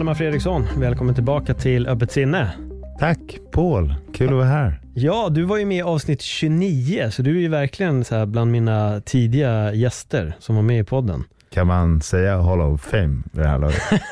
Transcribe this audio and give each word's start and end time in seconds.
Valdemar 0.00 0.14
Fredriksson, 0.14 0.66
välkommen 0.76 1.14
tillbaka 1.14 1.54
till 1.54 1.86
Öppet 1.86 2.12
sinne. 2.12 2.52
Tack 2.98 3.18
Paul, 3.52 3.94
kul 4.14 4.28
att 4.28 4.34
vara 4.34 4.44
här. 4.44 4.80
Ja, 4.94 5.28
du 5.30 5.42
var 5.42 5.56
ju 5.56 5.64
med 5.64 5.78
i 5.78 5.82
avsnitt 5.82 6.22
29, 6.22 7.10
så 7.10 7.22
du 7.22 7.36
är 7.36 7.40
ju 7.40 7.48
verkligen 7.48 8.04
så 8.04 8.26
bland 8.26 8.52
mina 8.52 9.00
tidiga 9.00 9.72
gäster 9.72 10.34
som 10.38 10.56
var 10.56 10.62
med 10.62 10.80
i 10.80 10.84
podden. 10.84 11.24
Kan 11.50 11.66
man 11.66 12.00
säga 12.00 12.40
Hall 12.40 12.60
of 12.60 12.80
Fame 12.80 13.22
vid 13.32 13.44
det 13.44 13.48
här 13.48 13.58
laget? 13.58 13.82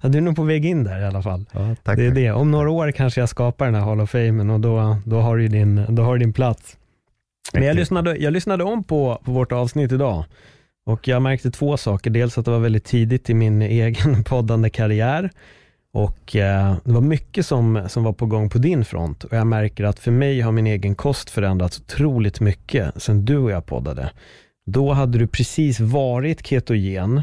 ja, 0.00 0.08
du 0.08 0.18
är 0.18 0.22
nog 0.22 0.36
på 0.36 0.42
väg 0.42 0.64
in 0.64 0.84
där 0.84 1.00
i 1.00 1.04
alla 1.04 1.22
fall. 1.22 1.44
Ja, 1.52 1.76
tack, 1.82 1.96
det 1.96 2.04
är 2.04 2.08
tack. 2.08 2.14
det. 2.14 2.32
Om 2.32 2.50
några 2.50 2.70
år 2.70 2.90
kanske 2.90 3.20
jag 3.20 3.28
skapar 3.28 3.66
den 3.66 3.74
här 3.74 3.82
Hall 3.82 4.00
of 4.00 4.10
Fame 4.10 4.52
och 4.52 4.60
då, 4.60 4.96
då, 5.04 5.20
har, 5.20 5.36
du 5.36 5.48
din, 5.48 5.86
då 5.88 6.02
har 6.02 6.12
du 6.12 6.18
din 6.18 6.32
plats. 6.32 6.76
Men 7.52 7.62
jag 7.62 7.76
lyssnade, 7.76 8.16
jag 8.16 8.32
lyssnade 8.32 8.64
om 8.64 8.84
på, 8.84 9.20
på 9.24 9.32
vårt 9.32 9.52
avsnitt 9.52 9.92
idag 9.92 10.24
och 10.86 11.08
jag 11.08 11.22
märkte 11.22 11.50
två 11.50 11.76
saker. 11.76 12.10
Dels 12.10 12.38
att 12.38 12.44
det 12.44 12.50
var 12.50 12.58
väldigt 12.58 12.84
tidigt 12.84 13.30
i 13.30 13.34
min 13.34 13.62
egen 13.82 14.24
poddande 14.24 14.70
karriär 14.70 15.30
och 15.92 16.36
eh, 16.36 16.76
det 16.84 16.92
var 16.92 17.00
mycket 17.00 17.46
som, 17.46 17.88
som 17.88 18.04
var 18.04 18.12
på 18.12 18.26
gång 18.26 18.50
på 18.50 18.58
din 18.58 18.84
front 18.84 19.24
och 19.24 19.36
jag 19.36 19.46
märker 19.46 19.84
att 19.84 19.98
för 19.98 20.10
mig 20.10 20.40
har 20.40 20.52
min 20.52 20.66
egen 20.66 20.94
kost 20.94 21.30
förändrats 21.30 21.80
otroligt 21.80 22.40
mycket 22.40 23.02
sedan 23.02 23.24
du 23.24 23.38
och 23.38 23.50
jag 23.50 23.66
poddade. 23.66 24.10
Då 24.66 24.92
hade 24.92 25.18
du 25.18 25.26
precis 25.26 25.80
varit 25.80 26.46
ketogen, 26.46 27.22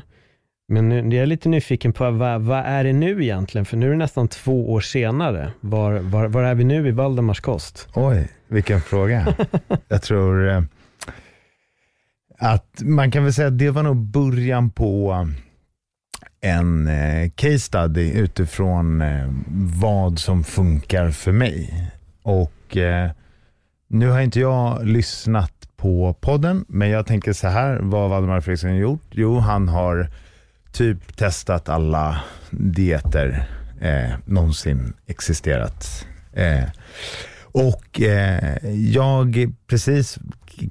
men 0.68 0.90
nu, 0.90 1.16
jag 1.16 1.24
är 1.24 1.26
lite 1.26 1.50
nyfiken 1.50 1.94
på 1.94 2.12
vad, 2.12 2.42
vad 2.42 2.60
är 2.66 2.84
det 2.84 2.94
nu 2.94 3.24
egentligen? 3.24 3.66
För 3.66 3.78
nu 3.78 3.88
är 3.88 3.92
det 3.92 3.98
nästan 3.98 4.28
två 4.28 4.72
år 4.72 4.82
senare. 4.82 5.52
Var, 5.60 5.94
var, 5.94 6.28
var 6.28 6.44
är 6.44 6.56
vi 6.56 6.64
nu 6.64 6.88
i 6.88 6.92
Valdemars 6.92 7.40
kost? 7.40 7.88
Oj, 7.94 8.28
vilken 8.48 8.82
fråga. 8.82 9.36
jag 9.88 10.02
tror 10.02 10.50
eh, 10.50 10.62
att 12.44 12.82
man 12.82 13.12
kan 13.12 13.24
väl 13.24 13.34
säga 13.34 13.48
att 13.48 13.58
det 13.58 13.70
var 13.70 13.84
nog 13.84 13.98
början 13.98 14.70
på 14.70 15.28
en 16.42 16.88
eh, 16.88 17.30
case 17.36 17.60
study 17.60 18.12
utifrån 18.12 19.02
eh, 19.02 19.28
vad 19.82 20.20
som 20.20 20.44
funkar 20.44 21.12
för 21.12 21.32
mig. 21.32 21.90
Och 22.24 22.78
eh, 22.78 23.12
nu 23.88 24.10
har 24.10 24.22
inte 24.22 24.40
jag 24.40 24.86
lyssnat 24.88 25.54
på 25.76 26.16
podden, 26.22 26.66
men 26.68 26.90
jag 26.90 27.06
tänker 27.06 27.34
så 27.34 27.48
här, 27.48 27.80
vad 27.82 28.02
har 28.02 28.10
Valdemar 28.10 28.42
Fredriksson 28.42 28.76
gjort? 28.76 29.08
Jo, 29.12 29.40
han 29.40 29.68
har 29.68 30.10
typ 30.72 31.18
testat 31.18 31.70
alla 31.70 32.24
dieter 32.52 33.48
eh, 33.82 34.12
någonsin 34.26 34.94
existerat. 35.06 36.08
Eh, 36.34 36.64
och 37.54 38.02
eh, 38.02 38.74
jag, 38.74 39.54
precis, 39.68 40.20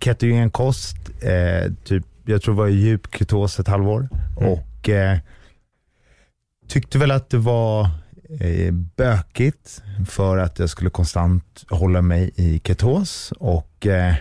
ketogen 0.00 0.50
kost, 0.50 0.97
eh, 1.20 1.72
typ, 1.84 2.05
jag 2.24 2.42
tror 2.42 2.55
det 2.55 2.58
var 2.58 2.69
i 2.69 2.74
djup 2.74 3.14
ketos 3.14 3.61
ett 3.61 3.69
halvår. 3.69 4.08
Mm. 4.41 4.52
Och 4.52 4.89
eh, 4.89 5.19
tyckte 6.69 6.98
väl 6.98 7.11
att 7.11 7.30
det 7.30 7.39
var 7.39 7.91
eh, 8.41 8.72
bökigt 8.72 9.83
för 10.08 10.39
att 10.39 10.58
jag 10.58 10.70
skulle 10.70 10.91
konstant 10.91 11.64
hålla 11.69 12.02
mig 12.02 12.30
i 12.36 12.61
ketos. 12.64 13.33
Och 13.39 13.86
eh, 13.86 14.14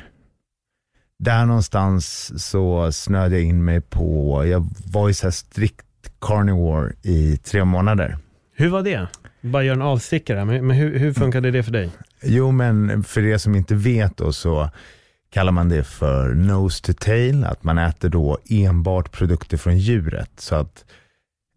där 1.19 1.45
någonstans 1.45 2.31
så 2.47 2.91
snöade 2.91 3.35
jag 3.35 3.45
in 3.45 3.65
mig 3.65 3.81
på, 3.81 4.45
jag 4.45 4.67
var 4.85 5.07
ju 5.07 5.13
så 5.13 5.31
strikt 5.31 5.85
carnivore 6.19 6.93
i 7.01 7.37
tre 7.37 7.65
månader. 7.65 8.17
Hur 8.55 8.69
var 8.69 8.81
det? 8.81 9.07
Bara 9.41 9.63
gör 9.63 9.73
en 9.73 9.81
avstickare, 9.81 10.45
men, 10.45 10.67
men 10.67 10.77
hur, 10.77 10.99
hur 10.99 11.13
funkade 11.13 11.51
det 11.51 11.63
för 11.63 11.71
dig? 11.71 11.89
Jo, 12.23 12.51
men 12.51 13.03
för 13.03 13.25
er 13.25 13.37
som 13.37 13.55
inte 13.55 13.75
vet 13.75 14.17
då 14.17 14.33
så 14.33 14.69
kallar 15.33 15.51
man 15.51 15.69
det 15.69 15.83
för 15.83 16.33
nose 16.33 16.83
to 16.83 16.93
tail, 16.93 17.43
att 17.43 17.63
man 17.63 17.77
äter 17.77 18.09
då 18.09 18.37
enbart 18.49 19.11
produkter 19.11 19.57
från 19.57 19.77
djuret. 19.77 20.31
Så 20.37 20.55
att 20.55 20.85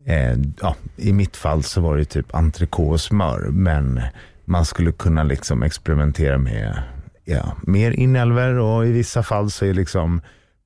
eh, 0.06 0.37
ja, 0.61 0.77
i 0.97 1.12
mitt 1.12 1.37
fall 1.37 1.62
så 1.62 1.81
var 1.81 1.97
det 1.97 2.05
typ 2.05 2.34
entrecote 2.34 2.93
och 2.93 3.00
smör, 3.00 3.49
men 3.50 4.01
man 4.45 4.65
skulle 4.65 4.93
kunna 4.93 5.22
liksom 5.22 5.62
experimentera 5.62 6.39
med 6.39 6.83
ja, 7.25 7.56
mer 7.62 7.91
inälvor 7.91 8.59
och 8.59 8.87
i 8.87 8.93
vissa 8.93 9.22
fall 9.22 9.51
så 9.51 9.65
är 9.65 9.75
liksom 9.75 10.21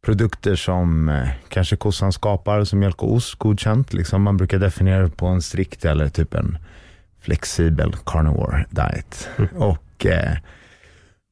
produkter 0.05 0.57
som 0.57 1.09
eh, 1.09 1.29
kanske 1.49 1.77
kossan 1.77 2.13
skapar, 2.13 2.65
som 2.65 2.79
mjölk 2.79 3.03
och 3.03 3.13
ost, 3.13 3.35
godkänt. 3.35 3.93
Liksom 3.93 4.23
man 4.23 4.37
brukar 4.37 4.59
definiera 4.59 5.03
det 5.03 5.17
på 5.17 5.27
en 5.27 5.43
strikt 5.43 5.85
eller 5.85 6.09
typ 6.09 6.35
en 6.35 6.59
flexibel 7.21 7.97
carnivore 8.07 8.67
diet. 8.71 9.29
Och 9.55 10.07
eh, 10.07 10.37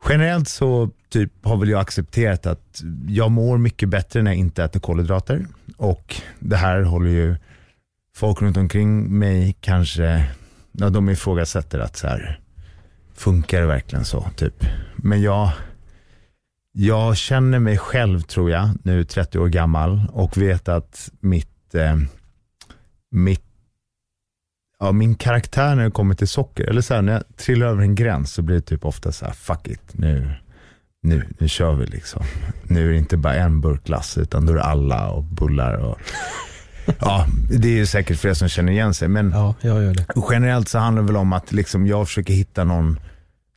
generellt 0.08 0.48
så 0.48 0.91
typ 1.08 1.32
har 1.42 1.56
väl 1.56 1.69
jag 1.69 1.80
accepterat 1.80 2.47
att 2.47 2.82
jag 3.08 3.30
mår 3.30 3.58
mycket 3.58 3.88
bättre 3.88 4.22
när 4.22 4.30
jag 4.30 4.38
inte 4.38 4.64
äter 4.64 4.80
kolhydrater. 4.80 5.47
Och 5.76 6.16
det 6.38 6.56
här 6.56 6.82
håller 6.82 7.10
ju 7.10 7.36
folk 8.16 8.42
runt 8.42 8.56
omkring 8.56 9.19
mig 9.19 9.56
kanske, 9.60 10.26
ja, 10.72 10.91
de 10.91 11.08
ifrågasätter 11.08 11.78
att 11.78 11.97
så 11.97 12.06
här, 12.06 12.41
funkar 13.14 13.60
det 13.60 13.66
verkligen 13.66 14.04
så? 14.04 14.26
Typ. 14.36 14.64
Men 14.97 15.22
jag, 15.22 15.50
jag 16.72 17.16
känner 17.16 17.58
mig 17.58 17.78
själv 17.78 18.20
tror 18.20 18.50
jag, 18.50 18.68
nu 18.82 19.04
30 19.04 19.38
år 19.38 19.48
gammal 19.48 20.03
och 20.12 20.38
vet 20.38 20.68
att 20.68 21.10
mitt, 21.20 21.74
eh, 21.74 21.97
mitt 23.10 23.45
ja, 24.81 24.92
min 24.92 25.14
karaktär 25.14 25.75
när 25.75 25.84
det 25.84 25.91
kommer 25.91 26.14
till 26.14 26.28
socker, 26.28 26.64
eller 26.64 26.81
så 26.81 26.94
här, 26.94 27.03
när 27.03 27.12
jag 27.12 27.22
trillar 27.37 27.66
över 27.66 27.82
en 27.82 27.94
gräns 27.94 28.32
så 28.32 28.42
blir 28.42 28.56
det 28.56 28.62
typ 28.62 28.84
ofta 28.84 29.12
så 29.12 29.25
här, 29.25 29.32
fuck 29.32 29.69
it, 29.69 29.82
nu, 29.92 30.31
nu, 31.03 31.25
nu 31.38 31.48
kör 31.48 31.75
vi 31.75 31.87
liksom. 31.87 32.22
Nu 32.62 32.88
är 32.88 32.92
det 32.92 32.98
inte 32.98 33.16
bara 33.16 33.34
en 33.34 33.60
burk 33.60 33.84
glass, 33.84 34.19
utan 34.19 34.47
då 34.47 34.53
är 34.53 34.56
det 34.56 34.62
alla 34.62 35.10
och 35.10 35.25
bullar 35.25 35.75
och 35.75 35.98
Ja, 37.00 37.26
det 37.50 37.69
är 37.69 37.72
ju 37.76 37.86
säkert 37.86 38.19
fler 38.19 38.34
som 38.34 38.48
känner 38.48 38.72
igen 38.72 38.94
sig, 38.94 39.09
men 39.09 39.31
Ja, 39.31 39.54
jag 39.60 39.82
gör 39.82 39.94
det. 39.94 40.06
generellt 40.31 40.69
så 40.69 40.78
handlar 40.78 41.03
det 41.03 41.06
väl 41.06 41.16
om 41.16 41.32
att 41.32 41.53
liksom 41.53 41.86
jag 41.86 42.06
försöker 42.09 42.34
hitta 42.34 42.65
någon, 42.65 42.98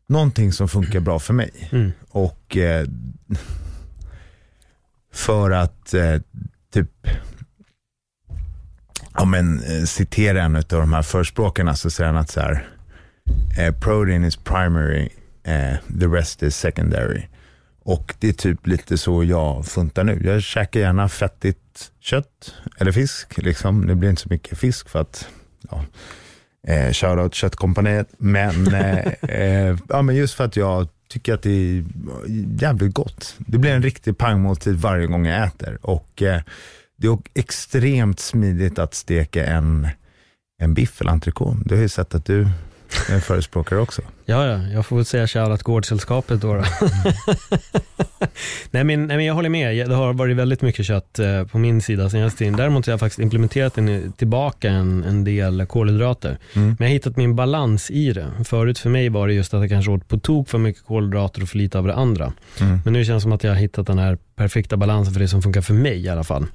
någonting 0.07 0.51
som 0.53 0.67
funkar 0.67 0.99
bra 0.99 1.19
för 1.19 1.33
mig. 1.33 1.51
Mm. 1.71 1.91
Och 2.09 2.57
eh, 2.57 2.85
för 5.13 5.51
att 5.51 5.93
eh, 5.93 6.15
typ 6.73 6.91
ja, 9.19 9.25
men, 9.25 9.59
eh, 9.59 9.63
citerar 9.63 9.85
citera 9.85 10.43
en 10.43 10.55
av 10.55 10.63
de 10.67 10.93
här 10.93 11.01
förspråkarna 11.01 11.75
så 11.75 11.89
säger 11.89 12.11
han 12.11 12.21
att 12.21 12.29
så 12.29 12.39
här, 12.39 12.67
eh, 13.59 13.73
protein 13.73 14.23
is 14.23 14.35
primary, 14.35 15.09
eh, 15.43 15.75
the 15.99 16.05
rest 16.05 16.43
is 16.43 16.55
secondary. 16.55 17.23
Och 17.83 18.13
det 18.19 18.29
är 18.29 18.33
typ 18.33 18.67
lite 18.67 18.97
så 18.97 19.23
jag 19.23 19.65
funtar 19.65 20.03
nu. 20.03 20.21
Jag 20.23 20.43
käkar 20.43 20.79
gärna 20.79 21.09
fettigt 21.09 21.91
kött 21.99 22.53
eller 22.77 22.91
fisk. 22.91 23.37
Liksom. 23.37 23.87
Det 23.87 23.95
blir 23.95 24.09
inte 24.09 24.21
så 24.21 24.29
mycket 24.31 24.57
fisk 24.57 24.89
för 24.89 25.01
att, 25.01 25.27
ja, 25.69 25.85
eh, 26.67 26.91
shoutout 26.91 27.33
köttkompaniet. 27.33 28.07
Men, 28.17 28.67
eh, 28.73 29.07
eh, 29.21 29.77
ja, 29.89 30.01
men 30.01 30.15
just 30.15 30.33
för 30.33 30.45
att 30.45 30.55
jag 30.55 30.87
tycker 31.09 31.33
att 31.33 31.41
det 31.41 31.49
är 31.49 31.85
jävligt 32.61 32.93
gott. 32.93 33.35
Det 33.37 33.57
blir 33.57 33.71
en 33.71 33.83
riktig 33.83 34.17
pangmåltid 34.17 34.75
varje 34.75 35.07
gång 35.07 35.25
jag 35.25 35.47
äter. 35.47 35.77
Och 35.81 36.21
eh, 36.21 36.41
det 36.99 37.07
är 37.07 37.17
extremt 37.33 38.19
smidigt 38.19 38.79
att 38.79 38.93
steka 38.93 39.45
en, 39.45 39.87
en 40.61 40.73
biff 40.73 41.01
eller 41.01 41.11
entrecote. 41.11 41.59
Du 41.65 41.75
har 41.75 41.81
ju 41.81 41.89
sett 41.89 42.15
att 42.15 42.25
du 42.25 42.41
är 43.09 43.13
en 43.13 43.21
förespråkare 43.21 43.79
också. 43.79 44.01
Ja, 44.29 44.47
ja, 44.47 44.67
jag 44.73 44.85
får 44.85 44.95
väl 44.95 45.05
säga 45.05 45.27
shoutout 45.27 45.63
Gårdsällskapet 45.63 46.41
då. 46.41 46.53
då. 46.53 46.63
nej, 48.71 48.83
men, 48.83 49.07
nej, 49.07 49.17
men 49.17 49.25
jag 49.25 49.33
håller 49.33 49.49
med. 49.49 49.89
Det 49.89 49.95
har 49.95 50.13
varit 50.13 50.37
väldigt 50.37 50.61
mycket 50.61 50.85
kött 50.85 51.19
eh, 51.19 51.43
på 51.43 51.57
min 51.57 51.81
sida 51.81 52.09
senaste 52.09 52.37
tiden. 52.37 52.55
Däremot 52.55 52.85
har 52.85 52.93
jag 52.93 52.99
faktiskt 52.99 53.19
implementerat 53.19 53.77
en, 53.77 53.89
eh, 53.89 54.11
tillbaka 54.11 54.69
en, 54.69 55.03
en 55.03 55.23
del 55.23 55.65
kolhydrater. 55.65 56.37
Mm. 56.53 56.67
Men 56.67 56.77
jag 56.79 56.85
har 56.85 56.93
hittat 56.93 57.17
min 57.17 57.35
balans 57.35 57.91
i 57.91 58.13
det. 58.13 58.27
Förut 58.45 58.79
för 58.79 58.89
mig 58.89 59.09
var 59.09 59.27
det 59.27 59.33
just 59.33 59.53
att 59.53 59.61
jag 59.61 59.69
kanske 59.69 59.91
åt 59.91 60.07
på 60.07 60.19
tok 60.19 60.49
för 60.49 60.57
mycket 60.57 60.85
kolhydrater 60.85 61.41
och 61.41 61.49
för 61.49 61.57
lite 61.57 61.77
av 61.79 61.87
det 61.87 61.95
andra. 61.95 62.33
Mm. 62.59 62.79
Men 62.83 62.93
nu 62.93 63.05
känns 63.05 63.17
det 63.17 63.21
som 63.21 63.31
att 63.31 63.43
jag 63.43 63.51
har 63.51 63.57
hittat 63.57 63.87
den 63.87 63.99
här 63.99 64.17
perfekta 64.35 64.77
balansen 64.77 65.13
för 65.13 65.21
det 65.21 65.27
som 65.27 65.41
funkar 65.41 65.61
för 65.61 65.73
mig 65.73 66.05
i 66.05 66.09
alla 66.09 66.23
fall. 66.23 66.45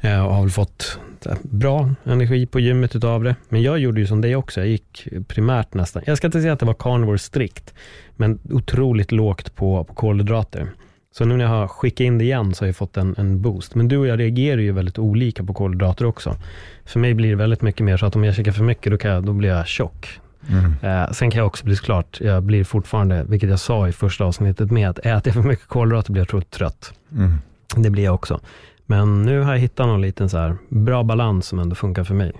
Eh, 0.00 0.26
och 0.26 0.34
har 0.34 0.42
väl 0.42 0.50
fått 0.50 0.98
här, 1.26 1.36
bra 1.42 1.90
energi 2.04 2.46
på 2.46 2.60
gymmet 2.60 2.96
utav 2.96 3.24
det. 3.24 3.36
Men 3.48 3.62
jag 3.62 3.78
gjorde 3.78 4.00
ju 4.00 4.06
som 4.06 4.20
dig 4.20 4.36
också. 4.36 4.60
Jag 4.60 4.68
gick 4.68 5.08
primärt 5.28 5.74
nästan, 5.74 6.02
jag 6.06 6.16
ska 6.16 6.26
inte 6.26 6.40
säga 6.40 6.52
att 6.52 6.60
det 6.60 6.66
var 6.66 6.74
carnivore 6.74 7.17
strikt, 7.18 7.74
men 8.16 8.38
otroligt 8.50 9.12
lågt 9.12 9.54
på, 9.54 9.84
på 9.84 9.94
kolhydrater. 9.94 10.70
Så 11.10 11.24
nu 11.24 11.36
när 11.36 11.44
jag 11.44 11.50
har 11.50 11.68
skickat 11.68 12.00
in 12.00 12.18
det 12.18 12.24
igen 12.24 12.54
så 12.54 12.64
har 12.64 12.68
jag 12.68 12.76
fått 12.76 12.96
en, 12.96 13.14
en 13.18 13.42
boost. 13.42 13.74
Men 13.74 13.88
du 13.88 13.96
och 13.96 14.06
jag 14.06 14.18
reagerar 14.18 14.60
ju 14.60 14.72
väldigt 14.72 14.98
olika 14.98 15.44
på 15.44 15.54
kolhydrater 15.54 16.04
också. 16.04 16.36
För 16.84 17.00
mig 17.00 17.14
blir 17.14 17.30
det 17.30 17.36
väldigt 17.36 17.62
mycket 17.62 17.80
mer 17.80 17.96
så 17.96 18.06
att 18.06 18.16
om 18.16 18.24
jag 18.24 18.34
käkar 18.34 18.52
för 18.52 18.64
mycket 18.64 18.92
då, 18.92 18.98
kan 18.98 19.10
jag, 19.10 19.24
då 19.24 19.32
blir 19.32 19.48
jag 19.48 19.66
tjock. 19.66 20.20
Mm. 20.50 20.74
Eh, 20.82 21.10
sen 21.10 21.30
kan 21.30 21.38
jag 21.38 21.46
också 21.46 21.64
bli 21.64 21.76
såklart, 21.76 22.20
jag 22.20 22.42
blir 22.42 22.64
fortfarande, 22.64 23.24
vilket 23.28 23.50
jag 23.50 23.60
sa 23.60 23.88
i 23.88 23.92
första 23.92 24.24
avsnittet 24.24 24.70
med, 24.70 24.90
att 24.90 24.98
äter 24.98 25.22
jag 25.24 25.34
för 25.34 25.42
mycket 25.42 25.66
kolhydrater 25.66 26.12
blir 26.12 26.20
jag 26.20 26.26
otroligt 26.26 26.50
trött. 26.50 26.92
Mm. 27.12 27.34
Det 27.76 27.90
blir 27.90 28.04
jag 28.04 28.14
också. 28.14 28.40
Men 28.86 29.22
nu 29.22 29.40
har 29.40 29.52
jag 29.52 29.60
hittat 29.60 29.86
någon 29.86 30.00
liten 30.00 30.28
så 30.28 30.38
här 30.38 30.56
bra 30.68 31.02
balans 31.02 31.46
som 31.46 31.58
ändå 31.58 31.74
funkar 31.74 32.04
för 32.04 32.14
mig. 32.14 32.32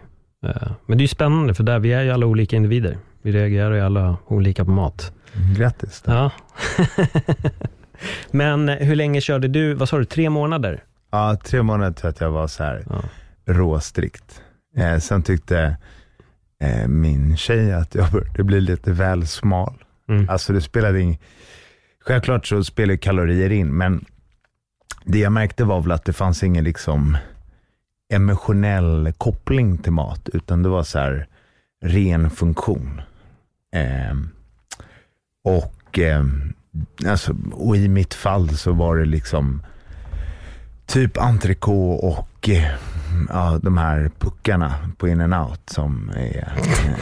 Eh, 0.47 0.71
Men 0.87 0.99
det 0.99 1.03
är 1.03 1.05
ju 1.05 1.09
spännande, 1.09 1.55
för 1.55 1.65
där 1.65 1.79
vi 1.79 1.93
är 1.93 2.03
ju 2.03 2.11
alla 2.11 2.27
olika 2.27 2.57
individer. 2.57 2.99
Vi 3.23 3.33
reagerar 3.33 3.73
ju 3.75 3.81
alla 3.81 4.17
olika 4.27 4.65
på 4.65 4.71
mat. 4.71 5.13
Grattis. 5.57 6.03
Ja. 6.07 6.31
Men 8.31 8.69
hur 8.69 8.97
länge 8.97 9.21
körde 9.21 9.49
du, 9.49 9.75
vad 9.75 9.89
sa 9.89 9.99
du, 9.99 10.05
tre 10.05 10.31
månader? 10.31 10.85
Ja, 11.11 11.37
tre 11.45 11.63
månader 11.63 11.93
tror 11.93 12.07
jag 12.09 12.13
att 12.15 12.21
jag 12.21 12.31
var 12.31 12.47
så 12.47 12.63
här 12.65 12.85
Ja. 12.91 13.03
råstrikt. 13.55 14.43
Eh, 14.77 14.99
sen 14.99 15.23
tyckte 15.23 15.77
eh, 16.63 16.89
min 16.89 17.37
tjej 17.37 17.73
att 17.73 17.95
jag 17.95 18.11
började 18.13 18.45
bli 18.45 18.61
lite 18.61 18.93
väl 18.93 19.27
smal. 19.27 19.75
Mm. 20.09 20.29
Alltså 20.29 20.53
det 20.53 20.61
spelade 20.61 21.01
ing... 21.01 21.19
Självklart 22.01 22.47
så 22.47 22.65
spelar 22.65 22.97
kalorier 22.97 23.51
in, 23.53 23.77
men 23.77 24.05
det 25.05 25.19
jag 25.19 25.33
märkte 25.33 25.65
var 25.65 25.81
väl 25.81 25.93
att 25.93 26.05
det 26.05 26.13
fanns 26.13 26.43
ingen 26.43 26.65
liksom 26.65 27.17
emotionell 28.15 29.13
koppling 29.19 29.79
till 29.79 29.93
mat, 29.93 30.29
utan 30.33 30.63
det 30.63 30.69
var 30.69 30.83
så 30.83 30.99
här 30.99 31.27
ren 31.81 32.31
funktion. 32.31 33.01
Eh, 33.75 34.17
och, 35.45 35.99
eh, 35.99 36.25
alltså, 37.07 37.37
och 37.53 37.77
i 37.77 37.89
mitt 37.89 38.15
fall 38.15 38.57
så 38.57 38.73
var 38.73 38.97
det 38.97 39.05
liksom 39.05 39.63
typ 40.87 41.19
entrecote 41.19 42.07
och 42.07 42.49
eh, 42.49 42.75
ja, 43.29 43.59
de 43.63 43.79
här 43.79 44.11
puckarna 44.19 44.75
på 44.97 45.09
in 45.09 45.21
and 45.21 45.35
out 45.35 45.61
som 45.71 46.11
är 46.17 46.53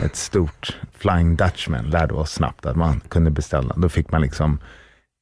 ett 0.05 0.17
stort 0.17 0.77
Flying 0.93 1.37
Dutchman 1.37 1.91
lärde 1.91 2.15
oss 2.15 2.33
snabbt 2.33 2.67
att 2.67 2.77
man 2.77 3.01
kunde 3.09 3.31
beställa. 3.31 3.75
Då 3.77 3.89
fick 3.89 4.11
man 4.11 4.21
liksom 4.21 4.59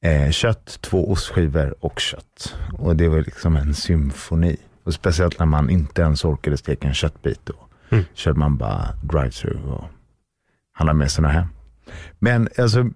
eh, 0.05 0.31
kött, 0.31 0.77
två 0.81 1.11
ostskivor 1.11 1.75
och 1.79 1.99
kött. 1.99 2.55
Och 2.77 2.95
det 2.95 3.07
var 3.07 3.17
liksom 3.17 3.55
en 3.55 3.73
symfoni. 3.73 4.57
Och 4.83 4.93
speciellt 4.93 5.39
när 5.39 5.45
man 5.45 5.69
inte 5.69 6.01
ens 6.01 6.25
orkade 6.25 6.57
steka 6.57 6.87
en 6.87 6.93
köttbit. 6.93 7.39
Då 7.43 7.53
mm. 7.89 8.03
körde 8.13 8.39
man 8.39 8.57
bara 8.57 8.87
drive-through 9.01 9.71
och 9.71 9.85
handlade 10.71 10.99
med 10.99 11.11
sådana 11.11 11.33
hem. 11.33 11.47
Men 12.19 12.49
alltså, 12.57 12.89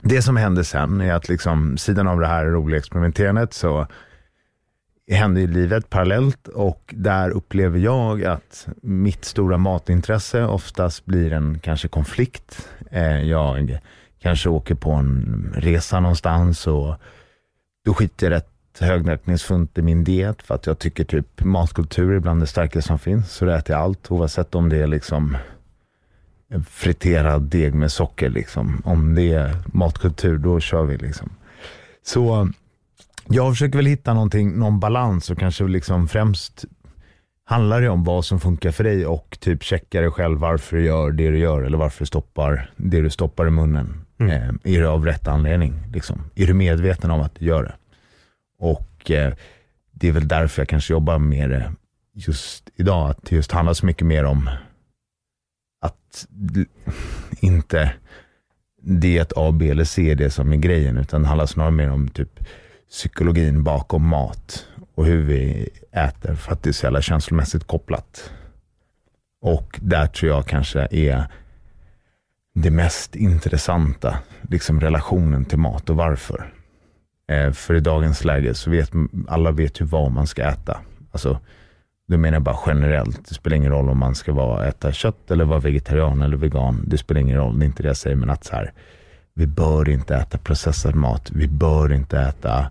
det 0.00 0.22
som 0.22 0.36
hände 0.36 0.64
sen 0.64 1.00
är 1.00 1.12
att 1.12 1.28
liksom, 1.28 1.78
sidan 1.78 2.08
av 2.08 2.20
det 2.20 2.26
här 2.26 2.44
roliga 2.44 2.78
experimenterandet 2.78 3.54
så 3.54 3.86
hände 5.10 5.40
i 5.40 5.46
livet 5.46 5.90
parallellt 5.90 6.48
och 6.48 6.94
där 6.96 7.30
upplever 7.30 7.78
jag 7.78 8.24
att 8.24 8.68
mitt 8.82 9.24
stora 9.24 9.58
matintresse 9.58 10.44
oftast 10.44 11.04
blir 11.04 11.32
en 11.32 11.58
kanske 11.58 11.88
konflikt. 11.88 12.68
Eh, 12.90 13.22
jag 13.22 13.78
kanske 14.22 14.48
åker 14.48 14.74
på 14.74 14.92
en 14.92 15.52
resa 15.56 16.00
någonstans 16.00 16.66
och 16.66 16.94
då 17.84 17.94
skiter 17.94 18.26
jag 18.26 18.36
rätt 18.36 18.50
högverkningsfullt 18.84 19.78
i 19.78 19.82
min 19.82 20.04
diet 20.04 20.42
för 20.42 20.54
att 20.54 20.66
jag 20.66 20.78
tycker 20.78 21.04
typ 21.04 21.44
matkultur 21.44 22.12
är 22.12 22.20
bland 22.20 22.40
det 22.40 22.46
starkaste 22.46 22.88
som 22.88 22.98
finns. 22.98 23.32
Så 23.32 23.44
då 23.44 23.50
äter 23.50 23.76
jag 23.76 23.82
allt 23.82 24.10
oavsett 24.10 24.54
om 24.54 24.68
det 24.68 24.76
är 24.76 24.86
liksom 24.86 25.36
friterad 26.68 27.42
deg 27.42 27.74
med 27.74 27.92
socker. 27.92 28.30
Liksom. 28.30 28.82
Om 28.84 29.14
det 29.14 29.32
är 29.32 29.56
matkultur, 29.66 30.38
då 30.38 30.60
kör 30.60 30.84
vi. 30.84 30.96
liksom. 30.96 31.30
Så 32.06 32.48
jag 33.28 33.52
försöker 33.52 33.76
väl 33.76 33.86
hitta 33.86 34.14
någonting, 34.14 34.58
någon 34.58 34.80
balans 34.80 35.30
och 35.30 35.38
kanske 35.38 35.64
liksom 35.64 36.08
främst 36.08 36.64
handlar 37.44 37.80
det 37.80 37.88
om 37.88 38.04
vad 38.04 38.24
som 38.24 38.40
funkar 38.40 38.70
för 38.70 38.84
dig 38.84 39.06
och 39.06 39.38
typ 39.40 39.62
checka 39.62 40.00
dig 40.00 40.10
själv 40.10 40.38
varför 40.38 40.76
du 40.76 40.84
gör 40.84 41.10
det 41.10 41.30
du 41.30 41.38
gör 41.38 41.62
eller 41.62 41.78
varför 41.78 41.98
du 41.98 42.06
stoppar 42.06 42.70
det 42.76 43.00
du 43.00 43.10
stoppar 43.10 43.46
i 43.46 43.50
munnen. 43.50 44.04
Mm. 44.18 44.32
Eh, 44.32 44.74
är 44.74 44.80
det 44.80 44.88
av 44.88 45.04
rätt 45.04 45.28
anledning? 45.28 45.74
Liksom? 45.92 46.20
Är 46.34 46.46
du 46.46 46.54
medveten 46.54 47.10
om 47.10 47.20
att 47.20 47.34
du 47.34 47.44
gör 47.44 47.62
det? 47.62 47.74
Och 48.58 49.10
eh, 49.10 49.34
det 49.92 50.08
är 50.08 50.12
väl 50.12 50.28
därför 50.28 50.62
jag 50.62 50.68
kanske 50.68 50.92
jobbar 50.92 51.18
med 51.18 51.50
det 51.50 51.56
eh, 51.56 51.70
just 52.12 52.70
idag, 52.76 53.10
att 53.10 53.24
det 53.24 53.36
just 53.36 53.52
handlar 53.52 53.74
så 53.74 53.86
mycket 53.86 54.06
mer 54.06 54.24
om 54.24 54.50
att 55.80 56.26
inte 57.40 57.92
det 58.82 59.20
att 59.20 59.32
A, 59.36 59.52
B 59.52 59.70
eller 59.70 59.84
C 59.84 60.10
är 60.10 60.14
det 60.14 60.30
som 60.30 60.52
är 60.52 60.56
grejen, 60.56 60.98
utan 60.98 61.22
det 61.22 61.28
handlar 61.28 61.46
snarare 61.46 61.70
mer 61.70 61.90
om 61.90 62.08
typ 62.08 62.40
psykologin 62.90 63.64
bakom 63.64 64.08
mat 64.08 64.66
och 64.94 65.06
hur 65.06 65.22
vi 65.22 65.68
äter 65.92 66.34
för 66.34 66.52
att 66.52 66.62
det 66.62 66.70
är 66.70 66.72
så 66.72 66.86
jävla 66.86 67.02
känslomässigt 67.02 67.64
kopplat. 67.66 68.32
Och 69.40 69.78
där 69.82 70.06
tror 70.06 70.32
jag 70.32 70.46
kanske 70.46 70.88
är 70.90 71.26
det 72.54 72.70
mest 72.70 73.16
intressanta, 73.16 74.18
liksom 74.42 74.80
relationen 74.80 75.44
till 75.44 75.58
mat 75.58 75.90
och 75.90 75.96
varför. 75.96 76.52
Eh, 77.28 77.52
för 77.52 77.74
i 77.74 77.80
dagens 77.80 78.24
läge 78.24 78.54
så 78.54 78.70
vet 78.70 78.92
alla 79.28 79.50
vet 79.50 79.80
ju 79.80 79.84
vad 79.84 80.12
man 80.12 80.26
ska 80.26 80.42
äta. 80.42 80.80
Alltså, 81.12 81.40
då 82.08 82.18
menar 82.18 82.34
jag 82.34 82.42
bara 82.42 82.58
generellt. 82.66 83.28
Det 83.28 83.34
spelar 83.34 83.56
ingen 83.56 83.72
roll 83.72 83.88
om 83.88 83.98
man 83.98 84.14
ska 84.14 84.32
vara, 84.32 84.66
äta 84.66 84.92
kött 84.92 85.30
eller 85.30 85.44
vara 85.44 85.60
vegetarian 85.60 86.22
eller 86.22 86.36
vegan. 86.36 86.84
Det 86.86 86.98
spelar 86.98 87.20
ingen 87.20 87.36
roll, 87.36 87.58
det 87.58 87.64
är 87.64 87.66
inte 87.66 87.82
det 87.82 87.88
jag 87.88 87.96
säger, 87.96 88.16
men 88.16 88.30
att 88.30 88.44
så 88.44 88.56
här, 88.56 88.72
vi 89.34 89.46
bör 89.46 89.88
inte 89.88 90.16
äta 90.16 90.38
processad 90.38 90.94
mat. 90.94 91.30
Vi 91.30 91.48
bör 91.48 91.92
inte 91.92 92.20
äta 92.20 92.70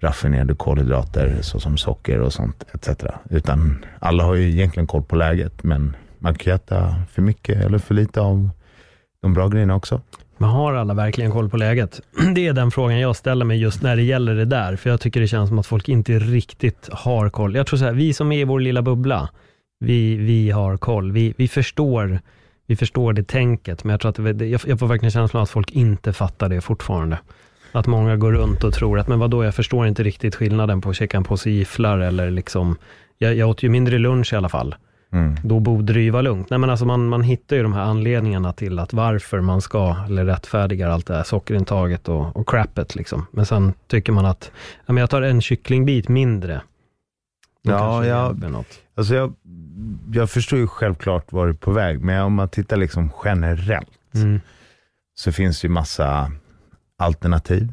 raffinerade 0.00 0.54
kolhydrater 0.54 1.38
såsom 1.40 1.76
socker 1.76 2.20
och 2.20 2.32
sånt 2.32 2.64
etc. 2.74 3.04
Utan 3.30 3.84
alla 3.98 4.24
har 4.24 4.34
ju 4.34 4.50
egentligen 4.50 4.86
koll 4.86 5.02
på 5.02 5.16
läget, 5.16 5.62
men 5.62 5.96
man 6.18 6.34
kan 6.34 6.50
ju 6.50 6.54
äta 6.54 6.94
för 7.10 7.22
mycket 7.22 7.64
eller 7.64 7.78
för 7.78 7.94
lite 7.94 8.20
av 8.20 8.50
de 9.20 9.34
bra 9.34 9.48
grejerna 9.48 9.74
också. 9.74 10.00
Men 10.38 10.48
har 10.48 10.74
alla 10.74 10.94
verkligen 10.94 11.30
koll 11.30 11.50
på 11.50 11.56
läget? 11.56 12.00
Det 12.34 12.46
är 12.46 12.52
den 12.52 12.70
frågan 12.70 13.00
jag 13.00 13.16
ställer 13.16 13.44
mig 13.44 13.58
just 13.58 13.82
när 13.82 13.96
det 13.96 14.02
gäller 14.02 14.34
det 14.34 14.44
där, 14.44 14.76
för 14.76 14.90
jag 14.90 15.00
tycker 15.00 15.20
det 15.20 15.28
känns 15.28 15.48
som 15.48 15.58
att 15.58 15.66
folk 15.66 15.88
inte 15.88 16.18
riktigt 16.18 16.88
har 16.92 17.30
koll. 17.30 17.54
Jag 17.54 17.66
tror 17.66 17.78
så 17.78 17.84
här, 17.84 17.92
vi 17.92 18.12
som 18.12 18.32
är 18.32 18.38
i 18.38 18.44
vår 18.44 18.60
lilla 18.60 18.82
bubbla, 18.82 19.28
vi, 19.80 20.16
vi 20.16 20.50
har 20.50 20.76
koll. 20.76 21.12
Vi, 21.12 21.34
vi 21.36 21.48
förstår 21.48 22.20
vi 22.66 22.76
förstår 22.76 23.12
det 23.12 23.28
tänket, 23.28 23.84
men 23.84 23.90
jag 23.90 24.00
tror 24.00 24.10
att 24.10 24.38
det, 24.38 24.46
jag, 24.46 24.78
får 24.78 24.86
verkligen 24.86 25.10
känslan 25.10 25.40
av 25.40 25.42
att 25.42 25.50
folk 25.50 25.70
inte 25.70 26.12
fattar 26.12 26.48
det 26.48 26.60
fortfarande. 26.60 27.18
Att 27.72 27.86
många 27.86 28.16
går 28.16 28.32
runt 28.32 28.64
och 28.64 28.74
tror 28.74 28.98
att, 28.98 29.08
men 29.08 29.18
vadå, 29.18 29.44
jag 29.44 29.54
förstår 29.54 29.86
inte 29.86 30.02
riktigt 30.02 30.34
skillnaden 30.34 30.80
på 30.80 30.90
att 30.90 30.96
käka 30.96 31.16
en 31.16 31.24
påse 31.24 31.50
gifflar 31.50 31.98
eller 31.98 32.30
liksom, 32.30 32.76
jag, 33.18 33.34
jag 33.34 33.48
åt 33.48 33.62
ju 33.62 33.68
mindre 33.68 33.98
lunch 33.98 34.32
i 34.32 34.36
alla 34.36 34.48
fall. 34.48 34.74
Mm. 35.14 35.36
Då 35.42 35.60
borde 35.60 35.92
det 35.92 36.00
ju 36.00 36.10
vara 36.10 36.22
lugnt. 36.22 36.50
Nej, 36.50 36.58
men 36.58 36.70
alltså 36.70 36.86
man, 36.86 37.08
man 37.08 37.22
hittar 37.22 37.56
ju 37.56 37.62
de 37.62 37.72
här 37.72 37.82
anledningarna 37.82 38.52
till 38.52 38.78
att 38.78 38.92
varför 38.92 39.40
man 39.40 39.60
ska, 39.60 39.96
eller 40.06 40.24
rättfärdigar 40.24 40.88
allt 40.88 41.06
det 41.06 41.14
här 41.14 41.22
sockerintaget 41.22 42.08
och, 42.08 42.36
och 42.36 42.48
crappet. 42.48 42.94
Liksom. 42.94 43.26
Men 43.30 43.46
sen 43.46 43.72
tycker 43.86 44.12
man 44.12 44.26
att, 44.26 44.50
ja, 44.86 44.92
men 44.92 45.00
jag 45.00 45.10
tar 45.10 45.22
en 45.22 45.40
kycklingbit 45.40 46.08
mindre. 46.08 46.62
Ja, 47.62 48.06
jag, 48.06 48.64
alltså 48.94 49.14
jag, 49.14 49.34
jag 50.12 50.30
förstår 50.30 50.58
ju 50.58 50.66
självklart 50.66 51.32
var 51.32 51.46
du 51.46 51.52
är 51.52 51.56
på 51.56 51.72
väg, 51.72 52.00
men 52.00 52.22
om 52.22 52.34
man 52.34 52.48
tittar 52.48 52.76
liksom 52.76 53.10
generellt, 53.24 53.88
mm. 54.14 54.40
så 55.14 55.32
finns 55.32 55.60
det 55.60 55.66
ju 55.66 55.72
massa 55.72 56.32
alternativ. 56.98 57.72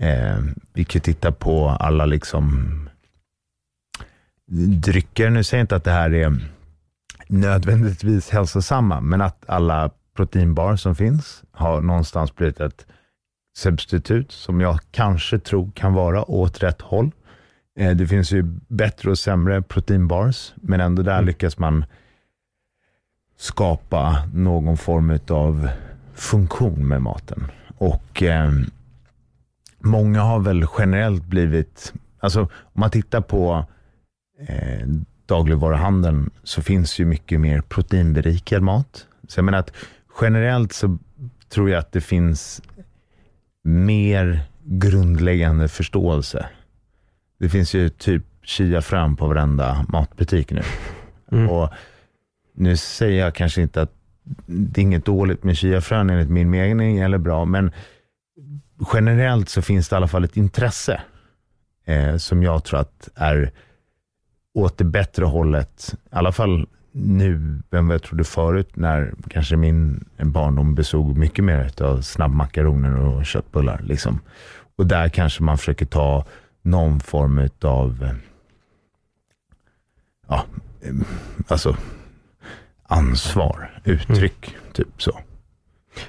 Eh, 0.00 0.38
vi 0.72 0.84
kan 0.84 1.00
titta 1.00 1.32
på 1.32 1.68
alla 1.68 2.06
liksom 2.06 2.70
drycker. 4.50 5.30
Nu 5.30 5.44
säger 5.44 5.60
jag 5.60 5.64
inte 5.64 5.76
att 5.76 5.84
det 5.84 5.90
här 5.90 6.14
är 6.14 6.38
nödvändigtvis 7.30 8.30
hälsosamma, 8.30 9.00
men 9.00 9.20
att 9.20 9.44
alla 9.46 9.90
proteinbar 10.16 10.76
som 10.76 10.94
finns 10.94 11.42
har 11.52 11.80
någonstans 11.80 12.34
blivit 12.34 12.60
ett 12.60 12.86
substitut 13.56 14.32
som 14.32 14.60
jag 14.60 14.78
kanske 14.90 15.38
tror 15.38 15.70
kan 15.74 15.92
vara 15.92 16.30
åt 16.30 16.62
rätt 16.62 16.80
håll. 16.80 17.10
Eh, 17.78 17.96
det 17.96 18.06
finns 18.06 18.32
ju 18.32 18.42
bättre 18.68 19.10
och 19.10 19.18
sämre 19.18 19.62
proteinbars, 19.62 20.52
men 20.56 20.80
ändå 20.80 21.02
där 21.02 21.14
mm. 21.14 21.26
lyckas 21.26 21.58
man 21.58 21.84
skapa 23.36 24.28
någon 24.34 24.76
form 24.76 25.18
av 25.28 25.68
funktion 26.14 26.88
med 26.88 27.02
maten. 27.02 27.46
Och 27.78 28.22
eh, 28.22 28.52
många 29.78 30.22
har 30.22 30.40
väl 30.40 30.66
generellt 30.78 31.24
blivit, 31.24 31.92
alltså 32.18 32.40
om 32.42 32.80
man 32.80 32.90
tittar 32.90 33.20
på 33.20 33.64
eh, 34.48 34.86
dagligvaruhandeln 35.30 36.30
så 36.42 36.62
finns 36.62 36.98
ju 36.98 37.04
mycket 37.04 37.40
mer 37.40 37.60
proteinberikad 37.60 38.62
mat. 38.62 39.06
Så 39.28 39.38
jag 39.38 39.44
menar 39.44 39.58
att 39.58 39.72
generellt 40.20 40.72
så 40.72 40.98
tror 41.48 41.70
jag 41.70 41.78
att 41.78 41.92
det 41.92 42.00
finns 42.00 42.62
mer 43.62 44.40
grundläggande 44.62 45.68
förståelse. 45.68 46.46
Det 47.38 47.48
finns 47.48 47.74
ju 47.74 47.88
typ 47.88 48.24
chiafrön 48.42 49.16
på 49.16 49.26
varenda 49.26 49.86
matbutik 49.88 50.52
nu. 50.52 50.62
Mm. 51.32 51.50
Och 51.50 51.70
nu 52.54 52.76
säger 52.76 53.24
jag 53.24 53.34
kanske 53.34 53.62
inte 53.62 53.82
att 53.82 53.92
det 54.46 54.80
är 54.80 54.82
inget 54.82 55.04
dåligt 55.04 55.44
med 55.44 55.56
chiafrön 55.56 56.10
enligt 56.10 56.30
min 56.30 56.50
mening, 56.50 56.98
eller 56.98 57.18
bra, 57.18 57.44
men 57.44 57.72
generellt 58.92 59.48
så 59.48 59.62
finns 59.62 59.88
det 59.88 59.94
i 59.94 59.96
alla 59.96 60.08
fall 60.08 60.24
ett 60.24 60.36
intresse 60.36 61.00
eh, 61.84 62.16
som 62.16 62.42
jag 62.42 62.64
tror 62.64 62.80
att 62.80 63.08
är 63.14 63.52
åt 64.54 64.78
det 64.78 64.84
bättre 64.84 65.24
hållet, 65.24 65.94
i 65.94 65.96
alla 66.10 66.32
fall 66.32 66.66
nu 66.92 67.62
än 67.70 67.86
vad 67.88 67.94
jag 67.94 68.02
trodde 68.02 68.24
förut, 68.24 68.76
när 68.76 69.14
kanske 69.28 69.56
min 69.56 70.04
barndom 70.18 70.74
bestod 70.74 71.16
mycket 71.16 71.44
mer 71.44 71.82
av 71.82 72.00
snabbmakaroner 72.00 72.96
och 72.96 73.26
köttbullar. 73.26 73.80
Liksom. 73.84 74.20
Och 74.76 74.86
där 74.86 75.08
kanske 75.08 75.42
man 75.42 75.58
försöker 75.58 75.86
ta 75.86 76.24
någon 76.62 77.00
form 77.00 77.48
av 77.62 78.08
ja, 80.28 80.44
alltså 81.48 81.76
ansvar, 82.82 83.80
uttryck, 83.84 84.48
mm. 84.48 84.72
typ 84.72 85.02
så. 85.02 85.20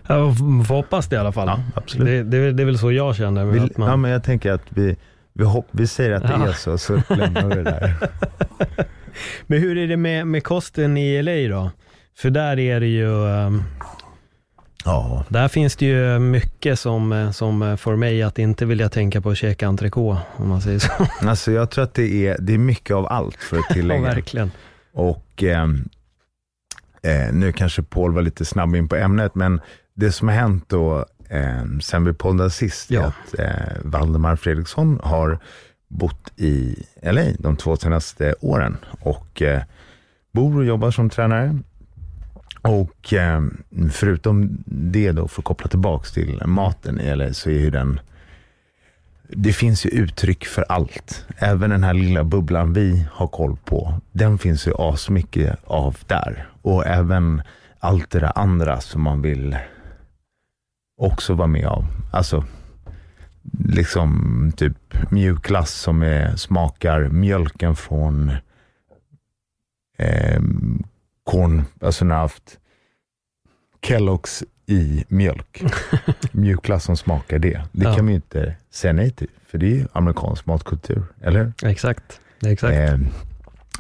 Jag 0.08 0.38
får 0.38 0.76
hoppas 0.76 1.08
det 1.08 1.16
i 1.16 1.20
alla 1.20 1.32
fall. 1.32 1.48
Ja, 1.48 1.60
absolut. 1.76 2.08
Det, 2.08 2.24
det, 2.24 2.52
det 2.52 2.64
är 2.64 2.66
väl 2.66 2.78
så 2.78 2.92
jag 2.92 3.16
känner. 3.16 3.46
Vi, 3.46 3.60
man... 3.60 3.90
Ja, 3.90 3.96
men 3.96 4.12
jag 4.12 4.24
tänker 4.24 4.52
att 4.52 4.66
vi, 4.70 4.98
vi, 5.34 5.44
hopp, 5.44 5.68
vi 5.72 5.88
säger 5.88 6.12
att 6.12 6.24
det 6.24 6.34
ja. 6.40 6.48
är 6.48 6.54
så, 6.54 6.78
så 6.78 7.02
lämnar 7.10 7.48
vi 7.48 7.56
det 7.56 7.64
där. 7.64 7.96
Men 9.48 9.60
hur 9.60 9.78
är 9.78 9.88
det 9.88 9.98
med, 9.98 10.28
med 10.28 10.44
kosten 10.44 10.98
i 10.98 11.22
LA 11.24 11.56
då? 11.56 11.72
För 12.18 12.30
där 12.30 12.60
är 12.60 12.80
det 12.80 12.88
ju, 12.88 13.08
um, 13.08 13.64
Ja, 14.86 15.26
där 15.30 15.48
finns 15.48 15.76
det 15.76 15.86
ju 15.86 16.20
mycket 16.20 16.80
som, 16.80 17.32
som 17.34 17.78
får 17.78 17.96
mig 17.96 18.24
att 18.24 18.40
inte 18.40 18.66
vilja 18.66 18.90
tänka 18.90 19.22
på 19.22 19.30
att 19.30 19.38
käka 19.38 19.68
entrecote, 19.68 20.22
om 20.36 20.50
man 20.50 20.62
säger 20.62 20.80
så. 20.80 20.92
alltså 21.28 21.52
jag 21.52 21.70
tror 21.72 21.84
att 21.84 21.94
det 21.94 22.28
är, 22.28 22.38
det 22.40 22.54
är 22.54 22.58
mycket 22.58 22.96
av 22.96 23.08
allt 23.08 23.36
för 23.36 23.58
att 23.58 23.66
Ja, 23.70 23.74
tillägga. 23.74 24.02
verkligen. 24.02 24.52
Och 24.94 25.44
ehm, 25.44 25.90
eh, 27.04 27.34
nu 27.34 27.52
kanske 27.52 27.84
Paul 27.84 28.14
var 28.14 28.22
lite 28.22 28.46
snabb 28.46 28.76
in 28.76 28.88
på 28.90 28.96
ämnet, 28.96 29.36
men 29.36 29.62
det 29.94 30.12
som 30.12 30.28
har 30.28 30.36
hänt 30.36 30.66
då 30.68 31.06
eh, 31.32 31.64
sen 31.82 32.04
vi 32.06 32.14
poddade 32.14 32.50
sist 32.50 32.92
Ja. 32.92 33.06
att 33.06 33.40
eh, 33.40 33.76
Valdemar 33.84 34.36
Fredriksson 34.36 35.00
har 35.04 35.40
bott 35.88 36.32
i 36.36 36.84
LA 37.04 37.24
de 37.40 37.56
två 37.56 37.78
senaste 37.78 38.36
åren 38.42 38.78
och 39.00 39.42
eh, 39.42 39.62
bor 40.32 40.58
och 40.58 40.66
jobbar 40.66 40.92
som 40.92 41.10
tränare. 41.10 41.60
Och 42.62 43.14
eh, 43.14 43.42
förutom 43.92 44.64
det 44.66 45.12
då, 45.12 45.28
för 45.28 45.42
att 45.42 45.46
koppla 45.46 45.68
tillbaks 45.68 46.12
till 46.12 46.42
maten 46.46 47.00
i 47.00 47.16
LA, 47.16 47.34
så 47.34 47.50
är 47.50 47.60
ju 47.60 47.70
den 47.70 48.00
det 49.34 49.54
finns 49.54 49.86
ju 49.86 49.90
uttryck 49.90 50.46
för 50.46 50.66
allt. 50.70 51.26
Även 51.38 51.70
den 51.70 51.84
här 51.84 51.94
lilla 51.94 52.24
bubblan 52.24 52.74
vi 52.74 53.06
har 53.12 53.28
koll 53.28 53.58
på, 53.66 53.94
den 54.12 54.38
finns 54.38 54.68
ju 54.68 54.74
asmycket 54.78 55.60
av 55.66 55.98
där. 56.08 56.50
Och 56.62 56.86
även 56.86 57.42
allt 57.80 58.12
det 58.12 58.20
där 58.20 58.32
andra 58.36 58.82
som 58.82 59.02
man 59.02 59.22
vill 59.22 59.58
också 61.01 61.34
vara 61.34 61.48
med 61.48 61.65
av. 61.65 61.86
Alltså, 62.12 62.46
liksom 63.65 64.51
typ 64.58 64.77
mjukglass 65.12 65.72
som 65.72 66.01
är, 66.03 66.36
smakar 66.36 67.01
mjölken 67.10 67.75
från 67.75 68.31
eh, 69.98 70.41
korn, 71.24 71.63
alltså 71.81 72.05
när 72.05 72.15
jag 72.15 72.22
haft 72.22 72.58
Kellogg's 73.81 74.43
i 74.65 75.05
mjölk. 75.08 75.63
Mjukglass 76.31 76.84
som 76.84 76.98
smakar 76.98 77.39
det. 77.39 77.62
Det 77.72 77.84
Ja. 77.86 77.96
kan 77.96 78.05
man 78.05 78.12
ju 78.12 78.15
inte 78.15 78.55
säga 78.70 78.93
nej 78.93 79.12
till, 79.12 79.27
för 79.48 79.58
det 79.58 79.65
är 79.65 79.75
ju 79.75 79.88
amerikansk 79.93 80.46
matkultur, 80.46 81.03
eller? 81.22 81.53
Exakt. 81.63 82.22
Exakt. 82.46 82.74
Eh, 82.74 82.98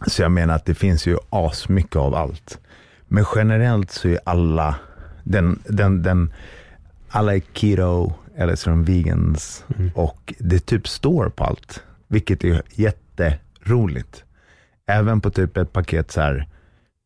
så 0.07 0.21
jag 0.21 0.31
menar 0.31 0.55
att 0.55 0.65
det 0.65 0.75
finns 0.75 1.07
ju 1.07 1.17
asmycket 1.29 1.95
av 1.95 2.15
allt. 2.15 2.59
Men 3.07 3.25
generellt 3.35 3.91
så 3.91 4.07
är 4.07 4.19
alla, 4.25 4.75
den, 5.23 5.59
den, 5.69 6.03
den, 6.03 6.33
alla 7.11 7.35
är 7.35 7.41
keto 7.53 8.13
eller 8.35 8.55
så 8.55 8.69
är 8.69 8.71
de 8.71 8.83
vegans 8.83 9.65
Mm. 9.77 9.91
och 9.95 10.33
det 10.39 10.59
typ 10.59 10.87
står 10.87 11.29
på 11.29 11.43
allt, 11.43 11.83
vilket 12.07 12.43
är 12.43 12.61
jätteroligt. 12.71 14.23
Även 14.87 15.21
på 15.21 15.29
typ 15.29 15.57
ett 15.57 15.73
paket 15.73 16.11
så 16.11 16.21
här 16.21 16.47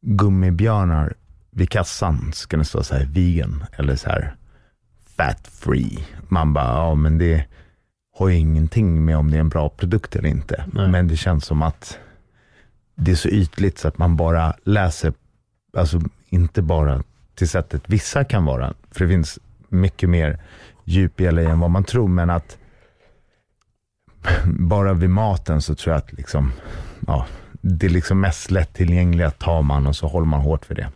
gummibjörnar 0.05 1.13
vid 1.51 1.69
kassan 1.69 2.31
ska 2.33 2.57
det 2.57 2.65
stå 2.65 2.83
så 2.83 2.95
här 2.95 3.05
vegan 3.05 3.63
eller 3.71 3.95
så 3.95 4.09
här 4.09 4.35
fat 5.17 5.47
free. 5.47 6.05
Man 6.27 6.53
bara, 6.53 6.65
ja 6.65 6.95
men 6.95 7.17
det 7.17 7.45
har 8.17 8.29
ju 8.29 8.35
ingenting 8.35 9.05
med 9.05 9.17
om 9.17 9.31
det 9.31 9.37
är 9.37 9.41
en 9.41 9.49
bra 9.49 9.69
produkt 9.69 10.15
eller 10.15 10.29
inte. 10.29 10.65
Nej. 10.73 10.87
Men 10.89 11.07
det 11.07 11.17
känns 11.17 11.45
som 11.45 11.61
att 11.61 11.97
det 12.95 13.11
är 13.11 13.15
så 13.15 13.29
ytligt 13.29 13.77
så 13.77 13.87
att 13.87 13.97
man 13.97 14.15
bara 14.15 14.53
läser, 14.63 15.13
alltså 15.77 16.01
inte 16.29 16.61
bara 16.61 17.03
till 17.35 17.49
sättet 17.49 17.81
vissa 17.85 18.23
kan 18.23 18.45
vara, 18.45 18.73
för 18.91 19.05
det 19.05 19.11
finns 19.11 19.39
mycket 19.75 20.09
mer 20.09 20.39
djup 20.83 21.21
i 21.21 21.31
LA 21.31 21.41
än 21.41 21.59
vad 21.59 21.71
man 21.71 21.83
tror, 21.83 22.07
men 22.07 22.29
att 22.29 22.57
bara 24.45 24.93
vid 24.93 25.09
maten 25.09 25.61
så 25.61 25.75
tror 25.75 25.93
jag 25.93 25.97
att 25.97 26.13
liksom, 26.13 26.51
ja, 27.07 27.25
det 27.61 27.85
är 27.85 27.89
liksom 27.89 28.21
mest 28.21 28.51
lättillgängliga 28.51 29.31
tar 29.31 29.61
man 29.61 29.87
och 29.87 29.95
så 29.95 30.07
håller 30.07 30.27
man 30.27 30.41
hårt 30.41 30.65
för 30.65 30.75
det. 30.75 30.89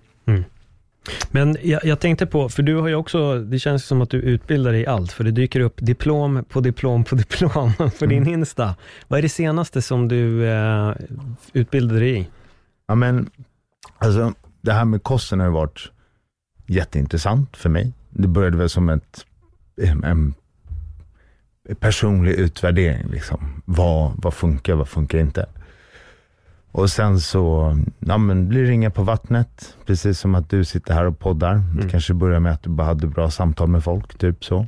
Men 1.32 1.58
jag, 1.64 1.86
jag 1.86 2.00
tänkte 2.00 2.26
på, 2.26 2.50
för 2.50 2.64
du 2.64 2.76
har 2.76 2.88
ju 2.88 2.96
också, 2.96 3.40
det 3.40 3.60
känns 3.60 3.86
som 3.86 4.02
att 4.02 4.10
du 4.10 4.18
utbildar 4.18 4.72
dig 4.72 4.82
i 4.82 4.88
allt, 4.88 5.12
för 5.12 5.24
det 5.24 5.32
dyker 5.32 5.60
upp 5.60 5.76
diplom 5.78 6.46
på 6.50 6.60
diplom 6.60 7.04
på 7.04 7.16
diplom 7.16 7.74
på 8.00 8.06
din 8.06 8.28
Insta. 8.28 8.76
Vad 9.08 9.18
är 9.18 9.22
det 9.22 9.30
senaste 9.30 9.82
som 9.82 10.08
du 10.08 10.48
eh, 10.48 10.94
utbildade 11.54 12.00
dig 12.00 12.20
i? 12.20 12.28
Ja, 12.88 12.96
men 12.96 13.30
alltså, 13.98 14.34
det 14.62 14.72
här 14.72 14.86
med 14.86 15.04
kosten 15.04 15.40
har 15.40 15.48
ju 15.48 15.54
varit 15.54 15.92
jätteintressant 16.68 17.58
för 17.58 17.70
mig. 17.70 17.94
Det 18.22 18.28
började 18.28 18.58
väl 18.58 18.70
som 18.70 18.90
ett, 18.90 19.26
en 20.04 20.34
personlig 21.80 22.32
utvärdering. 22.32 23.08
Liksom. 23.12 23.62
Vad, 23.66 24.12
vad 24.16 24.34
funkar, 24.34 24.76
vad 24.76 24.88
funkar 24.88 25.18
inte? 25.18 25.46
Och 26.72 26.90
sen 26.90 27.20
så 27.20 27.78
ja, 28.00 28.18
men 28.18 28.50
blir 28.50 28.64
det 28.64 28.70
ringa 28.70 28.90
på 28.90 29.04
vattnet, 29.04 29.76
precis 29.86 30.20
som 30.20 30.36
att 30.36 30.50
du 30.50 30.66
sitter 30.66 30.94
här 30.94 31.06
och 31.06 31.20
poddar. 31.20 31.62
Det 31.82 31.90
kanske 31.90 32.14
börjar 32.14 32.40
med 32.40 32.52
att 32.52 32.64
du 32.64 32.70
bara 32.70 32.88
hade 32.88 33.08
bra 33.08 33.32
samtal 33.32 33.68
med 33.68 33.84
folk, 33.84 34.18
typ 34.18 34.46
så. 34.46 34.68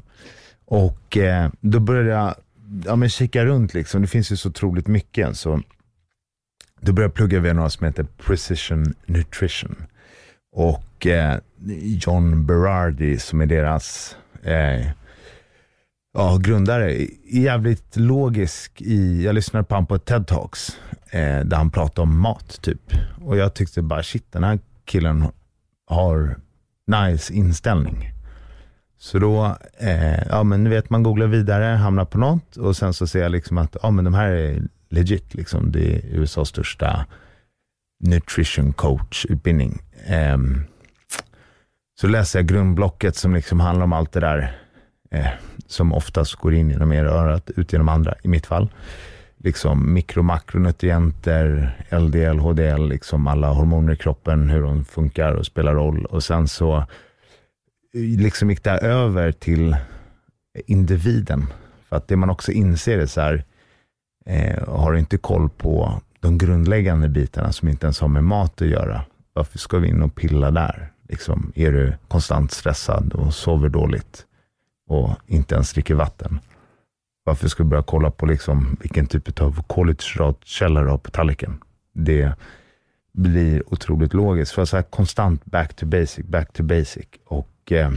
Och 0.65 1.17
eh, 1.17 1.49
då 1.61 1.79
började 1.79 2.09
jag 2.09 2.35
ja, 2.85 2.95
men 2.95 3.09
kika 3.09 3.45
runt, 3.45 3.73
liksom. 3.73 4.01
det 4.01 4.07
finns 4.07 4.31
ju 4.31 4.35
så 4.35 4.49
otroligt 4.49 4.87
mycket. 4.87 5.37
Så 5.37 5.61
då 6.81 6.93
började 6.93 7.09
jag 7.09 7.13
plugga 7.13 7.39
via 7.39 7.53
några 7.53 7.69
som 7.69 7.85
heter 7.85 8.03
Precision 8.03 8.93
Nutrition. 9.05 9.75
Och 10.51 11.07
eh, 11.07 11.37
John 11.83 12.45
Berardi 12.45 13.19
som 13.19 13.41
är 13.41 13.45
deras 13.45 14.15
eh, 14.43 14.87
ja, 16.13 16.37
grundare, 16.37 17.01
är 17.01 17.07
jävligt 17.23 17.95
logisk 17.97 18.81
i, 18.81 19.23
jag 19.23 19.35
lyssnade 19.35 19.65
på 19.65 19.75
honom 19.75 19.87
på 19.87 19.95
ett 19.95 20.05
TED 20.05 20.27
Talks 20.27 20.77
eh, 21.09 21.39
där 21.39 21.57
han 21.57 21.71
pratade 21.71 22.01
om 22.01 22.19
mat 22.19 22.61
typ. 22.61 22.93
Och 23.21 23.37
jag 23.37 23.53
tyckte 23.53 23.81
bara 23.81 24.03
shit, 24.03 24.31
den 24.31 24.43
här 24.43 24.59
killen 24.85 25.27
har 25.87 26.35
nice 26.87 27.33
inställning. 27.33 28.11
Så 28.97 29.19
då, 29.19 29.57
eh, 29.77 30.27
ja 30.27 30.43
men 30.43 30.63
nu 30.63 30.69
vet 30.69 30.89
man 30.89 31.03
googlar 31.03 31.27
vidare, 31.27 31.65
hamnar 31.65 32.05
på 32.05 32.17
något 32.17 32.57
och 32.57 32.77
sen 32.77 32.93
så 32.93 33.07
ser 33.07 33.21
jag 33.21 33.31
liksom 33.31 33.57
att, 33.57 33.77
ja 33.83 33.91
men 33.91 34.05
de 34.05 34.13
här 34.13 34.31
är 34.31 34.63
legit 34.89 35.33
liksom. 35.33 35.71
Det 35.71 35.95
är 35.95 36.01
USAs 36.05 36.49
största 36.49 37.05
nutrition 38.01 38.73
coach 38.73 39.25
utbildning. 39.29 39.79
Ehm, 40.05 40.63
så 42.01 42.07
läser 42.07 42.39
jag 42.39 42.47
grundblocket 42.47 43.15
som 43.15 43.35
liksom 43.35 43.59
handlar 43.59 43.83
om 43.83 43.93
allt 43.93 44.11
det 44.11 44.19
där 44.19 44.57
eh, 45.11 45.27
som 45.67 45.93
oftast 45.93 46.35
går 46.35 46.53
in 46.53 46.69
genom 46.69 46.93
ena 46.93 47.09
örat, 47.09 47.49
ut 47.55 47.73
genom 47.73 47.89
andra, 47.89 48.15
i 48.23 48.27
mitt 48.27 48.45
fall. 48.45 48.69
Liksom 49.37 49.93
mikro 49.93 50.23
makronutrienter, 50.23 51.77
LDL, 51.89 52.39
HDL, 52.39 52.87
liksom 52.87 53.27
alla 53.27 53.49
hormoner 53.49 53.93
i 53.93 53.97
kroppen, 53.97 54.49
hur 54.49 54.61
de 54.61 54.85
funkar 54.85 55.33
och 55.33 55.45
spelar 55.45 55.75
roll. 55.75 56.05
Och 56.05 56.23
sen 56.23 56.47
så 56.47 56.77
eh, 56.77 56.83
liksom 58.01 58.49
gick 58.49 58.63
det 58.63 58.69
här 58.69 58.83
över 58.83 59.31
till 59.31 59.75
individen. 60.65 61.45
För 61.89 61.95
att 61.95 62.07
det 62.07 62.15
man 62.15 62.29
också 62.29 62.51
inser 62.51 62.97
är 62.97 63.05
så 63.05 63.21
här, 63.21 63.43
eh, 64.25 64.67
har 64.67 64.91
du 64.91 64.99
inte 64.99 65.17
koll 65.17 65.49
på 65.49 66.01
de 66.21 66.37
grundläggande 66.37 67.09
bitarna 67.09 67.51
som 67.51 67.67
inte 67.67 67.85
ens 67.85 67.99
har 67.99 68.07
med 68.07 68.23
mat 68.23 68.61
att 68.61 68.67
göra, 68.67 69.01
varför 69.33 69.57
ska 69.57 69.77
vi 69.77 69.87
in 69.87 70.01
och 70.01 70.15
pilla 70.15 70.51
där? 70.51 70.91
Liksom, 71.09 71.51
är 71.55 71.71
du 71.71 71.93
konstant 72.07 72.51
stressad 72.51 73.13
och 73.13 73.33
sover 73.33 73.69
dåligt 73.69 74.25
och 74.87 75.09
inte 75.27 75.55
ens 75.55 75.73
dricker 75.73 75.95
vatten? 75.95 76.39
Varför 77.23 77.47
ska 77.47 77.63
vi 77.63 77.69
börja 77.69 77.83
kolla 77.83 78.11
på 78.11 78.25
liksom 78.25 78.77
vilken 78.81 79.07
typ 79.07 79.41
av 79.41 79.63
kolhydratkälla 79.67 80.81
du 80.81 80.89
har 80.89 80.97
på 80.97 81.11
tallriken? 81.11 81.59
Det 81.93 82.33
blir 83.11 83.73
otroligt 83.73 84.13
logiskt. 84.13 84.51
För 84.51 84.65
så 84.65 84.75
här 84.75 84.83
konstant 84.83 85.45
back 85.45 85.73
to 85.73 85.85
basic, 85.85 86.25
back 86.25 86.53
to 86.53 86.63
basic. 86.63 87.07
Och 87.25 87.71
eh, 87.71 87.91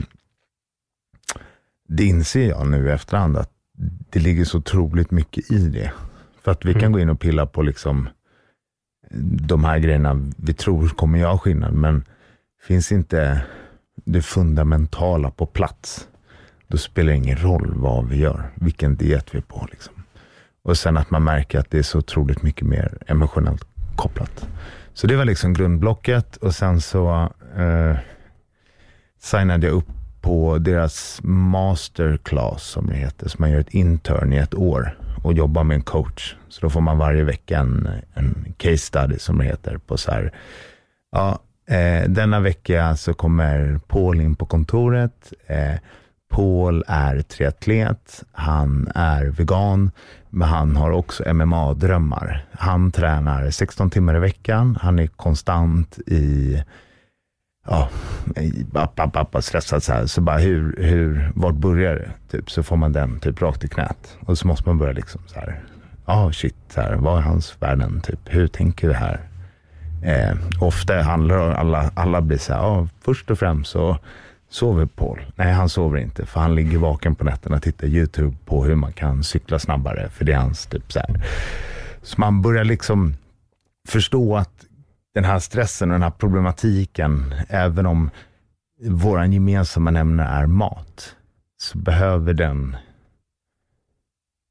det 1.88 2.04
inser 2.04 2.48
jag 2.48 2.66
nu 2.66 2.88
i 2.88 2.92
efterhand 2.92 3.36
att 3.36 3.50
det 4.10 4.20
ligger 4.20 4.44
så 4.44 4.58
otroligt 4.58 5.10
mycket 5.10 5.50
i 5.50 5.68
det. 5.68 5.92
För 6.44 6.50
att 6.52 6.64
vi 6.64 6.72
kan 6.72 6.82
Mm. 6.82 6.92
gå 6.92 6.98
in 7.00 7.10
och 7.10 7.20
pilla 7.20 7.46
på 7.46 7.62
liksom 7.62 8.08
de 9.48 9.64
här 9.64 9.78
grejerna 9.78 10.32
vi 10.36 10.54
tror 10.54 10.88
kommer 10.88 11.18
göra 11.18 11.38
skillnad, 11.38 11.74
men 11.74 12.04
finns 12.62 12.92
inte 12.92 13.42
det 14.04 14.22
fundamentala 14.22 15.30
på 15.30 15.46
plats, 15.46 16.08
då 16.68 16.76
spelar 16.76 17.12
det 17.12 17.16
ingen 17.18 17.36
roll 17.42 17.72
vad 17.76 18.08
vi 18.08 18.16
gör, 18.16 18.50
vilken 18.54 18.96
diet 18.96 19.34
vi 19.34 19.38
är 19.38 19.42
på. 19.42 19.68
Liksom. 19.70 19.94
Och 20.62 20.78
sen 20.78 20.96
att 20.96 21.10
man 21.10 21.24
märker 21.24 21.58
att 21.58 21.70
det 21.70 21.78
är 21.78 21.82
så 21.82 21.98
otroligt 21.98 22.42
mycket 22.42 22.66
mer 22.66 22.98
emotionellt 23.06 23.64
kopplat. 23.96 24.48
Så 24.92 25.06
det 25.06 25.16
var 25.16 25.24
liksom 25.24 25.52
grundblocket 25.54 26.36
och 26.36 26.54
sen 26.54 26.80
så 26.80 27.32
eh, 27.56 27.96
signade 29.20 29.66
jag 29.66 29.74
upp 29.76 29.88
på 30.20 30.58
deras 30.58 31.20
masterclass 31.22 32.62
som 32.62 32.86
det 32.86 32.94
heter, 32.96 33.28
så 33.28 33.36
man 33.40 33.50
gör 33.50 33.60
ett 33.60 33.74
intern 33.74 34.32
i 34.32 34.36
ett 34.36 34.54
år 34.54 34.98
och 35.24 35.32
jobbar 35.32 35.64
med 35.64 35.74
en 35.74 35.82
coach. 35.82 36.36
Så 36.48 36.60
då 36.60 36.70
får 36.70 36.80
man 36.80 36.98
varje 36.98 37.24
vecka 37.24 37.58
en, 37.58 37.88
en 38.14 38.54
case 38.56 38.78
study 38.78 39.18
som 39.18 39.38
det 39.38 39.44
heter 39.44 39.78
på 39.78 39.96
så 39.96 40.10
här, 40.10 40.32
ja, 41.12 41.38
eh, 41.74 42.08
denna 42.08 42.40
vecka 42.40 42.96
så 42.96 43.14
kommer 43.14 43.80
Paul 43.86 44.20
in 44.20 44.36
på 44.36 44.46
kontoret. 44.46 45.32
Eh, 45.46 45.74
Paul 46.30 46.84
är 46.86 47.22
triatlet, 47.22 48.24
han 48.32 48.88
är 48.94 49.24
vegan, 49.24 49.90
men 50.30 50.48
han 50.48 50.76
har 50.76 50.90
också 50.90 51.22
MMA-drömmar. 51.32 52.46
Han 52.52 52.92
tränar 52.92 53.50
16 53.50 53.90
timmar 53.90 54.16
i 54.16 54.20
veckan, 54.20 54.78
han 54.80 54.98
är 54.98 55.06
konstant 55.06 55.98
i 56.06 56.62
ja, 57.64 57.88
eh, 58.36 58.82
app, 58.82 59.00
app, 59.00 59.16
app, 59.16 59.44
stressad 59.44 59.82
så 59.82 59.92
här. 59.92 60.06
Så 60.06 60.20
bara 60.20 60.38
hur, 60.38 60.76
hur, 60.78 61.32
vart 61.34 61.54
börjar 61.54 61.94
det? 61.94 62.10
Typ, 62.30 62.50
så 62.50 62.62
får 62.62 62.76
man 62.76 62.92
den 62.92 63.20
typ 63.20 63.42
rakt 63.42 63.64
i 63.64 63.68
knät. 63.68 64.16
Och 64.20 64.38
så 64.38 64.46
måste 64.46 64.68
man 64.68 64.78
börja 64.78 64.92
liksom 64.92 65.20
så 65.26 65.34
här. 65.34 65.60
Ja, 66.06 66.26
oh, 66.26 66.30
shit, 66.30 66.56
så 66.68 66.80
här, 66.80 66.94
vad 66.94 67.18
är 67.18 67.22
hans 67.22 67.56
värden? 67.60 68.00
Typ, 68.00 68.20
hur 68.24 68.46
tänker 68.46 68.88
vi 68.88 68.94
här? 68.94 69.20
Eh, 70.02 70.36
ofta 70.60 71.02
handlar 71.02 71.38
det 71.38 71.56
alla, 71.56 71.90
alla 71.94 72.20
blir 72.20 72.38
så 72.38 72.52
här, 72.52 72.62
oh, 72.62 72.86
först 73.00 73.30
och 73.30 73.38
främst 73.38 73.70
så 73.70 73.98
sover 74.48 74.86
Paul. 74.86 75.20
Nej, 75.36 75.52
han 75.52 75.68
sover 75.68 75.98
inte, 75.98 76.26
för 76.26 76.40
han 76.40 76.54
ligger 76.54 76.78
vaken 76.78 77.14
på 77.14 77.24
nätterna 77.24 77.56
och 77.56 77.62
tittar 77.62 77.86
YouTube 77.86 78.36
på 78.44 78.64
hur 78.64 78.74
man 78.74 78.92
kan 78.92 79.24
cykla 79.24 79.58
snabbare, 79.58 80.08
för 80.10 80.24
det 80.24 80.32
är 80.32 80.36
hans 80.36 80.66
typ 80.66 80.92
så 80.92 80.98
här. 80.98 81.24
Så 82.02 82.20
man 82.20 82.42
börjar 82.42 82.64
liksom 82.64 83.14
förstå 83.88 84.36
att 84.36 84.64
den 85.14 85.24
här 85.24 85.38
stressen 85.38 85.90
och 85.90 85.94
den 85.94 86.02
här 86.02 86.10
problematiken, 86.10 87.34
även 87.48 87.86
om 87.86 88.10
vår 88.80 89.24
gemensamma 89.24 89.90
nämnare 89.90 90.28
är 90.28 90.46
mat, 90.46 91.16
så 91.56 91.78
behöver 91.78 92.34
den 92.34 92.76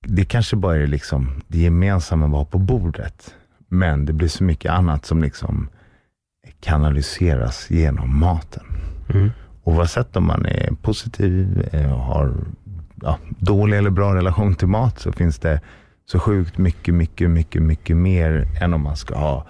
det 0.07 0.25
kanske 0.25 0.55
bara 0.55 0.77
är 0.77 0.87
liksom 0.87 1.41
det 1.47 1.57
gemensamma 1.57 2.27
var 2.27 2.45
på 2.45 2.57
bordet, 2.57 3.35
men 3.67 4.05
det 4.05 4.13
blir 4.13 4.27
så 4.27 4.43
mycket 4.43 4.71
annat 4.71 5.05
som 5.05 5.21
liksom 5.21 5.69
kanaliseras 6.59 7.69
genom 7.69 8.19
maten. 8.19 8.63
Mm. 9.13 9.31
Oavsett 9.63 10.15
om 10.15 10.27
man 10.27 10.45
är 10.45 10.71
positiv, 10.81 11.67
och 11.67 11.73
eh, 11.73 11.99
har 11.99 12.33
ja, 13.01 13.17
dålig 13.29 13.77
eller 13.77 13.89
bra 13.89 14.15
relation 14.15 14.55
till 14.55 14.67
mat, 14.67 14.99
så 14.99 15.11
finns 15.11 15.39
det 15.39 15.61
så 16.05 16.19
sjukt 16.19 16.57
mycket, 16.57 16.93
mycket, 16.93 17.29
mycket, 17.29 17.61
mycket 17.61 17.97
mer 17.97 18.47
än 18.61 18.73
om 18.73 18.81
man 18.81 18.97
ska 18.97 19.15
ha 19.15 19.45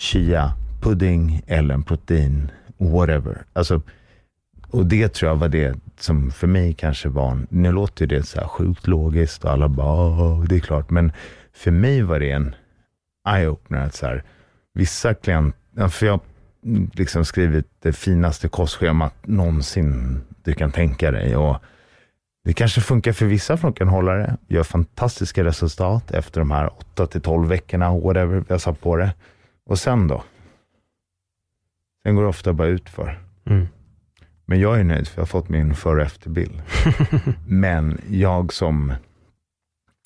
chia, 0.00 0.52
pudding 0.80 1.42
eller 1.46 1.74
en 1.74 1.82
protein, 1.82 2.50
whatever. 2.78 3.44
Alltså, 3.52 3.82
och 4.70 4.86
det 4.86 5.08
tror 5.08 5.30
jag 5.30 5.36
var 5.36 5.48
det 5.48 5.78
som 5.98 6.30
för 6.30 6.46
mig 6.46 6.74
kanske 6.74 7.08
var, 7.08 7.38
nu 7.48 7.72
låter 7.72 8.06
det 8.06 8.22
så 8.22 8.40
här 8.40 8.46
sjukt 8.46 8.86
logiskt 8.86 9.44
och 9.44 9.50
alla 9.50 9.68
bara, 9.68 10.44
det 10.44 10.56
är 10.56 10.60
klart, 10.60 10.90
men 10.90 11.12
för 11.52 11.70
mig 11.70 12.02
var 12.02 12.20
det 12.20 12.30
en 12.30 12.54
eye-opener 13.28 13.86
att 13.86 13.94
så 13.94 14.06
här, 14.06 14.24
vissa 14.74 15.14
klienter, 15.14 15.88
för 15.88 16.06
jag 16.06 16.12
har 16.12 16.20
liksom 16.92 17.24
skrivit 17.24 17.66
det 17.82 17.92
finaste 17.92 18.48
kostschemat 18.48 19.14
någonsin 19.22 20.20
du 20.42 20.52
kan 20.52 20.72
tänka 20.72 21.10
dig 21.10 21.36
och 21.36 21.56
det 22.44 22.52
kanske 22.52 22.80
funkar 22.80 23.12
för 23.12 23.26
vissa 23.26 23.56
för 23.56 23.68
de 23.68 23.74
kan 23.74 23.88
hålla 23.88 24.12
det, 24.12 24.36
gör 24.48 24.62
fantastiska 24.62 25.44
resultat 25.44 26.10
efter 26.10 26.40
de 26.40 26.50
här 26.50 26.70
8 26.78 27.06
till 27.06 27.20
12 27.20 27.48
veckorna, 27.48 27.98
whatever 27.98 28.44
vi 28.48 28.54
har 28.54 28.58
satt 28.58 28.80
på 28.80 28.96
det. 28.96 29.12
Och 29.64 29.78
sen 29.78 30.08
då? 30.08 30.24
Sen 32.02 32.14
går 32.14 32.22
det 32.22 32.28
ofta 32.28 32.52
bara 32.52 32.68
ut 32.68 32.90
för. 32.90 33.20
Mm. 33.44 33.68
Men 34.44 34.60
jag 34.60 34.80
är 34.80 34.84
nöjd 34.84 35.08
för 35.08 35.18
jag 35.18 35.22
har 35.22 35.26
fått 35.26 35.48
min 35.48 35.74
före 35.74 36.00
och 36.00 36.06
efterbild. 36.06 36.62
Men 37.46 38.00
jag 38.08 38.52
som 38.52 38.92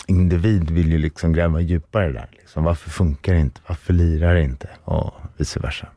individ 0.06 0.70
vill 0.70 0.92
ju 0.92 0.98
liksom 0.98 1.32
gräva 1.32 1.60
djupare 1.60 2.12
där. 2.12 2.28
Liksom. 2.32 2.64
Varför 2.64 2.90
funkar 2.90 3.34
det 3.34 3.40
inte? 3.40 3.60
Varför 3.66 3.92
lirar 3.92 4.34
det 4.34 4.42
inte? 4.42 4.68
Och 4.84 5.14
vice 5.36 5.60
versa. 5.60 5.88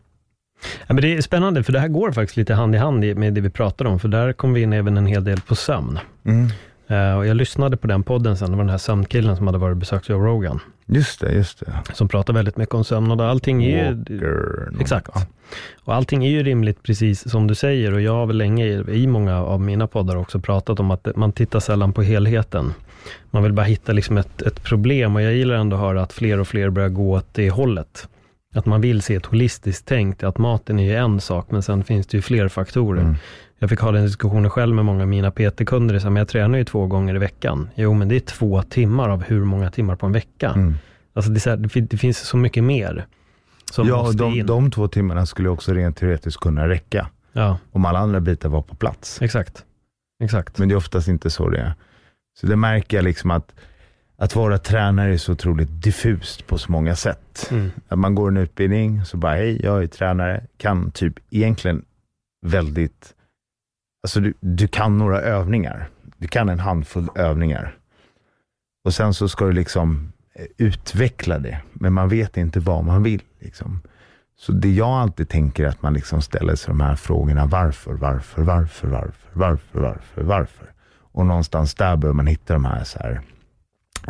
Ja, 0.87 0.93
men 0.93 1.01
det 1.01 1.17
är 1.17 1.21
spännande, 1.21 1.63
för 1.63 1.73
det 1.73 1.79
här 1.79 1.87
går 1.87 2.11
faktiskt 2.11 2.37
lite 2.37 2.53
hand 2.53 2.75
i 2.75 2.77
hand 2.77 3.17
med 3.17 3.33
det 3.33 3.41
vi 3.41 3.49
pratar 3.49 3.85
om, 3.85 3.99
för 3.99 4.07
där 4.07 4.33
kommer 4.33 4.53
vi 4.53 4.61
in 4.61 4.73
även 4.73 4.97
en 4.97 5.05
hel 5.05 5.23
del 5.23 5.41
på 5.41 5.55
sömn. 5.55 5.99
Mm. 6.25 6.47
Uh, 6.91 7.17
och 7.17 7.27
jag 7.27 7.37
lyssnade 7.37 7.77
på 7.77 7.87
den 7.87 8.03
podden 8.03 8.37
sen, 8.37 8.51
det 8.51 8.57
var 8.57 8.63
den 8.63 8.69
här 8.69 8.77
sömnkillen 8.77 9.35
som 9.37 9.47
hade 9.47 9.59
varit 9.59 9.77
besökt 9.77 10.09
Joe 10.09 10.19
Rogan. 10.19 10.59
Just 10.85 11.21
det, 11.21 11.31
just 11.31 11.59
det. 11.59 11.73
Som 11.93 12.07
pratar 12.07 12.33
väldigt 12.33 12.57
mycket 12.57 12.75
om 12.75 12.83
sömn 12.83 13.11
och 13.11 13.25
allting 13.25 13.63
är 13.63 14.03
ju... 14.09 14.79
Exakt. 14.79 15.09
Och 15.83 15.95
allting 15.95 16.25
är 16.25 16.29
ju 16.29 16.43
rimligt 16.43 16.83
precis 16.83 17.29
som 17.29 17.47
du 17.47 17.55
säger 17.55 17.93
och 17.93 18.01
jag 18.01 18.11
har 18.11 18.25
väl 18.25 18.37
länge 18.37 18.65
i 18.89 19.07
många 19.07 19.37
av 19.43 19.61
mina 19.61 19.87
poddar 19.87 20.15
också 20.15 20.39
pratat 20.39 20.79
om 20.79 20.91
att 20.91 21.15
man 21.15 21.31
tittar 21.31 21.59
sällan 21.59 21.93
på 21.93 22.01
helheten. 22.01 22.73
Man 23.31 23.43
vill 23.43 23.53
bara 23.53 23.65
hitta 23.65 23.91
liksom 23.91 24.17
ett, 24.17 24.41
ett 24.41 24.63
problem 24.63 25.15
och 25.15 25.21
jag 25.21 25.33
gillar 25.33 25.55
ändå 25.55 25.75
att 25.75 25.81
höra 25.81 26.01
att 26.01 26.13
fler 26.13 26.39
och 26.39 26.47
fler 26.47 26.69
börjar 26.69 26.89
gå 26.89 27.11
åt 27.11 27.33
det 27.33 27.49
hållet. 27.49 28.07
Att 28.55 28.65
man 28.65 28.81
vill 28.81 29.01
se 29.01 29.15
ett 29.15 29.25
holistiskt 29.25 29.87
tänk, 29.87 30.23
att 30.23 30.37
maten 30.37 30.79
är 30.79 30.83
ju 30.83 30.95
en 30.95 31.21
sak, 31.21 31.51
men 31.51 31.63
sen 31.63 31.83
finns 31.83 32.07
det 32.07 32.17
ju 32.17 32.21
fler 32.21 32.47
faktorer. 32.47 33.01
Mm. 33.01 33.15
Jag 33.59 33.69
fick 33.69 33.79
ha 33.79 33.91
den 33.91 34.03
diskussionen 34.03 34.49
själv 34.49 34.75
med 34.75 34.85
många 34.85 35.01
av 35.01 35.07
mina 35.07 35.31
PT-kunder, 35.31 36.03
men 36.03 36.15
jag 36.15 36.27
tränar 36.27 36.57
ju 36.57 36.63
två 36.63 36.87
gånger 36.87 37.15
i 37.15 37.17
veckan. 37.17 37.69
Jo, 37.75 37.93
men 37.93 38.07
det 38.07 38.15
är 38.15 38.19
två 38.19 38.63
timmar 38.63 39.09
av 39.09 39.23
hur 39.23 39.43
många 39.43 39.71
timmar 39.71 39.95
på 39.95 40.05
en 40.05 40.11
vecka? 40.11 40.49
Mm. 40.49 40.75
Alltså 41.13 41.31
det, 41.31 41.45
här, 41.45 41.81
det, 41.81 41.97
finns 41.97 42.17
så 42.17 42.37
mycket 42.37 42.63
mer. 42.63 43.05
ja, 43.77 44.11
de, 44.15 44.43
de 44.43 44.71
två 44.71 44.87
timmarna 44.87 45.25
skulle 45.25 45.49
också 45.49 45.73
rent 45.73 45.97
teoretiskt 45.97 46.39
kunna 46.39 46.69
räcka. 46.69 47.09
Ja. 47.33 47.57
Om 47.71 47.85
alla 47.85 47.99
andra 47.99 48.19
bitar 48.19 48.49
var 48.49 48.61
på 48.61 48.75
plats. 48.75 49.21
Exakt. 49.21 49.63
Exakt. 50.23 50.57
Men 50.57 50.69
det 50.69 50.73
är 50.73 50.77
oftast 50.77 51.07
inte 51.07 51.29
så 51.29 51.49
det 51.49 51.59
är. 51.59 51.73
Så 52.39 52.47
det 52.47 52.55
märker 52.55 52.97
jag 52.97 53.03
liksom 53.03 53.31
att 53.31 53.53
att 54.17 54.35
vara 54.35 54.57
tränare 54.57 55.13
är 55.13 55.17
så 55.17 55.31
otroligt 55.31 55.83
diffust 55.83 56.47
på 56.47 56.57
så 56.57 56.71
många 56.71 56.95
sätt. 56.95 57.47
Mm. 57.51 57.71
Att 57.87 57.99
man 57.99 58.15
går 58.15 58.27
en 58.27 58.37
utbildning, 58.37 59.05
så 59.05 59.17
bara, 59.17 59.35
hej, 59.35 59.59
jag 59.63 59.83
är 59.83 59.87
tränare, 59.87 60.43
kan 60.57 60.91
typ 60.91 61.13
egentligen 61.29 61.85
väldigt, 62.45 63.13
alltså 64.07 64.19
du, 64.19 64.33
du 64.39 64.67
kan 64.67 64.97
några 64.97 65.21
övningar. 65.21 65.89
Du 66.17 66.27
kan 66.27 66.49
en 66.49 66.59
handfull 66.59 67.07
övningar. 67.15 67.75
Och 68.85 68.93
sen 68.93 69.13
så 69.13 69.29
ska 69.29 69.45
du 69.45 69.51
liksom 69.51 70.13
eh, 70.35 70.45
utveckla 70.57 71.39
det, 71.39 71.61
men 71.73 71.93
man 71.93 72.09
vet 72.09 72.37
inte 72.37 72.59
vad 72.59 72.83
man 72.83 73.03
vill. 73.03 73.21
Liksom. 73.39 73.81
Så 74.37 74.51
det 74.51 74.71
jag 74.71 74.89
alltid 74.89 75.29
tänker 75.29 75.63
är 75.63 75.67
att 75.67 75.81
man 75.81 75.93
liksom 75.93 76.21
ställer 76.21 76.55
sig 76.55 76.67
de 76.67 76.81
här 76.81 76.95
frågorna, 76.95 77.45
varför, 77.45 77.93
varför, 77.93 78.41
varför, 78.41 78.87
varför, 78.87 79.29
varför, 79.33 79.79
varför, 79.79 80.23
varför? 80.23 80.67
Och 81.11 81.25
någonstans 81.25 81.75
där 81.75 81.95
bör 81.95 82.13
man 82.13 82.27
hitta 82.27 82.53
de 82.53 82.65
här, 82.65 82.83
så 82.83 82.99
här 82.99 83.21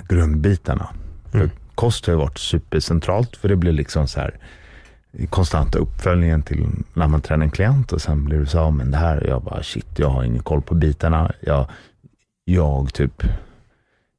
grundbitarna. 0.09 0.89
Mm. 1.33 1.49
kost 1.75 2.05
har 2.05 2.13
ju 2.13 2.19
varit 2.19 2.37
supercentralt, 2.37 3.37
för 3.37 3.49
det 3.49 3.55
blir 3.55 3.71
liksom 3.71 4.07
så 4.07 4.19
här 4.19 4.39
konstanta 5.29 5.79
uppföljningen 5.79 6.43
till 6.43 6.67
när 6.93 7.07
man 7.07 7.21
tränar 7.21 7.43
en 7.43 7.51
klient 7.51 7.91
och 7.91 8.01
sen 8.01 8.25
blir 8.25 8.39
det 8.39 8.45
så, 8.45 8.71
men 8.71 8.91
det 8.91 8.97
här, 8.97 9.25
jag 9.27 9.43
bara 9.43 9.63
shit, 9.63 9.99
jag 9.99 10.09
har 10.09 10.23
ingen 10.23 10.43
koll 10.43 10.61
på 10.61 10.75
bitarna. 10.75 11.31
Jag, 11.39 11.65
jag 12.45 12.93
typ, 12.93 13.23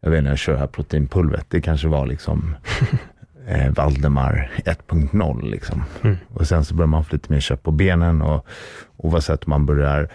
jag 0.01 0.11
vet 0.11 0.19
inte, 0.19 0.29
jag 0.31 0.39
kör 0.39 0.53
det 0.53 0.59
här 0.59 0.67
proteinpulvret, 0.67 1.47
det 1.49 1.61
kanske 1.61 1.89
var 1.89 2.07
liksom 2.07 2.57
eh, 3.47 3.71
Valdemar 3.73 4.51
1.0 4.65 5.51
liksom. 5.51 5.85
Mm. 6.03 6.17
Och 6.35 6.47
sen 6.47 6.65
så 6.65 6.75
börjar 6.75 6.87
man 6.87 7.05
få 7.05 7.13
lite 7.13 7.33
mer 7.33 7.41
kött 7.41 7.63
på 7.63 7.71
benen 7.71 8.23
och 8.23 8.47
oavsett 8.97 9.45
om 9.45 9.51
man 9.51 9.67
börjar 9.67 10.09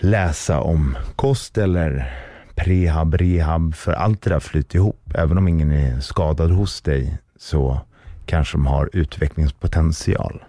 läsa 0.00 0.60
om 0.60 0.96
kost 1.16 1.58
eller 1.58 2.12
prehab, 2.54 3.14
rehab, 3.14 3.74
för 3.74 3.92
allt 3.92 4.22
det 4.22 4.30
där 4.30 4.40
flyter 4.40 4.76
ihop. 4.76 5.12
Även 5.14 5.38
om 5.38 5.48
ingen 5.48 5.72
är 5.72 6.00
skadad 6.00 6.50
hos 6.50 6.80
dig 6.80 7.18
så 7.36 7.80
kanske 8.26 8.56
de 8.56 8.66
har 8.66 8.90
utvecklingspotential. 8.92 10.44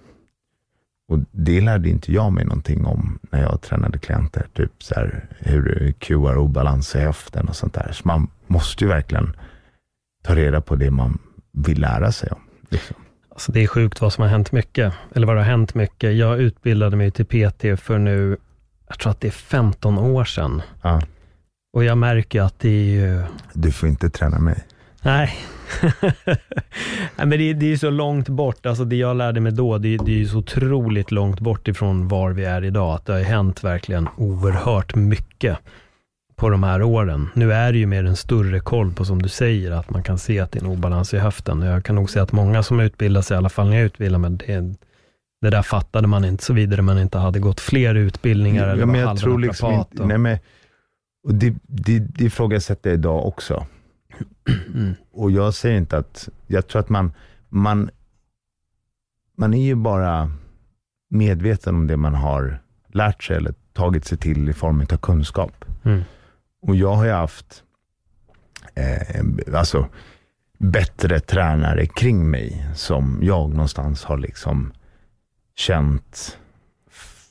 Och 1.08 1.20
det 1.32 1.62
lärde 1.62 1.90
inte 1.90 2.14
jag 2.14 2.34
mig 2.34 2.46
någonting 2.46 2.86
om 2.86 3.20
när 3.32 3.42
jag 3.42 3.62
tränade 3.62 3.98
klienter. 3.98 4.48
Typ 4.54 4.84
så 4.84 4.96
här, 4.96 5.26
hur 5.40 5.62
du 5.62 5.94
QR 5.94 6.38
obalans 6.38 6.96
i 6.96 7.00
höften 7.00 7.48
och 7.48 7.56
sånt 7.56 7.74
där. 7.74 7.92
Så 7.92 8.08
man 8.08 8.28
måste 8.48 8.84
ju 8.84 8.90
verkligen 8.90 9.36
ta 10.24 10.36
reda 10.36 10.62
på 10.62 10.76
det 10.76 10.92
man 10.92 11.18
vill 11.52 11.82
lära 11.82 12.12
sig 12.12 12.30
om. 12.30 12.42
Liksom. 12.70 12.96
Alltså 13.30 13.52
det 13.52 13.60
är 13.64 13.68
sjukt 13.68 14.02
vad 14.02 14.14
som 14.14 14.22
har 14.22 14.30
hänt 14.30 14.52
mycket, 14.52 14.94
eller 15.16 15.28
vad 15.28 15.36
det 15.36 15.40
har 15.40 15.50
hänt 15.50 15.76
mycket. 15.76 16.16
Jag 16.16 16.40
utbildade 16.40 16.96
mig 16.96 17.12
till 17.12 17.26
PT 17.26 17.82
för 17.82 17.98
nu, 17.98 18.38
jag 18.88 19.00
tror 19.00 19.12
att 19.12 19.22
det 19.22 19.28
är 19.28 19.32
15 19.32 19.98
år 19.98 20.26
sedan. 20.26 20.62
Ja. 20.82 21.02
Och 21.74 21.84
jag 21.84 21.98
märker 21.98 22.42
att 22.42 22.60
det 22.60 22.70
är 22.70 22.84
ju... 22.84 23.24
Du 23.54 23.72
får 23.72 23.90
inte 23.90 24.10
träna 24.10 24.40
mig. 24.40 24.64
Nej. 25.06 25.36
Nej 27.16 27.28
men 27.28 27.30
det, 27.30 27.54
det 27.54 27.72
är 27.72 27.78
så 27.78 27.90
långt 27.90 28.30
bort. 28.30 28.66
Alltså 28.66 28.86
det 28.86 28.96
jag 28.96 29.18
lärde 29.18 29.40
mig 29.40 29.52
då, 29.52 29.78
det, 29.78 29.98
det 29.98 30.22
är 30.22 30.26
så 30.26 30.38
otroligt 30.38 31.12
långt 31.12 31.40
bort 31.40 31.68
ifrån 31.68 32.08
var 32.08 32.32
vi 32.32 32.46
är 32.46 32.64
idag. 32.64 32.96
Att 32.96 33.06
det 33.06 33.14
har 33.14 33.20
hänt 33.20 33.64
verkligen 33.64 34.10
oerhört 34.18 34.96
mycket 34.96 35.58
på 36.36 36.50
de 36.50 36.64
här 36.64 36.84
åren. 36.84 37.30
Nu 37.34 37.54
är 37.54 37.72
det 37.72 37.78
ju 37.78 37.86
mer 37.86 38.04
en 38.04 38.16
större 38.16 38.60
koll 38.60 38.94
på, 38.94 39.06
som 39.06 39.22
du 39.22 39.30
säger, 39.30 39.72
att 39.72 39.90
man 39.90 40.04
kan 40.04 40.18
se 40.18 40.40
att 40.40 40.52
det 40.52 40.60
är 40.60 40.64
en 40.64 40.70
obalans 40.70 41.14
i 41.14 41.18
höften. 41.18 41.62
Jag 41.62 41.84
kan 41.86 41.96
nog 41.96 42.10
säga 42.10 42.24
att 42.24 42.32
många 42.32 42.64
som 42.64 42.80
utbildar 42.80 43.22
sig, 43.22 43.36
i 43.36 43.38
alla 43.38 43.50
fall 43.50 43.70
när 43.70 43.76
jag 43.76 43.86
utbildar 43.86 44.20
mig, 44.20 44.32
det, 44.32 44.76
det 45.42 45.50
där 45.50 45.62
fattade 45.62 46.08
man 46.08 46.26
inte, 46.26 46.44
såvida 46.44 46.82
man 46.82 47.00
inte 47.00 47.18
hade 47.18 47.40
gått 47.40 47.60
fler 47.60 47.96
utbildningar. 47.96 48.68
Ja, 48.68 48.74
eller 48.74 48.86
men 48.86 49.00
jag 49.00 49.18
tror 49.18 49.40
liksom 49.40 49.74
inte, 49.74 50.02
och... 50.02 50.08
nej, 50.08 50.18
men 50.18 50.38
och 51.28 51.34
det, 51.34 51.54
det, 51.68 52.00
det 52.00 52.24
ifrågasätter 52.24 52.90
jag 52.90 53.00
idag 53.00 53.28
också. 53.28 53.66
Mm. 54.48 54.96
Och 55.12 55.32
jag 55.32 55.54
säger 55.54 55.78
inte 55.78 55.98
att, 55.98 56.30
jag 56.48 56.68
tror 56.68 56.80
att 56.80 56.90
man, 56.90 57.12
man, 57.50 57.90
man 59.38 59.54
är 59.54 59.66
ju 59.66 59.76
bara 59.76 60.32
medveten 61.10 61.76
om 61.76 61.88
det 61.88 61.98
man 61.98 62.16
har 62.16 62.62
lärt 62.88 63.24
sig 63.24 63.38
eller 63.38 63.54
tagit 63.74 64.06
sig 64.06 64.18
till 64.18 64.50
i 64.50 64.54
form 64.54 64.82
av 64.82 64.98
kunskap. 64.98 65.66
Mm. 65.84 66.04
Och 66.62 66.76
jag 66.76 66.96
har 66.96 67.06
ju 67.06 67.12
haft 67.12 67.64
eh, 68.76 69.26
alltså, 69.58 69.88
bättre 70.58 71.20
tränare 71.20 71.86
kring 71.86 72.30
mig 72.30 72.68
som 72.76 73.20
jag 73.22 73.50
någonstans 73.50 74.04
har 74.04 74.18
liksom 74.18 74.74
känt, 75.56 76.38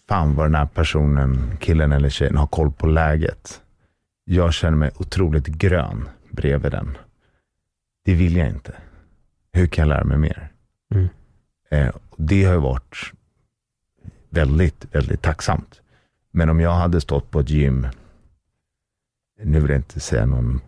fan 0.08 0.34
vad 0.34 0.46
den 0.46 0.54
här 0.54 0.66
personen, 0.66 1.56
killen 1.60 1.92
eller 1.92 2.08
tjejen 2.08 2.36
har 2.36 2.46
koll 2.46 2.72
på 2.72 2.86
läget. 2.86 3.60
Jag 4.24 4.54
känner 4.54 4.76
mig 4.76 4.90
otroligt 4.96 5.46
grön 5.46 6.08
bredvid 6.34 6.72
den. 6.72 6.98
Det 8.04 8.14
vill 8.14 8.36
jag 8.36 8.48
inte. 8.48 8.74
Hur 9.52 9.66
kan 9.66 9.82
jag 9.82 9.88
lära 9.88 10.04
mig 10.04 10.18
mer? 10.18 10.52
Mm. 10.94 11.08
Eh, 11.70 11.94
det 12.16 12.44
har 12.44 12.54
ju 12.54 12.60
varit 12.60 13.12
väldigt, 14.30 14.94
väldigt 14.94 15.22
tacksamt. 15.22 15.80
Men 16.30 16.48
om 16.48 16.60
jag 16.60 16.74
hade 16.74 17.00
stått 17.00 17.30
på 17.30 17.40
ett 17.40 17.50
gym, 17.50 17.86
nu 19.42 19.60
vill 19.60 19.70
jag 19.70 19.78
inte 19.78 20.00
säga 20.00 20.26
någon 20.26 20.60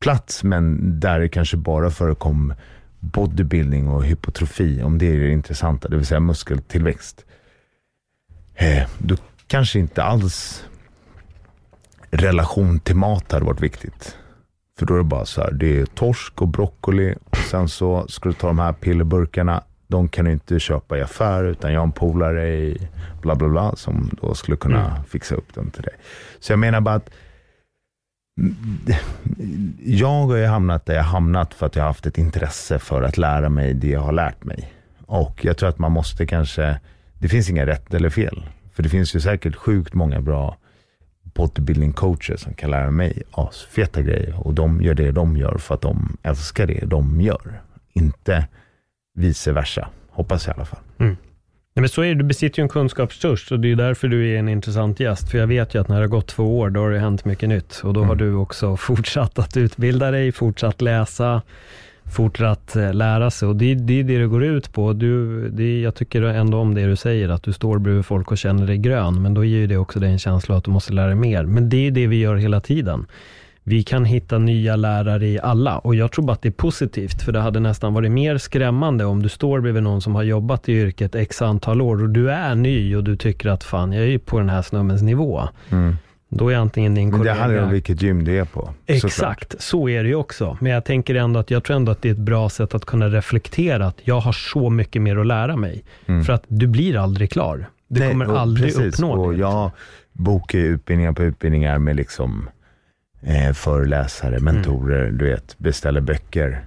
plats, 0.00 0.44
men 0.44 0.78
där 1.00 1.20
det 1.20 1.28
kanske 1.28 1.56
bara 1.56 1.90
förekom 1.90 2.54
bodybuilding 3.00 3.88
och 3.88 4.04
hypotrofi, 4.04 4.82
om 4.82 4.98
det 4.98 5.06
är 5.06 5.20
det 5.20 5.30
intressanta, 5.30 5.88
det 5.88 5.96
vill 5.96 6.06
säga 6.06 6.20
muskeltillväxt. 6.20 7.24
Eh, 8.54 8.88
då 8.98 9.16
kanske 9.46 9.78
inte 9.78 10.02
alls 10.02 10.64
relation 12.10 12.80
till 12.80 12.96
mat 12.96 13.32
hade 13.32 13.44
varit 13.44 13.62
viktigt. 13.62 14.16
För 14.78 14.86
då 14.86 14.94
är 14.94 14.98
det 14.98 15.04
bara 15.04 15.24
så 15.24 15.40
här, 15.40 15.52
det 15.52 15.80
är 15.80 15.86
torsk 15.86 16.42
och 16.42 16.48
broccoli 16.48 17.14
och 17.30 17.36
sen 17.36 17.68
så 17.68 18.06
ska 18.08 18.28
du 18.28 18.32
ta 18.34 18.46
de 18.46 18.58
här 18.58 18.72
pillerburkarna. 18.72 19.62
De 19.86 20.08
kan 20.08 20.24
du 20.24 20.32
inte 20.32 20.60
köpa 20.60 20.98
i 20.98 21.02
affär 21.02 21.44
utan 21.44 21.72
jag 21.72 21.80
har 21.80 21.86
en 21.86 21.92
polare 21.92 22.48
i 22.48 22.88
bla 23.22 23.34
bla 23.34 23.48
bla 23.48 23.76
som 23.76 24.10
då 24.22 24.34
skulle 24.34 24.56
kunna 24.56 24.90
Mm. 24.90 25.04
fixa 25.04 25.34
upp 25.34 25.54
dem 25.54 25.70
till 25.70 25.82
dig. 25.82 25.94
Så 26.40 26.52
jag 26.52 26.58
menar 26.58 26.80
bara 26.80 26.94
att 26.94 27.10
jag 29.84 30.08
har 30.26 30.36
ju 30.36 30.46
hamnat 30.46 30.86
där 30.86 30.94
jag 30.94 31.02
hamnat 31.02 31.54
för 31.54 31.66
att 31.66 31.76
jag 31.76 31.82
har 31.82 31.88
haft 31.88 32.06
ett 32.06 32.18
intresse 32.18 32.78
för 32.78 33.02
att 33.02 33.18
lära 33.18 33.48
mig 33.48 33.74
det 33.74 33.88
jag 33.88 34.00
har 34.00 34.12
lärt 34.12 34.44
mig. 34.44 34.72
Och 35.06 35.44
jag 35.44 35.56
tror 35.56 35.68
att 35.68 35.78
man 35.78 35.92
måste 35.92 36.26
kanske, 36.26 36.80
det 37.18 37.28
finns 37.28 37.50
inga 37.50 37.66
rätt 37.66 37.94
eller 37.94 38.10
fel. 38.10 38.46
För 38.72 38.82
det 38.82 38.88
finns 38.88 39.14
ju 39.16 39.20
säkert 39.20 39.56
sjukt 39.56 39.94
många 39.94 40.20
bra 40.20 40.56
bodybuilding 41.38 41.92
coacher 41.92 42.36
som 42.36 42.54
kan 42.54 42.70
lära 42.70 42.90
mig 42.90 43.22
asfeta 43.30 44.02
grejer. 44.02 44.34
Och 44.46 44.54
de 44.54 44.82
gör 44.82 44.94
det 44.94 45.10
de 45.10 45.36
gör 45.36 45.58
för 45.58 45.74
att 45.74 45.80
de 45.80 46.16
älskar 46.22 46.66
det 46.66 46.84
de 46.86 47.20
gör. 47.20 47.60
Inte 47.92 48.46
vice 49.14 49.52
versa, 49.52 49.88
hoppas 50.10 50.46
jag 50.46 50.54
i 50.54 50.56
alla 50.56 50.64
fall. 50.64 50.80
Nej, 50.98 51.80
men 51.82 51.88
så 51.88 52.02
är 52.02 52.08
det, 52.08 52.14
du 52.14 52.24
besitter 52.24 52.58
ju 52.58 52.62
en 52.62 52.68
kunskapsstörst 52.68 53.52
och 53.52 53.60
det 53.60 53.72
är 53.72 53.76
därför 53.76 54.08
du 54.08 54.34
är 54.34 54.38
en 54.38 54.48
intressant 54.48 55.00
gäst. 55.00 55.30
För 55.30 55.38
jag 55.38 55.46
vet 55.46 55.74
ju 55.74 55.80
att 55.80 55.88
när 55.88 55.96
det 55.96 56.02
har 56.02 56.08
gått 56.08 56.26
två 56.26 56.58
år, 56.58 56.70
då 56.70 56.80
har 56.80 56.90
det 56.90 56.98
hänt 56.98 57.24
mycket 57.24 57.48
nytt. 57.48 57.80
Och 57.84 57.92
då 57.94 58.00
har 58.00 58.14
Mm. 58.14 58.18
du 58.18 58.34
också 58.34 58.76
fortsatt 58.76 59.38
att 59.38 59.56
utbilda 59.56 60.10
dig, 60.10 60.32
fortsatt 60.32 60.80
läsa, 60.80 61.42
fortsatt 62.12 62.76
eh, 62.76 62.94
lära 62.94 63.30
sig. 63.30 63.48
Och 63.48 63.56
det, 63.56 63.74
det 63.74 64.00
är 64.00 64.04
det 64.04 64.18
det 64.18 64.26
går 64.26 64.44
ut 64.44 64.72
på. 64.72 64.92
Du, 64.92 65.48
det, 65.48 65.80
jag 65.80 65.94
tycker 65.94 66.22
ändå 66.22 66.58
om 66.58 66.74
det 66.74 66.86
du 66.86 66.96
säger, 66.96 67.28
att 67.28 67.42
du 67.42 67.52
står 67.52 67.78
bredvid 67.78 68.04
folk 68.04 68.30
och 68.30 68.38
känner 68.38 68.66
dig 68.66 68.78
grön. 68.78 69.22
Men 69.22 69.34
då 69.34 69.44
ger 69.44 69.58
ju 69.58 69.66
det 69.66 69.76
också 69.76 70.00
dig 70.00 70.12
en 70.12 70.18
känsla 70.18 70.56
att 70.56 70.64
du 70.64 70.70
måste 70.70 70.92
lära 70.92 71.06
dig 71.06 71.14
mer. 71.14 71.44
Men 71.44 71.68
det 71.68 71.86
är 71.86 71.90
det 71.90 72.06
vi 72.06 72.16
gör 72.16 72.36
hela 72.36 72.60
tiden. 72.60 73.06
Vi 73.68 73.82
kan 73.82 74.04
hitta 74.04 74.38
nya 74.38 74.76
lärare 74.76 75.26
i 75.26 75.40
alla 75.40 75.78
och 75.78 75.94
jag 75.94 76.12
tror 76.12 76.24
bara 76.24 76.32
att 76.32 76.42
det 76.42 76.48
är 76.48 76.50
positivt, 76.50 77.22
för 77.22 77.32
det 77.32 77.40
hade 77.40 77.60
nästan 77.60 77.94
varit 77.94 78.10
mer 78.10 78.38
skrämmande 78.38 79.04
om 79.04 79.22
du 79.22 79.28
står 79.28 79.60
bredvid 79.60 79.82
någon 79.82 80.02
som 80.02 80.14
har 80.14 80.22
jobbat 80.22 80.68
i 80.68 80.72
yrket 80.72 81.14
x 81.14 81.42
antal 81.42 81.80
år 81.80 82.02
och 82.02 82.08
du 82.08 82.30
är 82.30 82.54
ny 82.54 82.96
och 82.96 83.04
du 83.04 83.16
tycker 83.16 83.48
att 83.48 83.64
fan, 83.64 83.92
jag 83.92 84.02
är 84.02 84.08
ju 84.08 84.18
på 84.18 84.38
den 84.38 84.48
här 84.48 84.62
snubbens 84.62 85.02
nivå. 85.02 85.42
Mm. 85.70 85.96
Då 86.28 86.48
är 86.52 86.56
antingen 86.56 86.94
din 86.94 87.04
Men 87.04 87.12
det 87.12 87.18
kollega... 87.18 87.40
handlar 87.40 87.62
om 87.62 87.70
vilket 87.70 88.02
gym 88.02 88.24
du 88.24 88.38
är 88.38 88.44
på. 88.44 88.60
såklart. 88.60 88.74
Exakt, 88.86 89.62
så 89.62 89.88
är 89.88 90.02
det 90.02 90.08
ju 90.08 90.14
också. 90.14 90.58
Men 90.60 90.72
jag 90.72 90.84
tänker 90.84 91.14
ändå 91.14 91.40
att 91.40 91.50
jag 91.50 91.64
tror 91.64 91.76
ändå 91.76 91.92
att 91.92 92.02
det 92.02 92.08
är 92.08 92.12
ett 92.12 92.18
bra 92.18 92.48
sätt 92.48 92.74
att 92.74 92.84
kunna 92.84 93.08
reflektera 93.08 93.86
att 93.86 93.98
jag 94.04 94.20
har 94.20 94.32
så 94.32 94.70
mycket 94.70 95.02
mer 95.02 95.16
att 95.16 95.26
lära 95.26 95.56
mig. 95.56 95.84
Mm. 96.06 96.24
För 96.24 96.32
att 96.32 96.44
du 96.48 96.66
blir 96.66 96.96
aldrig 96.96 97.30
klar. 97.30 97.66
Du 97.88 98.00
Nej, 98.00 98.10
kommer 98.10 98.36
aldrig 98.36 98.74
precis, 98.74 98.94
uppnå 98.94 99.12
och 99.12 99.32
det. 99.32 99.38
Jag 99.38 99.70
bokar 100.12 100.58
utbildningar 100.58 101.12
på 101.12 101.22
utbildningar 101.22 101.78
med 101.78 101.96
liksom 101.96 102.48
eh, 103.22 103.52
föreläsare, 103.52 104.40
mentorer, 104.40 105.10
du 105.10 105.24
vet, 105.24 105.58
beställer 105.58 106.00
böcker. 106.00 106.64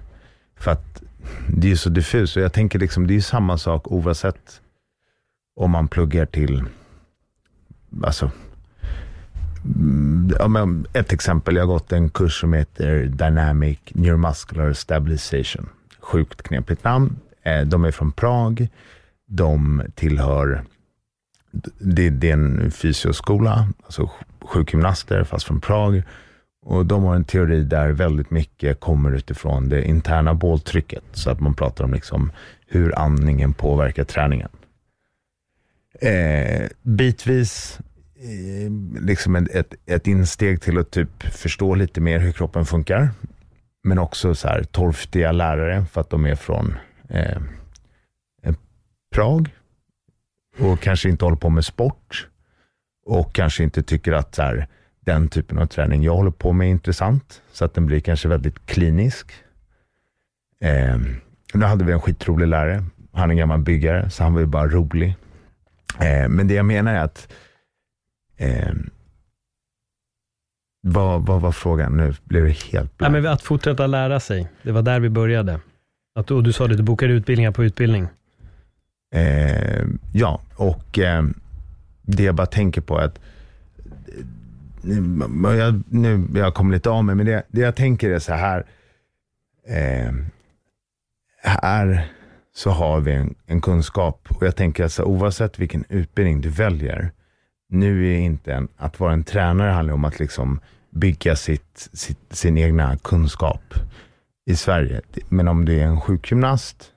För 0.56 0.70
att 0.70 1.02
det 1.48 1.66
är 1.66 1.70
ju 1.70 1.76
så 1.76 1.88
diffust 1.90 2.36
och 2.36 2.42
jag 2.42 2.52
tänker 2.52 2.78
liksom, 2.78 3.06
det 3.06 3.12
är 3.12 3.14
ju 3.14 3.20
samma 3.20 3.58
sak 3.58 3.92
oavsett 3.92 4.60
om 5.56 5.70
man 5.70 5.88
pluggar 5.88 6.26
till, 6.26 6.64
alltså, 8.02 8.24
mm, 8.24 8.36
Mm, 9.64 10.34
ja, 10.38 10.48
men 10.48 10.86
ett 10.92 11.12
exempel, 11.12 11.56
jag 11.56 11.62
har 11.62 11.72
gått 11.72 11.92
en 11.92 12.10
kurs 12.10 12.40
som 12.40 12.52
heter 12.52 13.04
Dynamic 13.04 13.78
Neuromuscular 13.90 14.72
Stabilization. 14.72 15.68
Sjukt 16.00 16.42
knepigt 16.42 16.84
namn. 16.84 17.16
Eh, 17.42 17.60
de 17.60 17.84
är 17.84 17.90
från 17.90 18.12
Prag. 18.12 18.68
De 19.26 19.82
tillhör 19.94 20.64
det, 21.78 22.10
det 22.10 22.28
är 22.28 22.32
en 22.32 22.70
fysioskola, 22.70 23.68
alltså 23.84 24.10
sjukgymnaster 24.40 25.24
fast 25.24 25.46
från 25.46 25.60
Prag. 25.60 26.02
Och 26.64 26.86
de 26.86 27.02
har 27.02 27.14
en 27.14 27.24
teori 27.24 27.64
där 27.64 27.92
väldigt 27.92 28.30
mycket 28.30 28.80
kommer 28.80 29.12
utifrån 29.12 29.68
det 29.68 29.84
interna 29.84 30.34
båltrycket. 30.34 31.04
Så 31.12 31.30
att 31.30 31.40
man 31.40 31.54
pratar 31.54 31.84
om 31.84 31.94
liksom 31.94 32.30
hur 32.66 32.98
andningen 32.98 33.52
påverkar 33.52 34.04
träningen. 34.04 34.48
Eh, 36.00 36.68
bitvis 36.82 37.78
Eh, 38.24 38.70
liksom 39.00 39.36
ett, 39.36 39.74
ett, 39.86 40.06
insteg 40.06 40.60
till 40.60 40.78
att 40.78 40.90
typ 40.90 41.22
förstå 41.22 41.74
lite 41.74 42.00
mer 42.00 42.18
hur 42.18 42.32
kroppen 42.32 42.64
funkar. 42.64 43.10
Men 43.84 43.98
också 43.98 44.34
så 44.34 44.48
här 44.48 44.62
torftiga 44.62 45.32
lärare 45.32 45.84
för 45.84 46.00
att 46.00 46.10
de 46.10 46.26
är 46.26 46.34
från 46.34 46.74
eh, 47.08 47.36
eh, 48.42 48.54
Prag 49.14 49.48
och 50.58 50.80
kanske 50.80 51.08
inte 51.08 51.24
håller 51.24 51.36
på 51.36 51.50
med 51.50 51.64
sport 51.64 52.28
och 53.06 53.34
kanske 53.34 53.62
inte 53.62 53.82
tycker 53.82 54.12
att 54.12 54.34
så 54.34 54.42
här, 54.42 54.68
den 55.00 55.28
typen 55.28 55.58
av 55.58 55.66
träning 55.66 56.02
jag 56.02 56.14
håller 56.14 56.30
på 56.30 56.52
med 56.52 56.66
är 56.66 56.70
intressant, 56.70 57.42
så 57.52 57.64
att 57.64 57.74
den 57.74 57.86
blir 57.86 58.00
kanske 58.00 58.28
väldigt 58.28 58.66
klinisk. 58.66 59.32
Eh, 60.60 60.98
nu 61.54 61.64
hade 61.64 61.84
vi 61.84 61.92
en 61.92 62.00
skitrolig 62.00 62.46
lärare. 62.48 62.84
Han 63.12 63.30
är 63.30 63.32
en 63.32 63.38
gammal 63.38 63.60
byggare, 63.60 64.10
så 64.10 64.22
han 64.22 64.34
var 64.34 64.40
ju 64.40 64.46
bara 64.46 64.66
rolig. 64.68 65.16
Eh, 66.00 66.28
men 66.28 66.48
det 66.48 66.54
jag 66.54 66.66
menar 66.66 66.94
är 66.94 67.00
att 67.00 67.28
eh, 68.42 68.72
vad, 70.80 71.26
vad 71.26 71.40
var 71.40 71.52
frågan? 71.52 71.96
Nu 71.96 72.14
blev 72.24 72.44
det 72.44 72.50
helt 72.50 72.72
Ja, 72.72 72.88
blankt. 72.96 73.12
men 73.12 73.26
att 73.32 73.42
fortsätta 73.42 73.86
lära 73.86 74.20
sig. 74.20 74.48
Det 74.62 74.72
var 74.72 74.82
där 74.82 75.00
vi 75.00 75.08
började. 75.08 75.60
Att, 76.14 76.30
och 76.30 76.42
du 76.42 76.52
sa 76.52 76.66
det, 76.68 76.76
du 76.76 76.82
bokar 76.82 77.08
utbildningar 77.08 77.50
på 77.52 77.64
utbildning. 77.64 78.06
Eh, 79.14 79.84
ja, 80.12 80.40
och 80.56 80.98
eh, 80.98 81.24
det 82.02 82.22
jag 82.22 82.34
bara 82.34 82.46
tänker 82.46 82.80
på 82.80 82.98
är 82.98 83.04
att 83.04 83.18
nu, 84.82 85.48
jag, 85.58 85.82
nu, 85.88 86.26
jag 86.34 86.54
kommer 86.54 86.74
lite 86.74 86.90
av 86.90 87.04
mig, 87.04 87.14
men 87.14 87.26
det, 87.26 87.42
det 87.48 87.60
jag 87.60 87.76
tänker 87.76 88.10
är 88.10 88.18
så 88.18 88.32
här. 88.32 88.66
Eh, 89.68 90.12
här 91.42 92.06
så 92.54 92.70
har 92.70 93.00
vi 93.00 93.12
en, 93.12 93.34
en 93.46 93.60
kunskap 93.60 94.28
och 94.30 94.46
jag 94.46 94.56
tänker 94.56 94.84
att 94.84 94.92
så, 94.92 95.04
oavsett 95.04 95.58
vilken 95.58 95.84
utbildning 95.88 96.40
du 96.40 96.48
väljer, 96.48 97.10
nu 97.72 98.14
är 98.14 98.18
inte 98.18 98.54
en, 98.54 98.68
att 98.76 99.00
vara 99.00 99.12
en 99.12 99.24
tränare 99.24 99.70
handlar 99.70 99.94
om 99.94 100.04
att 100.04 100.18
liksom 100.18 100.60
bygga 100.90 101.36
sitt, 101.36 101.88
sitt, 101.92 102.18
sin 102.30 102.58
egna 102.58 102.96
kunskap 102.96 103.74
i 104.46 104.56
Sverige. 104.56 105.00
Men 105.28 105.48
om 105.48 105.64
du 105.64 105.80
är 105.80 105.84
en 105.84 106.00
sjukgymnast 106.00 106.92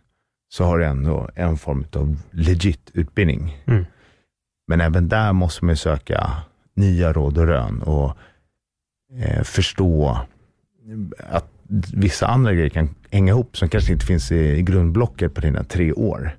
så 0.50 0.64
har 0.64 0.78
du 0.78 0.86
ändå 0.86 1.30
en 1.36 1.58
form 1.58 1.86
av 1.94 2.18
legit 2.32 2.92
utbildning. 2.94 3.64
Mm. 3.66 3.86
Men 4.68 4.82
även 4.82 5.10
där 5.10 5.34
måste 5.34 5.66
man 5.66 5.78
söka 5.78 6.32
nya 6.74 7.14
råd 7.14 7.38
och 7.38 7.48
rön 7.48 7.82
och 7.82 8.18
eh, 9.20 9.44
förstå 9.44 10.20
att 11.18 11.52
vissa 11.94 12.28
andra 12.28 12.54
grejer 12.54 12.70
kan 12.70 12.90
hänga 13.12 13.32
ihop 13.32 13.58
som 13.58 13.70
kanske 13.70 13.94
inte 13.94 14.06
finns 14.06 14.32
i, 14.32 14.58
i 14.58 14.62
grundblocket 14.62 15.34
på 15.34 15.42
dina 15.42 15.64
tre 15.64 15.94
år. 15.94 16.38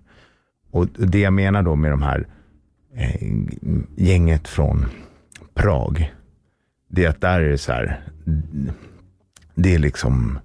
Och 0.71 0.87
det 0.87 1.21
jag 1.21 1.33
menar 1.33 1.63
då 1.63 1.77
med 1.77 1.91
de 1.91 2.03
här 2.03 2.27
gänget 3.97 4.49
från 4.49 4.87
Prag, 5.55 6.15
det 6.89 7.05
är 7.05 7.09
att 7.09 7.21
där 7.21 7.41
är 7.41 7.51
det 7.51 7.59
så 7.59 7.73
här, 7.73 8.01
det 9.55 9.75
är 9.75 9.79
liksom, 9.79 10.39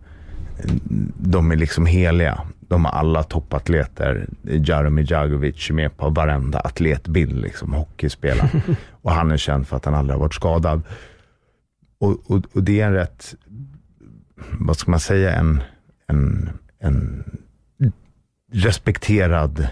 de 1.18 1.52
är 1.52 1.56
liksom 1.56 1.86
heliga. 1.86 2.42
De 2.60 2.86
har 2.86 2.92
alla 2.92 3.24
toppatleter. 3.24 4.28
Jaromir 4.44 5.12
Jagovic 5.12 5.70
är 5.70 5.74
med 5.74 5.98
på 5.98 6.10
varenda 6.10 6.60
atletbild, 6.60 7.42
liksom 7.42 7.74
hockeyspelare. 7.74 8.62
och 9.02 9.12
han 9.12 9.32
är 9.32 9.38
känd 9.38 9.68
för 9.68 9.78
att 9.78 9.86
han 9.86 9.94
aldrig 9.94 10.16
har 10.16 10.20
varit 10.20 10.34
skadad. 10.34 10.82
Och, 12.00 12.32
och, 12.32 12.42
och 12.54 12.64
det 12.64 12.82
är 12.82 12.88
en 12.88 12.94
rätt, 12.94 13.36
vad 14.60 14.78
ska 14.78 14.92
man 14.92 15.00
säga, 15.00 15.36
en, 15.36 15.64
en, 16.08 16.50
en 16.80 17.24
respekterad, 18.52 19.68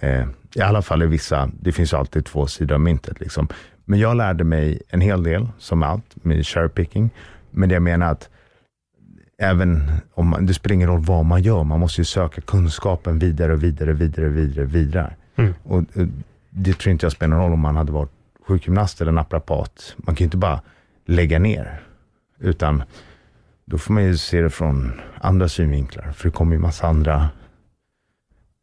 eh, 0.00 0.26
i 0.54 0.60
alla 0.60 0.82
fall 0.82 1.02
i 1.02 1.06
vissa, 1.06 1.50
det 1.60 1.72
finns 1.72 1.94
alltid 1.94 2.24
två 2.24 2.46
sidor 2.46 2.74
av 2.74 2.80
myntet 2.80 3.20
liksom. 3.20 3.48
Men 3.84 3.98
jag 3.98 4.16
lärde 4.16 4.44
mig 4.44 4.82
en 4.88 5.00
hel 5.00 5.22
del, 5.22 5.48
som 5.58 5.82
allt, 5.82 6.24
med 6.24 6.42
cherry-picking. 6.42 7.10
Men 7.50 7.68
det 7.68 7.74
jag 7.74 7.82
menar 7.82 8.12
att 8.12 8.28
även 9.38 9.82
om 10.14 10.26
man, 10.26 10.46
det 10.46 10.54
spelar 10.54 10.74
ingen 10.74 10.88
roll 10.88 11.00
vad 11.00 11.24
man 11.24 11.42
gör, 11.42 11.64
man 11.64 11.80
måste 11.80 12.00
ju 12.00 12.04
söka 12.04 12.40
kunskapen 12.40 13.18
vidare 13.18 13.52
och 13.52 13.62
vidare, 13.62 13.92
vidare, 13.92 14.28
vidare, 14.28 14.64
vidare. 14.64 15.14
Mm. 15.36 15.54
Och, 15.62 15.76
och 15.78 16.06
det 16.50 16.78
tror 16.78 16.92
inte 16.92 17.06
jag 17.06 17.12
spelar 17.12 17.36
någon 17.36 17.44
roll 17.44 17.52
om 17.52 17.60
man 17.60 17.76
hade 17.76 17.92
varit 17.92 18.10
sjukgymnast 18.46 19.00
eller 19.00 19.12
naprapat. 19.12 19.94
Man 19.96 20.14
kan 20.14 20.24
ju 20.24 20.24
inte 20.24 20.36
bara 20.36 20.60
lägga 21.06 21.38
ner, 21.38 21.80
utan 22.38 22.82
då 23.64 23.78
får 23.78 23.92
man 23.92 24.04
ju 24.04 24.16
se 24.16 24.40
det 24.40 24.50
från 24.50 25.00
andra 25.20 25.48
synvinklar, 25.48 26.12
för 26.12 26.28
det 26.28 26.32
kommer 26.32 26.52
ju 26.52 26.58
massa 26.58 26.86
andra 26.86 27.28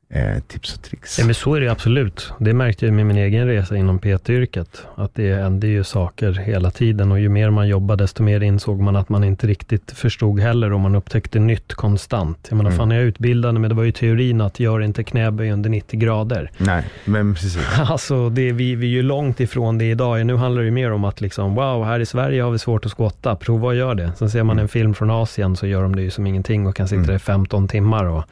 eh, 0.10 0.39
tips 0.48 0.76
och 0.76 0.82
tricks. 0.82 1.20
Ja, 1.20 1.26
men 1.26 1.36
så 1.36 1.54
är 1.56 1.62
det 1.62 1.67
absolut. 1.72 2.32
Det 2.39 2.54
märkte 2.54 2.86
jag 2.86 2.93
med 2.93 3.06
min 3.06 3.17
egen 3.17 3.48
resa 3.48 3.76
inom 3.78 4.00
PT-yrket. 4.00 4.82
Att 4.96 5.15
det 5.15 5.36
händer 5.36 5.67
ju 5.67 5.84
saker 5.84 6.32
hela 6.34 6.72
tiden 6.72 7.12
och 7.12 7.20
ju 7.20 7.30
mer 7.30 7.50
man 7.50 7.67
jobbade, 7.67 8.04
desto 8.04 8.24
mer 8.24 8.43
insåg 8.43 8.80
man 8.82 8.96
att 8.96 9.10
man 9.10 9.24
inte 9.24 9.48
riktigt 9.48 9.91
förstod 9.91 10.39
heller 10.39 10.74
och 10.74 10.80
man 10.80 10.96
upptäckte 10.96 11.39
nytt 11.39 11.74
konstant. 11.74 12.48
Jag 12.50 12.58
menar, 12.58 12.70
Mm. 12.70 12.78
fan 12.78 12.91
jag 12.91 13.04
utbildade 13.04 13.60
men 13.60 13.70
det 13.70 13.76
var 13.76 13.84
ju 13.84 13.91
teorin 13.91 14.41
att 14.41 14.60
gör 14.60 14.82
inte 14.82 15.04
knäböj 15.04 15.52
under 15.52 15.70
90 15.70 16.00
grader. 16.00 16.52
Nej, 16.58 16.84
men 17.06 17.34
precis. 17.34 17.58
Alltså, 17.80 18.30
det, 18.30 18.52
vi, 18.52 18.76
vi 18.76 18.88
är 18.88 18.91
ju 18.91 19.02
långt 19.02 19.39
ifrån 19.39 19.78
det 19.78 19.86
idag. 19.86 20.26
Nu 20.26 20.36
handlar 20.36 20.62
det 20.62 20.65
ju 20.65 20.72
mer 20.72 20.91
om 20.91 21.04
att 21.06 21.22
liksom, 21.22 21.56
wow, 21.56 21.86
här 21.86 22.00
i 22.00 22.06
Sverige 22.06 22.41
har 22.41 22.52
vi 22.52 22.60
svårt 22.60 22.86
att 22.86 22.91
skotta. 22.91 23.36
Prova 23.36 23.70
att 23.70 23.76
göra 23.76 23.93
det. 23.96 24.12
Sen 24.17 24.30
ser 24.30 24.43
man 24.43 24.60
en 24.60 24.67
film 24.67 24.93
från 24.93 25.10
Asien 25.10 25.56
så 25.56 25.67
gör 25.67 25.82
de 25.84 25.96
det 25.96 26.02
ju 26.02 26.10
som 26.10 26.28
ingenting 26.28 26.67
och 26.67 26.76
kan 26.76 26.88
sitta 26.88 26.98
Mm. 26.98 27.08
där 27.08 27.15
i 27.15 27.20
15 27.20 27.67
timmar. 27.67 28.06
Och 28.06 28.24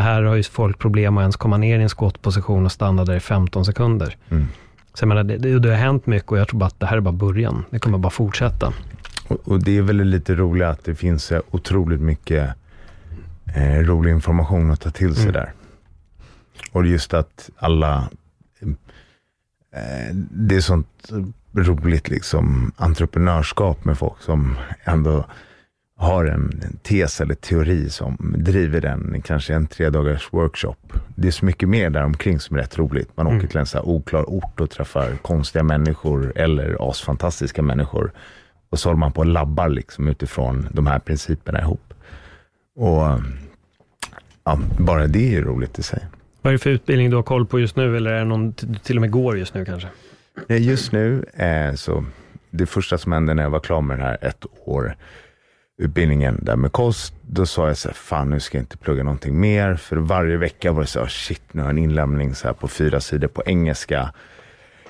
här 0.00 0.22
har 0.22 0.34
ju 0.34 0.42
folk 0.42 0.78
problem 0.78 1.18
att 1.18 1.22
ens 1.22 1.36
komma 1.36 1.56
ner 1.56 1.78
i 1.78 1.82
en 1.82 1.88
skottposition 1.88 2.64
och 2.64 2.72
stanna 2.72 3.04
där 3.04 3.16
i 3.16 3.20
15 3.20 3.64
sekunder. 3.64 4.16
Mm. 4.28 4.46
Så 4.94 5.02
jag 5.02 5.08
menar, 5.08 5.24
det, 5.24 5.58
det, 5.58 5.68
har 5.68 5.76
hänt 5.76 6.06
mycket 6.06 6.32
och 6.32 6.38
jag 6.38 6.48
tror 6.48 6.58
bara 6.58 6.66
att 6.66 6.80
det 6.80 6.86
här 6.86 6.96
är 6.96 7.00
bara 7.00 7.12
början. 7.12 7.64
Det 7.70 7.78
kommer 7.78 7.98
bara 7.98 8.10
fortsätta. 8.10 8.72
Och, 9.28 9.48
och 9.48 9.62
det 9.62 9.78
är 9.78 9.82
väl 9.82 9.96
lite 9.96 10.34
roligt 10.34 10.66
att 10.66 10.84
det 10.84 10.94
finns 10.94 11.32
eh, 11.32 11.40
otroligt 11.50 12.00
mycket 12.00 12.50
eh, 13.54 13.78
rolig 13.78 14.10
information 14.10 14.70
att 14.70 14.80
ta 14.80 14.90
till 14.90 15.14
sig 15.14 15.22
Mm. 15.22 15.32
där. 15.32 15.52
Och 16.72 16.86
just 16.86 17.14
att 17.14 17.50
alla, 17.58 18.08
eh, 19.72 20.14
det 20.14 20.56
är 20.56 20.60
sånt 20.60 21.12
roligt 21.52 22.08
liksom 22.08 22.72
entreprenörskap 22.76 23.84
med 23.84 23.98
folk 23.98 24.20
som 24.20 24.58
ändå 24.84 25.24
har 26.02 26.24
en, 26.24 26.62
tes 26.82 27.20
eller 27.20 27.34
teori 27.34 27.90
som 27.90 28.34
driver 28.38 28.80
den, 28.80 29.22
kanske 29.24 29.54
en 29.54 29.66
tre 29.66 29.90
dagars 29.90 30.28
workshop. 30.32 30.74
Det 31.16 31.28
är 31.28 31.32
så 31.32 31.44
mycket 31.44 31.68
mer 31.68 31.90
där 31.90 32.04
omkring 32.04 32.40
som 32.40 32.56
är 32.56 32.60
rätt 32.60 32.78
roligt. 32.78 33.10
Man 33.16 33.26
Mm. 33.26 33.38
åker 33.38 33.48
till 33.48 33.58
en 33.58 33.66
så 33.66 33.80
oklar 33.82 34.24
ort 34.30 34.60
och 34.60 34.70
träffar 34.70 35.16
konstiga 35.22 35.62
människor 35.62 36.32
eller 36.36 36.90
asfantastiska 36.90 37.62
människor. 37.62 38.12
Och 38.70 38.78
så 38.78 38.88
håller 38.88 38.98
man 38.98 39.12
på 39.12 39.20
och 39.20 39.26
labbar 39.26 39.68
liksom 39.68 40.08
utifrån 40.08 40.68
de 40.72 40.86
här 40.86 40.98
principerna 40.98 41.60
ihop. 41.60 41.94
Och 42.76 43.20
ja, 44.44 44.58
bara 44.78 45.06
det 45.06 45.18
är 45.26 45.30
ju 45.30 45.44
roligt 45.44 45.78
i 45.78 45.82
sig. 45.82 46.06
Vad 46.42 46.50
är 46.50 46.52
det 46.52 46.58
för 46.62 46.70
utbildning 46.70 47.10
du 47.10 47.16
har 47.16 47.22
koll 47.22 47.46
på 47.46 47.60
just 47.60 47.76
nu 47.76 47.96
eller 47.96 48.10
är 48.12 48.18
det 48.18 48.24
någon 48.24 48.50
du 48.50 48.74
till 48.78 48.96
och 48.96 49.00
med 49.00 49.10
går 49.10 49.38
just 49.38 49.54
nu 49.54 49.64
kanske? 49.64 49.88
Eh, 50.48 50.62
Just 50.62 50.92
nu, 50.92 51.24
eh, 51.34 51.74
så 51.74 52.04
det 52.50 52.66
första 52.66 52.98
som 52.98 53.12
hände 53.12 53.34
när 53.34 53.42
jag 53.42 53.50
var 53.50 53.60
klar 53.60 53.80
med 53.80 53.98
den 53.98 54.06
här 54.06 54.18
ett 54.20 54.44
år 54.64 54.96
utbildningen 55.82 56.38
där 56.42 56.56
med 56.56 56.72
kost, 56.72 57.14
då 57.22 57.46
sa 57.46 57.68
jag 57.68 57.76
så 57.76 57.88
här, 57.88 57.94
fan 57.94 58.30
nu 58.30 58.40
ska 58.40 58.58
jag 58.58 58.62
inte 58.62 58.76
plugga 58.76 59.02
någonting 59.02 59.40
mer. 59.40 59.74
För 59.74 59.96
varje 59.96 60.36
vecka 60.36 60.72
var 60.72 60.80
det 60.80 60.86
så 60.86 60.98
här, 60.98 61.06
oh, 61.06 61.10
shit 61.10 61.42
nu 61.52 61.62
har 61.62 61.68
jag 61.68 61.78
en 61.78 61.84
inlämning 61.84 62.34
så 62.34 62.46
här 62.46 62.54
på 62.54 62.68
fyra 62.68 63.00
sidor 63.00 63.28
på 63.28 63.42
engelska. 63.46 64.14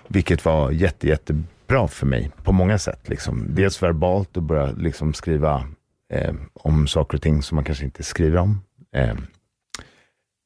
Vilket 0.09 0.45
var 0.45 0.71
jätte, 0.71 1.09
jättebra 1.09 1.89
för 1.89 2.07
mig 2.07 2.31
på 2.43 2.53
många 2.53 2.79
sätt. 2.79 3.09
Liksom. 3.09 3.47
Dels 3.49 3.83
verbalt 3.83 4.37
och 4.37 4.43
börja 4.43 4.73
liksom 4.73 5.15
skriva 5.15 5.67
eh, 6.13 6.35
om 6.53 6.87
saker 6.87 7.17
och 7.17 7.23
ting 7.23 7.43
som 7.43 7.55
man 7.57 7.65
kanske 7.65 7.85
inte 7.85 8.03
skriver 8.03 8.39
om. 8.39 8.61
Eh, 8.97 9.15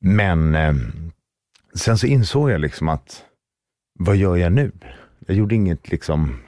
men 0.00 0.54
eh, 0.54 0.74
sen 1.74 1.98
så 1.98 2.06
insåg 2.06 2.50
jag 2.50 2.60
liksom 2.60 2.88
att 2.88 3.22
vad 3.98 4.16
gör 4.16 4.36
jag 4.36 4.52
nu? 4.52 4.72
Jag 5.26 5.36
gjorde 5.36 5.54
inget 5.54 5.88
liksom, 5.88 6.38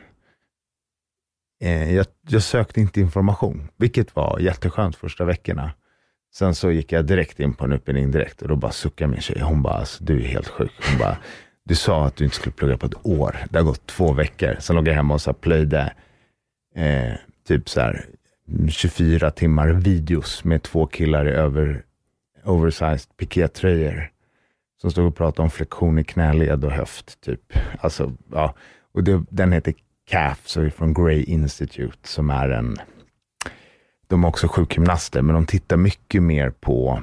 eh, 1.60 1.94
jag, 1.94 2.06
jag 2.28 2.42
sökte 2.42 2.80
inte 2.80 3.00
information, 3.00 3.68
vilket 3.76 4.16
var 4.16 4.38
jätteskönt 4.38 4.96
första 4.96 5.24
veckorna. 5.24 5.70
Sen 6.34 6.54
så 6.54 6.70
gick 6.70 6.92
jag 6.92 7.06
direkt 7.06 7.40
in 7.40 7.54
på 7.54 7.64
en 7.64 7.72
utbildning 7.72 8.10
direkt 8.10 8.42
och 8.42 8.48
då 8.48 8.56
bara 8.56 8.72
suckade 8.72 9.10
min 9.10 9.20
tjej. 9.20 9.40
Hon 9.40 9.62
bara, 9.62 9.74
alltså, 9.74 10.04
du 10.04 10.22
är 10.22 10.28
helt 10.28 10.48
sjuk. 10.48 10.72
Hon 10.90 10.98
bara, 10.98 11.18
du 11.64 11.74
sa 11.74 12.06
att 12.06 12.16
du 12.16 12.24
inte 12.24 12.36
skulle 12.36 12.52
plugga 12.52 12.76
på 12.76 12.86
ett 12.86 13.06
år. 13.06 13.36
Det 13.50 13.58
har 13.58 13.64
gått 13.64 13.86
två 13.86 14.12
veckor. 14.12 14.56
Sen 14.60 14.76
låg 14.76 14.88
jag 14.88 14.94
hemma 14.94 15.14
och 15.14 15.20
så 15.20 15.32
plöjde 15.32 15.92
eh, 16.74 17.12
typ 17.48 17.68
så 17.68 17.80
här 17.80 18.04
24 18.68 19.30
timmar 19.30 19.68
videos 19.68 20.44
med 20.44 20.62
två 20.62 20.86
killar 20.86 21.28
i 21.28 21.30
över, 21.30 21.82
oversized 22.44 23.16
pikétröjor 23.16 24.10
som 24.80 24.90
stod 24.90 25.06
och 25.06 25.16
pratade 25.16 25.42
om 25.42 25.50
flexion 25.50 25.98
i 25.98 26.04
knäled 26.04 26.64
och 26.64 26.72
höft. 26.72 27.20
Typ. 27.20 27.40
Alltså, 27.80 28.12
ja. 28.32 28.54
och 28.94 29.04
det, 29.04 29.24
den 29.30 29.52
heter 29.52 29.74
CAF, 30.08 30.48
så 30.48 30.60
är 30.60 30.70
från 30.70 30.94
Grey 30.94 31.22
Institute, 31.22 32.08
som 32.08 32.30
är 32.30 32.48
en... 32.48 32.76
De 34.06 34.24
är 34.24 34.28
också 34.28 34.48
sjukgymnaster, 34.48 35.22
men 35.22 35.34
de 35.34 35.46
tittar 35.46 35.76
mycket 35.76 36.22
mer 36.22 36.50
på 36.50 37.02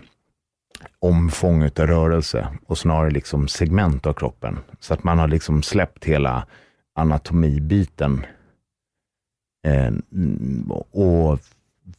omfång 0.99 1.63
av 1.63 1.69
rörelse 1.69 2.47
och 2.65 2.77
snarare 2.77 3.11
liksom 3.11 3.47
segment 3.47 4.05
av 4.05 4.13
kroppen. 4.13 4.59
Så 4.79 4.93
att 4.93 5.03
man 5.03 5.19
har 5.19 5.27
liksom 5.27 5.63
släppt 5.63 6.05
hela 6.05 6.47
anatomibiten. 6.95 8.25
Eh, 9.67 9.93
och 10.91 11.39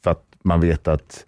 för 0.02 0.10
att 0.10 0.24
man 0.42 0.60
vet 0.60 0.88
att 0.88 1.26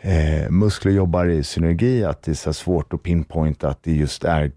eh, 0.00 0.50
muskler 0.50 0.92
jobbar 0.92 1.26
i 1.26 1.44
synergi, 1.44 2.04
att 2.04 2.22
det 2.22 2.30
är 2.30 2.34
så 2.34 2.52
svårt 2.52 2.92
att 2.92 3.02
pinpointa 3.02 3.68
att 3.68 3.82
det 3.82 3.92
just 3.92 4.24
är 4.24 4.52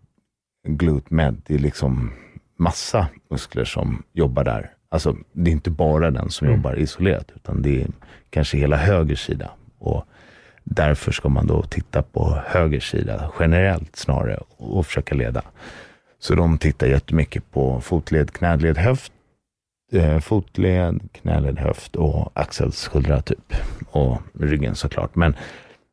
glute 0.68 1.14
med. 1.14 1.42
Det 1.46 1.54
är 1.54 1.60
liksom 1.60 2.12
massa 2.58 3.08
muskler 3.30 3.66
som 3.66 4.04
jobbar 4.14 4.44
där. 4.44 4.72
Alltså, 4.90 5.16
det 5.34 5.50
är 5.50 5.54
inte 5.54 5.70
bara 5.72 6.12
den 6.12 6.30
som 6.30 6.48
Mm. 6.48 6.58
jobbar 6.60 6.80
isolerat, 6.80 7.32
utan 7.36 7.62
det 7.62 7.82
är 7.82 7.88
kanske 8.30 8.58
hela 8.58 8.76
höger 8.78 9.16
sida. 9.16 9.52
Och 9.80 10.06
därför 10.64 11.12
ska 11.12 11.30
man 11.30 11.48
då 11.48 11.64
titta 11.64 12.02
på 12.04 12.42
höger 12.46 12.80
sida 12.80 13.32
generellt 13.40 13.96
snarare 13.96 14.40
och 14.58 14.86
försöka 14.86 15.16
leda. 15.16 15.42
Så 16.20 16.36
de 16.36 16.58
tittar 16.58 16.88
jättemycket 16.88 17.52
på 17.52 17.82
fotled, 17.82 18.32
knäled, 18.32 18.78
höft, 18.78 19.12
eh, 19.92 20.20
fotled, 20.20 21.10
knäled, 21.14 21.60
höft 21.60 21.96
och 21.96 22.32
axelskuldra 22.34 23.22
typ. 23.22 23.54
Och 23.92 24.22
ryggen 24.40 24.76
såklart. 24.76 25.16
Men 25.16 25.36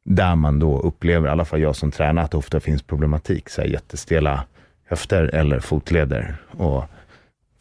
där 0.05 0.35
man 0.37 0.59
då 0.59 0.81
upplever, 0.81 1.29
i 1.29 1.31
alla 1.31 1.45
fall 1.45 1.61
jag 1.61 1.77
som 1.77 1.91
tränar, 1.91 2.23
att 2.23 2.31
det 2.31 2.37
ofta 2.37 2.61
finns 2.61 2.83
problematik. 2.83 3.49
Så 3.49 3.61
här 3.61 3.69
jättestela 3.69 4.45
höfter 4.93 5.35
eller 5.35 5.61
fotleder. 5.61 6.37
Och 6.51 6.85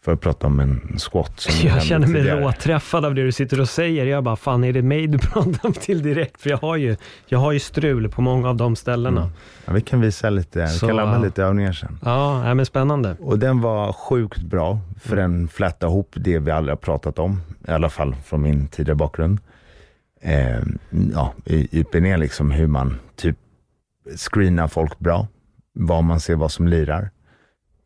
för 0.06 0.14
att 0.14 0.22
prata 0.22 0.48
om 0.48 0.60
en 0.60 0.98
squat. 0.98 1.40
Som 1.40 1.54
vi 1.62 1.68
Jag 1.68 1.84
känner 1.84 2.08
mig 2.08 2.22
tidigare. 2.22 2.42
råträffad 2.42 3.06
av 3.06 3.16
det 3.16 3.24
du 3.24 3.32
sitter 3.32 3.60
och 3.62 3.70
säger. 3.70 4.06
Jag 4.06 4.24
bara, 4.24 4.36
fan 4.36 4.64
är 4.64 4.74
det 4.74 4.82
mig 4.82 5.08
du 5.08 5.18
pratar 5.34 5.72
till 5.72 6.02
direkt? 6.04 6.42
För 6.42 6.50
jag 6.50 6.58
har 6.58 6.76
ju, 6.76 6.96
jag 7.28 7.40
har 7.40 7.52
ju 7.52 7.60
strul 7.60 8.10
på 8.10 8.22
många 8.22 8.50
av 8.50 8.56
de 8.56 8.76
ställena. 8.76 9.22
Mm. 9.22 9.34
Ja, 9.66 9.74
vi 9.74 9.82
kan 9.82 10.02
visa 10.02 10.30
lite, 10.30 10.62
vi 10.62 10.68
Så, 10.68 10.88
kan 10.88 10.96
lämna 10.96 11.20
lite 11.20 11.44
övningar 11.44 11.74
sen. 11.74 12.00
Ja, 12.06 12.54
men 12.54 12.66
spännande. 12.66 13.16
Och 13.20 13.40
den 13.40 13.62
var 13.62 13.94
sjukt 13.94 14.42
bra, 14.42 14.80
för 15.02 15.16
den 15.16 15.48
flätade 15.48 15.92
ihop 15.92 16.12
det 16.16 16.40
vi 16.40 16.52
aldrig 16.52 16.72
har 16.72 16.78
pratat 16.78 17.20
om, 17.20 17.42
i 17.68 17.72
alla 17.72 17.90
fall 17.90 18.16
från 18.26 18.42
min 18.42 18.68
tidigare 18.68 18.96
bakgrund. 18.96 19.40
Eh, 20.22 20.60
ja, 21.14 21.34
i 21.46 21.80
utbildningen 21.80 22.20
liksom 22.20 22.52
hur 22.52 22.68
man 22.68 23.00
typ 23.16 23.38
screenar 24.18 24.68
folk 24.68 25.00
bra, 25.00 25.28
vad 25.74 26.04
man 26.04 26.20
ser 26.20 26.36
vad 26.36 26.52
som 26.52 26.68
lirar. 26.68 27.10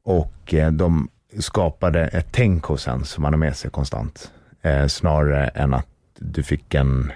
Och 0.05 0.53
eh, 0.53 0.71
de 0.71 1.09
skapade 1.39 2.07
ett 2.07 2.27
tänk 2.31 2.63
hos 2.63 2.87
en 2.87 3.05
som 3.05 3.21
man 3.21 3.33
har 3.33 3.37
med 3.37 3.55
sig 3.55 3.71
konstant. 3.71 4.31
Eh, 4.61 4.87
snarare 4.87 5.47
än 5.47 5.73
att 5.73 5.87
du 6.19 6.43
fick 6.43 6.73
en, 6.73 7.11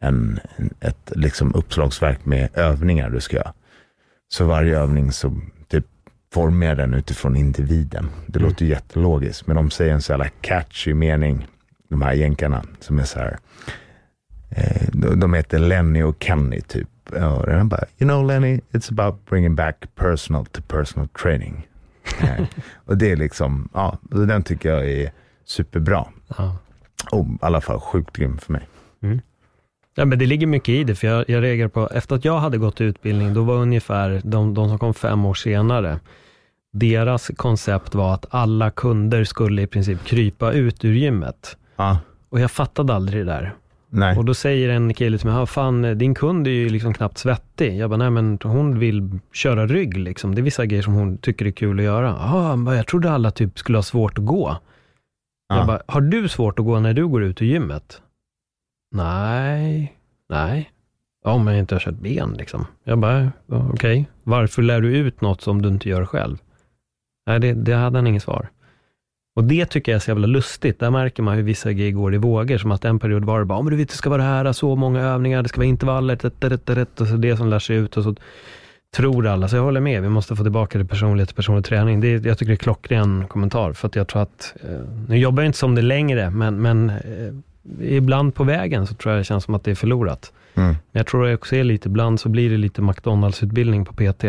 en, 0.00 0.40
ett 0.80 1.12
liksom 1.14 1.54
uppslagsverk 1.54 2.24
med 2.26 2.48
övningar 2.54 3.10
du 3.10 3.20
ska 3.20 3.36
göra. 3.36 3.52
Så 4.28 4.44
varje 4.44 4.78
övning 4.78 5.12
så 5.12 5.40
typ 5.68 5.86
formar 6.32 6.74
den 6.74 6.94
utifrån 6.94 7.36
individen. 7.36 8.08
Det 8.26 8.38
Mm. 8.38 8.48
låter 8.50 8.64
ju 8.64 8.70
jättelogiskt, 8.70 9.46
men 9.46 9.56
de 9.56 9.70
säger 9.70 9.92
en 9.94 10.02
så 10.02 10.12
jävla 10.12 10.28
catchy 10.28 10.94
mening, 10.94 11.46
de 11.88 12.02
här 12.02 12.12
jänkarna, 12.12 12.64
som 12.80 12.98
är 12.98 13.04
så 13.04 13.18
här, 13.18 13.38
eh, 14.50 14.88
de, 14.92 15.20
de 15.20 15.34
heter 15.34 15.58
Lenny 15.58 16.02
och 16.02 16.16
Kenny 16.22 16.60
typ. 16.60 16.88
Och 17.10 17.46
den 17.46 17.68
bara, 17.68 17.84
you 17.98 18.08
know 18.08 18.24
Lenny, 18.26 18.60
it's 18.72 18.90
about 19.00 19.26
bringing 19.30 19.54
back 19.54 19.84
personal 19.94 20.46
to 20.46 20.62
personal 20.68 21.08
training. 21.08 21.66
och 22.84 22.98
det 22.98 23.10
är 23.10 23.16
liksom, 23.16 23.68
ja, 23.74 23.98
den 24.02 24.42
tycker 24.42 24.68
jag 24.68 24.90
är 24.90 25.12
superbra. 25.44 26.06
Ja. 26.38 26.56
Och 27.10 27.26
i 27.26 27.38
alla 27.40 27.60
fall 27.60 27.80
sjukt 27.80 28.16
grym 28.16 28.38
för 28.38 28.52
mig. 28.52 28.68
Ja, 29.94 30.04
men 30.04 30.18
det 30.18 30.26
ligger 30.26 30.46
mycket 30.46 30.68
i 30.68 30.84
det, 30.84 30.94
för 30.94 31.06
jag, 31.06 31.24
jag 31.28 31.42
reagerar 31.42 31.68
på, 31.68 31.88
efter 31.88 32.16
att 32.16 32.24
jag 32.24 32.38
hade 32.38 32.58
gått 32.58 32.80
utbildning, 32.80 33.34
då 33.34 33.42
var 33.42 33.54
ungefär 33.54 34.20
de, 34.24 34.54
de 34.54 34.68
som 34.68 34.78
kom 34.78 34.94
fem 34.94 35.24
år 35.24 35.34
senare, 35.34 35.98
Deras 36.78 37.30
koncept 37.36 37.94
var 37.94 38.14
att 38.14 38.26
alla 38.30 38.70
kunder 38.70 39.24
skulle 39.24 39.62
i 39.62 39.66
princip 39.66 40.04
krypa 40.04 40.52
ut 40.52 40.84
ur 40.84 40.92
gymmet. 40.92 41.56
Ja, 41.76 41.98
Och 42.28 42.40
jag 42.40 42.50
fattade 42.50 42.94
aldrig 42.94 43.26
det 43.26 43.32
där. 43.32 43.54
Nej. 43.88 44.16
Och 44.18 44.24
då 44.24 44.34
säger 44.34 44.68
en 44.68 44.94
kille 44.94 45.18
till 45.18 45.26
mig, 45.26 45.36
"Ja, 45.36 45.46
fan 45.46 45.98
din 45.98 46.14
kund 46.14 46.46
är 46.46 46.50
ju 46.50 46.68
liksom 46.68 46.94
knappt 46.94 47.18
svettig. 47.18 47.76
Jag 47.76 47.90
bara, 47.90 47.96
nej 47.96 48.10
men 48.10 48.38
hon 48.42 48.78
vill 48.78 49.18
köra 49.32 49.66
rygg 49.66 49.98
liksom. 49.98 50.34
Det 50.34 50.40
är 50.40 50.42
vissa 50.42 50.66
grejer 50.66 50.82
som 50.82 50.94
hon 50.94 51.18
tycker 51.18 51.46
är 51.46 51.50
kul 51.50 51.78
att 51.78 51.84
göra. 51.84 52.56
Bara, 52.56 52.76
jag 52.76 52.86
trodde 52.86 53.10
alla 53.10 53.30
typ 53.30 53.58
skulle 53.58 53.78
ha 53.78 53.82
svårt 53.82 54.18
att 54.18 54.24
gå. 54.24 54.56
Ja. 55.48 55.56
Jag 55.56 55.66
bara, 55.66 55.82
har 55.86 56.00
du 56.00 56.28
svårt 56.28 56.58
att 56.58 56.64
gå 56.64 56.80
när 56.80 56.94
du 56.94 57.06
går 57.08 57.22
ut 57.24 57.42
ur 57.42 57.46
gymmet? 57.46 58.02
Nej, 58.94 59.96
nej. 60.28 60.70
Ja, 61.24 61.38
men 61.38 61.54
jag 61.54 61.60
inte 61.60 61.74
har 61.74 61.80
kört 61.80 61.94
ben 61.98 62.34
liksom. 62.38 62.66
Jag 62.84 62.98
bara, 62.98 63.32
okej. 63.48 64.08
Varför 64.22 64.62
lär 64.62 64.80
du 64.80 64.96
ut 64.96 65.20
något 65.20 65.40
som 65.40 65.62
du 65.62 65.68
inte 65.68 65.88
gör 65.88 66.04
själv? 66.04 66.38
Nej, 67.26 67.40
det, 67.40 67.52
det 67.52 67.74
hade 67.74 67.98
han 67.98 68.06
inget 68.06 68.22
svar. 68.22 68.48
Och 69.36 69.44
det 69.44 69.66
tycker 69.66 69.92
jag 69.92 69.96
är 69.96 70.00
så 70.00 70.10
jävla 70.10 70.26
lustigt. 70.26 70.80
Där 70.80 70.90
märker 70.90 71.22
man 71.22 71.36
hur 71.36 71.42
vissa 71.42 71.72
grejer 71.72 71.92
går 71.92 72.14
i 72.14 72.18
vågor. 72.18 72.58
Som 72.58 72.72
att 72.72 72.84
en 72.84 72.98
period 72.98 73.24
var 73.24 73.38
det 73.38 73.44
bara, 73.44 73.58
"Ja, 73.58 73.62
men 73.62 73.70
du 73.70 73.76
vet, 73.76 73.88
det 73.88 73.94
ska 73.94 74.10
vara 74.10 74.22
det 74.22 74.28
här, 74.28 74.52
så 74.52 74.76
många 74.76 75.00
övningar, 75.00 75.42
det 75.42 75.48
ska 75.48 75.58
vara 75.58 75.66
intervaller, 75.66 76.16
rätt, 76.16 76.44
rätt, 76.44 76.70
rätt, 76.70 77.00
och 77.00 77.06
så 77.06 77.16
det 77.16 77.36
som 77.36 77.48
lär 77.48 77.58
sig 77.58 77.76
ut 77.76 77.96
och 77.96 78.04
så 78.04 78.14
tror 78.96 79.26
alla. 79.26 79.48
Så 79.48 79.56
jag 79.56 79.62
håller 79.62 79.80
med, 79.80 80.02
vi 80.02 80.08
måste 80.08 80.36
få 80.36 80.42
tillbaka 80.42 80.78
det 80.78 80.84
personliga 80.84 81.26
till 81.26 81.36
personlig 81.36 81.64
träning. 81.64 82.00
Det, 82.00 82.24
jag 82.24 82.38
tycker 82.38 82.50
det 82.50 82.54
är 82.54 82.56
klockren 82.56 83.24
kommentar, 83.28 83.72
för 83.72 83.88
att 83.88 83.96
jag 83.96 84.08
tror 84.08 84.22
att, 84.22 84.54
eh, 84.64 84.80
nu 85.08 85.18
jobbar 85.18 85.42
jag 85.42 85.48
inte 85.48 85.58
som 85.58 85.74
det 85.74 85.82
längre, 85.82 86.30
men, 86.30 86.62
men 86.62 86.90
eh, 86.90 87.96
ibland 87.96 88.34
på 88.34 88.44
vägen 88.44 88.86
så 88.86 88.94
tror 88.94 89.14
jag 89.14 89.20
det 89.20 89.24
känns 89.24 89.44
som 89.44 89.54
att 89.54 89.64
det 89.64 89.70
är 89.70 89.74
förlorat. 89.74 90.32
Mm. 90.54 90.68
Men 90.68 90.78
jag 90.92 91.06
tror 91.06 91.26
det 91.26 91.34
också 91.34 91.56
är 91.56 91.64
lite, 91.64 91.88
ibland 91.88 92.20
så 92.20 92.28
blir 92.28 92.50
det 92.50 92.56
lite 92.56 92.82
McDonalds-utbildning 92.82 93.84
på 93.84 93.92
PT. 93.92 94.24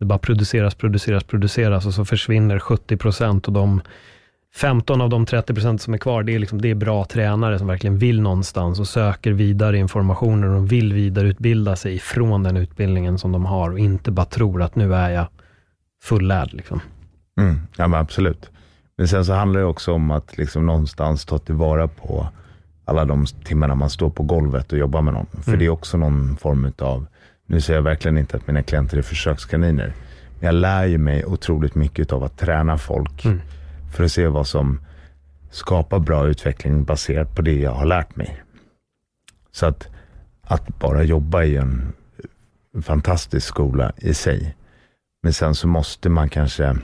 Det 0.00 0.04
bara 0.04 0.18
produceras, 0.18 0.74
produceras, 0.74 1.24
produceras 1.24 1.86
och 1.86 1.94
så 1.94 2.04
försvinner 2.04 2.58
70 2.58 2.96
procent 2.96 3.46
och 3.46 3.52
de 3.52 3.80
15 4.54 5.00
av 5.00 5.10
de 5.10 5.26
30 5.26 5.54
procent 5.54 5.82
som 5.82 5.94
är 5.94 5.98
kvar, 5.98 6.22
det 6.22 6.34
är, 6.34 6.38
liksom, 6.38 6.62
det 6.62 6.70
är 6.70 6.74
bra 6.74 7.04
tränare 7.04 7.58
som 7.58 7.66
verkligen 7.66 7.98
vill 7.98 8.20
någonstans 8.20 8.80
och 8.80 8.88
söker 8.88 9.32
vidare 9.32 9.78
informationer 9.78 10.48
och 10.48 10.72
vill 10.72 10.92
vidareutbilda 10.92 11.76
sig 11.76 11.94
ifrån 11.94 12.42
den 12.42 12.56
utbildningen 12.56 13.18
som 13.18 13.32
de 13.32 13.44
har 13.46 13.70
och 13.70 13.78
inte 13.78 14.10
bara 14.10 14.26
tror 14.26 14.62
att 14.62 14.76
nu 14.76 14.94
är 14.94 15.10
jag 15.10 15.26
fullärd. 16.02 16.52
Liksom. 16.52 16.80
Mm, 17.40 17.60
ja 17.76 17.88
men 17.88 18.00
absolut. 18.00 18.50
Men 18.98 19.08
sen 19.08 19.24
så 19.24 19.32
handlar 19.32 19.60
det 19.60 19.66
också 19.66 19.92
om 19.92 20.10
att 20.10 20.38
liksom 20.38 20.66
någonstans 20.66 21.24
ta 21.24 21.38
tillvara 21.38 21.88
på 21.88 22.28
alla 22.84 23.04
de 23.04 23.26
timmarna 23.26 23.74
man 23.74 23.90
står 23.90 24.10
på 24.10 24.22
golvet 24.22 24.72
och 24.72 24.78
jobbar 24.78 25.02
med 25.02 25.14
någon. 25.14 25.26
För 25.26 25.50
Mm. 25.50 25.58
det 25.58 25.64
är 25.64 25.70
också 25.70 25.96
någon 25.96 26.36
form 26.36 26.72
av, 26.78 27.06
nu 27.46 27.60
säger 27.60 27.78
jag 27.78 27.84
verkligen 27.84 28.18
inte 28.18 28.36
att 28.36 28.46
mina 28.46 28.62
klienter 28.62 28.96
är 28.98 29.02
försökskaniner, 29.02 29.94
men 30.40 30.46
jag 30.46 30.54
lär 30.54 30.84
ju 30.86 30.98
mig 30.98 31.24
otroligt 31.24 31.74
mycket 31.74 32.12
av 32.12 32.24
att 32.24 32.38
träna 32.38 32.78
folk 32.78 33.24
Mm. 33.24 33.40
för 33.96 34.04
att 34.04 34.12
se 34.12 34.26
vad 34.26 34.46
som 34.46 34.80
skapar 35.50 35.98
bra 35.98 36.26
utveckling 36.28 36.84
baserat 36.84 37.34
på 37.36 37.42
det 37.42 37.60
jag 37.60 37.72
har 37.72 37.86
lärt 37.86 38.16
mig. 38.16 38.42
Så 39.52 39.66
att, 39.66 39.88
att 40.42 40.78
bara 40.78 41.02
jobba 41.02 41.42
i 41.44 41.56
en 41.56 41.92
fantastisk 42.82 43.46
skola 43.48 43.92
i 43.96 44.14
sig. 44.14 44.56
Men 45.22 45.32
sen 45.32 45.54
så 45.54 45.68
måste 45.68 46.08
man 46.08 46.28
kanske 46.28 46.76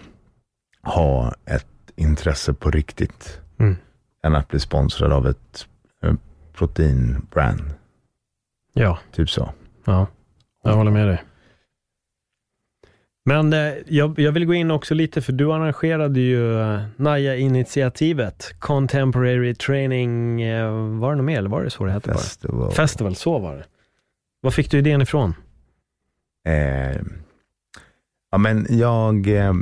ha 0.83 1.35
ett 1.45 1.67
intresse 1.97 2.53
på 2.55 2.71
riktigt. 2.71 3.41
Mm. 3.59 3.77
Än 4.25 4.35
att 4.35 4.49
bli 4.49 4.61
sponsrad 4.61 5.13
av 5.13 5.27
ett 5.29 5.67
eh, 6.05 6.15
proteinbrand. 6.53 7.75
Ja, 8.73 8.99
Typ 9.13 9.31
så. 9.31 9.51
ja, 9.85 10.07
jag 10.63 10.75
håller 10.75 10.91
med 10.91 11.09
dig. 11.09 11.23
Men 13.25 13.53
eh, 13.53 13.73
jag, 13.87 14.19
jag 14.19 14.33
vill 14.33 14.47
gå 14.47 14.55
in 14.55 14.71
också 14.71 14.95
lite, 14.95 15.23
för 15.23 15.33
du 15.33 15.53
arrangerade 15.53 16.21
ju 16.21 16.61
eh, 16.61 16.81
NAJA-initiativet, 16.97 18.55
Contemporary 18.59 19.55
Training, 19.55 20.43
eh, 20.43 20.71
var 20.73 21.11
det 21.11 21.17
något 21.17 21.25
mer 21.25 21.39
eller 21.39 21.51
var 21.51 21.63
det 21.63 21.71
så 21.71 21.85
det 21.85 21.93
hette 21.93 22.09
bara? 22.09 22.19
Festival. 22.19 22.73
Festival, 22.73 23.15
så 23.15 23.39
var 23.39 23.57
det. 23.57 23.65
Var 24.41 24.51
fick 24.51 24.71
du 24.71 24.79
idén 24.79 25.03
ifrån? 25.03 25.35
Eh, 26.49 26.97
ja, 28.31 28.39
men 28.39 28.67
jag 28.71 29.27
eh, 29.29 29.53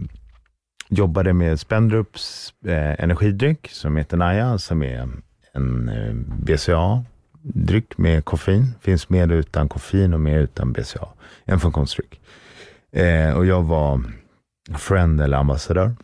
jobbade 0.88 1.32
med 1.32 1.60
Spendrups 1.60 2.54
eh, 2.66 3.04
energidryck 3.04 3.68
som 3.68 3.96
heter 3.96 4.16
Naja, 4.16 4.58
som 4.58 4.82
är 4.82 5.08
en 5.52 5.88
eh, 5.88 6.14
dryck 7.42 7.98
med 7.98 8.24
koffein. 8.24 8.74
Finns 8.80 9.08
med 9.08 9.32
utan 9.32 9.68
koffein 9.68 10.14
och 10.14 10.20
med 10.20 10.40
utan 10.40 10.72
BCA. 10.72 11.08
En 11.44 11.60
funktionsdryck. 11.60 12.20
Eh, 12.92 13.32
och 13.32 13.46
jag 13.46 13.62
var 13.62 14.02
friend 14.78 15.20
eller 15.20 15.36
ambassadör. 15.36 15.94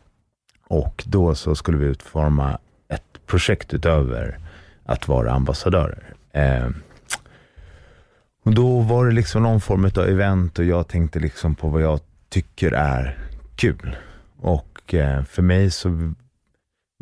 Och 0.68 1.04
då 1.06 1.34
så 1.34 1.54
skulle 1.54 1.78
vi 1.78 1.86
utforma 1.86 2.58
ett 2.88 3.26
projekt 3.26 3.74
utöver 3.74 4.38
att 4.84 5.08
vara 5.08 5.32
ambassadörer. 5.32 6.14
Eh, 6.32 6.68
och 8.44 8.54
då 8.54 8.80
var 8.80 9.06
det 9.06 9.12
liksom 9.12 9.42
någon 9.42 9.60
form 9.60 9.84
av 9.84 10.08
event 10.08 10.58
och 10.58 10.64
jag 10.64 10.88
tänkte 10.88 11.20
liksom 11.20 11.54
på 11.54 11.68
vad 11.68 11.82
jag 11.82 12.00
tycker 12.28 12.72
är 12.72 13.18
kul. 13.56 13.96
Och 14.40 14.94
eh, 14.94 15.24
för 15.24 15.42
mig 15.42 15.70
så, 15.70 16.12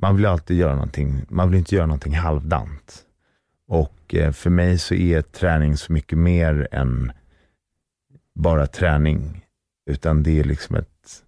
man 0.02 0.16
vill 0.16 0.26
alltid 0.26 0.56
göra 0.56 0.74
någonting, 0.74 1.26
man 1.28 1.50
vill 1.50 1.58
inte 1.58 1.74
göra 1.74 1.86
någonting 1.86 2.14
halvdant. 2.14 3.04
Och 3.68 4.14
eh, 4.14 4.32
för 4.32 4.50
mig 4.50 4.78
så 4.78 4.94
är 4.94 5.22
träning 5.22 5.76
så 5.76 5.92
mycket 5.92 6.18
mer 6.18 6.68
än 6.72 7.12
bara 8.34 8.66
träning. 8.66 9.44
Utan 9.90 10.22
det 10.22 10.40
är 10.40 10.44
liksom 10.44 10.76
ett, 10.76 11.22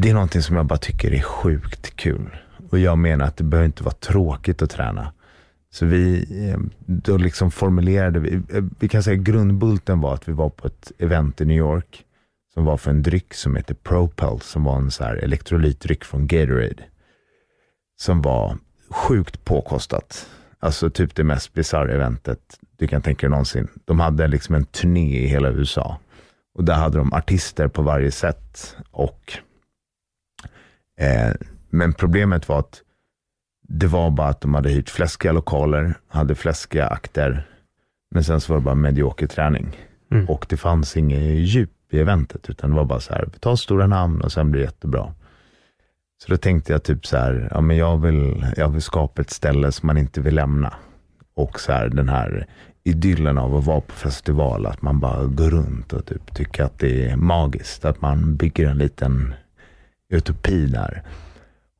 det 0.00 0.10
är 0.10 0.14
någonting 0.14 0.42
som 0.42 0.56
jag 0.56 0.66
bara 0.66 0.78
tycker 0.78 1.14
är 1.14 1.22
sjukt 1.22 1.96
kul. 1.96 2.36
Och 2.70 2.78
jag 2.78 2.98
menar 2.98 3.24
att 3.24 3.36
det 3.36 3.44
behöver 3.44 3.66
inte 3.66 3.84
vara 3.84 3.94
tråkigt 3.94 4.62
att 4.62 4.70
träna. 4.70 5.12
Så 5.70 5.86
vi, 5.86 6.26
eh, 6.48 6.58
då 6.86 7.16
liksom 7.16 7.50
formulerade 7.50 8.20
vi, 8.20 8.34
eh, 8.34 8.64
vi 8.78 8.88
kan 8.88 9.02
säga 9.02 9.16
grundbulten 9.16 10.00
var 10.00 10.14
att 10.14 10.28
vi 10.28 10.32
var 10.32 10.50
på 10.50 10.66
ett 10.66 10.92
event 10.98 11.40
i 11.40 11.44
New 11.44 11.56
York 11.56 12.04
som 12.54 12.64
var 12.64 12.76
för 12.76 12.90
en 12.90 13.02
dryck 13.02 13.34
som 13.34 13.56
heter 13.56 13.74
Propel, 13.74 14.40
som 14.40 14.64
var 14.64 14.76
en 14.76 14.90
så 14.90 15.04
här 15.04 15.14
elektrolytdryck 15.14 16.04
från 16.04 16.26
Gatorade. 16.26 16.84
Som 18.00 18.22
var 18.22 18.58
sjukt 18.90 19.44
påkostat. 19.44 20.28
Alltså 20.60 20.90
typ 20.90 21.14
det 21.14 21.24
mest 21.24 21.52
bisarra 21.52 21.92
eventet 21.92 22.58
du 22.76 22.86
kan 22.86 23.02
tänka 23.02 23.26
dig 23.26 23.30
någonsin. 23.30 23.68
De 23.84 24.00
hade 24.00 24.28
liksom 24.28 24.54
en 24.54 24.64
turné 24.64 25.18
i 25.18 25.26
hela 25.26 25.50
USA. 25.50 25.98
Och 26.54 26.64
där 26.64 26.74
hade 26.74 26.98
de 26.98 27.12
artister 27.12 27.68
på 27.68 27.82
varje 27.82 28.10
sätt. 28.10 28.76
Och, 28.90 29.32
eh, 30.98 31.32
men 31.70 31.92
problemet 31.92 32.48
var 32.48 32.58
att 32.58 32.82
det 33.68 33.86
var 33.86 34.10
bara 34.10 34.28
att 34.28 34.40
de 34.40 34.54
hade 34.54 34.70
hyrt 34.70 34.90
fläskiga 34.90 35.32
lokaler, 35.32 35.94
hade 36.08 36.34
fläskiga 36.34 36.86
akter, 36.86 37.46
men 38.10 38.24
sen 38.24 38.40
så 38.40 38.52
var 38.52 38.60
det 38.60 38.64
bara 38.64 38.74
medioker 38.74 39.26
träning. 39.26 39.76
Mm. 40.10 40.28
Och 40.28 40.46
det 40.48 40.56
fanns 40.56 40.96
inget 40.96 41.20
djup 41.22 41.70
i 41.90 42.00
eventet, 42.00 42.50
utan 42.50 42.70
det 42.70 42.76
var 42.76 42.84
bara 42.84 43.00
så 43.00 43.12
här, 43.12 43.28
vi 43.32 43.38
tar 43.38 43.56
stora 43.56 43.86
namn 43.86 44.20
och 44.20 44.32
sen 44.32 44.50
blir 44.50 44.60
det 44.60 44.66
jättebra. 44.66 45.14
Så 46.18 46.30
då 46.30 46.36
tänkte 46.36 46.72
jag 46.72 46.82
typ 46.82 47.06
så 47.06 47.16
här, 47.16 47.48
ja 47.50 47.60
men 47.60 47.76
jag 47.76 47.98
vill, 47.98 48.46
jag 48.56 48.68
vill 48.68 48.82
skapa 48.82 49.22
ett 49.22 49.30
ställe 49.30 49.72
som 49.72 49.86
man 49.86 49.98
inte 49.98 50.20
vill 50.20 50.34
lämna. 50.34 50.74
Och 51.34 51.60
så 51.60 51.72
här 51.72 51.88
den 51.88 52.08
här 52.08 52.46
idyllen 52.84 53.38
av 53.38 53.56
att 53.56 53.64
vara 53.64 53.80
på 53.80 53.92
festival, 53.92 54.66
att 54.66 54.82
man 54.82 55.00
bara 55.00 55.24
går 55.24 55.50
runt 55.50 55.92
och 55.92 56.06
typ 56.06 56.34
tycker 56.34 56.64
att 56.64 56.78
det 56.78 57.06
är 57.10 57.16
magiskt, 57.16 57.84
att 57.84 58.00
man 58.00 58.36
bygger 58.36 58.68
en 58.68 58.78
liten 58.78 59.34
utopi 60.08 60.66
där. 60.66 61.02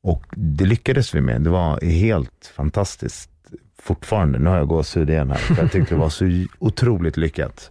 Och 0.03 0.25
det 0.31 0.65
lyckades 0.65 1.15
vi 1.15 1.21
med. 1.21 1.43
Det 1.43 1.51
var 1.51 1.81
helt 1.81 2.53
fantastiskt. 2.57 3.31
Fortfarande, 3.79 4.39
nu 4.39 4.51
har 4.51 4.57
jag 4.57 4.69
gåshud 4.69 5.11
igen 5.11 5.31
här, 5.31 5.37
för 5.39 5.63
jag 5.63 5.73
tyckte 5.73 5.95
det 5.95 6.01
var 6.01 6.09
så 6.09 6.47
otroligt 6.59 7.17
lyckat. 7.17 7.71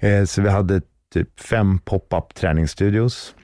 Eh, 0.00 0.24
så 0.24 0.42
vi 0.42 0.48
hade 0.48 0.82
typ 1.12 1.40
fem 1.40 1.78
pop-up 1.78 2.34
träningsstudios. 2.34 3.34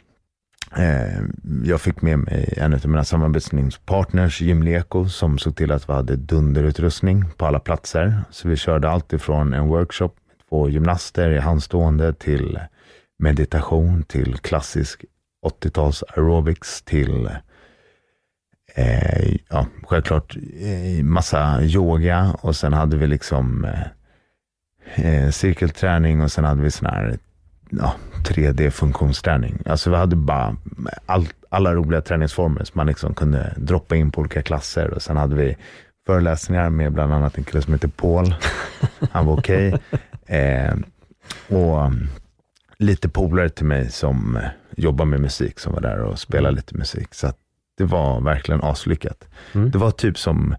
Eh, 0.76 1.22
jag 1.64 1.80
fick 1.80 2.02
med 2.02 2.18
mig 2.18 2.54
en 2.56 2.74
av 2.74 2.86
mina 2.88 3.04
samarbetspartners, 3.04 4.40
Gymleko, 4.40 5.08
som 5.08 5.38
såg 5.38 5.56
till 5.56 5.72
att 5.72 5.88
vi 5.88 5.92
hade 5.92 6.16
dunderutrustning 6.16 7.24
på 7.36 7.46
alla 7.46 7.60
platser. 7.60 8.22
Så 8.30 8.48
vi 8.48 8.56
körde 8.56 8.90
allt 8.90 9.12
ifrån 9.12 9.52
en 9.52 9.68
workshop 9.68 10.08
med 10.08 10.48
två 10.48 10.68
gymnaster 10.68 11.30
i 11.30 11.38
handstående 11.38 12.12
till 12.12 12.58
meditation, 13.18 14.02
till 14.02 14.36
klassisk 14.36 15.04
80-tals 15.46 16.02
aerobics, 16.02 16.82
till 16.82 17.30
eh, 18.74 19.36
ja, 19.48 19.66
självklart 19.82 20.36
eh, 20.60 21.04
massa 21.04 21.62
yoga 21.62 22.36
och 22.40 22.56
sen 22.56 22.72
hade 22.72 22.96
vi 22.96 23.06
liksom 23.06 23.64
eh, 23.64 23.86
eh 25.06 25.30
cirkelträning 25.30 26.20
och 26.20 26.32
sen 26.32 26.44
hade 26.44 26.62
vi 26.62 26.70
sån 26.70 26.86
här 26.86 27.18
ja, 27.70 27.94
3D-funktionsträning. 28.24 29.62
Alltså 29.66 29.90
vi 29.90 29.96
hade 29.96 30.16
bara 30.16 30.56
all, 31.06 31.28
alla 31.48 31.74
roliga 31.74 32.00
träningsformer 32.00 32.64
som 32.64 32.78
man 32.78 32.86
liksom 32.86 33.14
kunde 33.14 33.54
droppa 33.56 33.96
in 33.96 34.10
på 34.10 34.20
olika 34.20 34.42
klasser 34.42 34.90
och 34.90 35.02
sen 35.02 35.16
hade 35.16 35.36
vi 35.36 35.56
föreläsningar 36.06 36.70
med 36.70 36.92
bland 36.92 37.12
annat 37.12 37.38
en 37.38 37.44
kille 37.44 37.62
som 37.62 37.72
heter 37.72 37.88
Paul. 37.88 38.34
Han 39.10 39.26
var 39.26 39.38
okej. 39.38 39.78
Eh, 40.26 40.74
och 41.48 41.90
lite 42.78 43.08
polare 43.08 43.48
till 43.48 43.66
mig 43.66 43.90
som 43.90 44.38
jobbar 44.76 45.04
med 45.04 45.20
musik 45.20 45.58
som 45.58 45.72
var 45.72 45.80
där 45.80 45.98
och 45.98 46.18
spelade 46.18 46.56
lite 46.56 46.76
musik. 46.76 47.14
Så 47.14 47.32
det 47.78 47.84
var 47.84 48.20
verkligen 48.20 48.62
aslyckat. 48.62 49.28
Mm. 49.52 49.70
Det 49.70 49.78
var 49.78 49.90
typ 49.90 50.18
som 50.18 50.56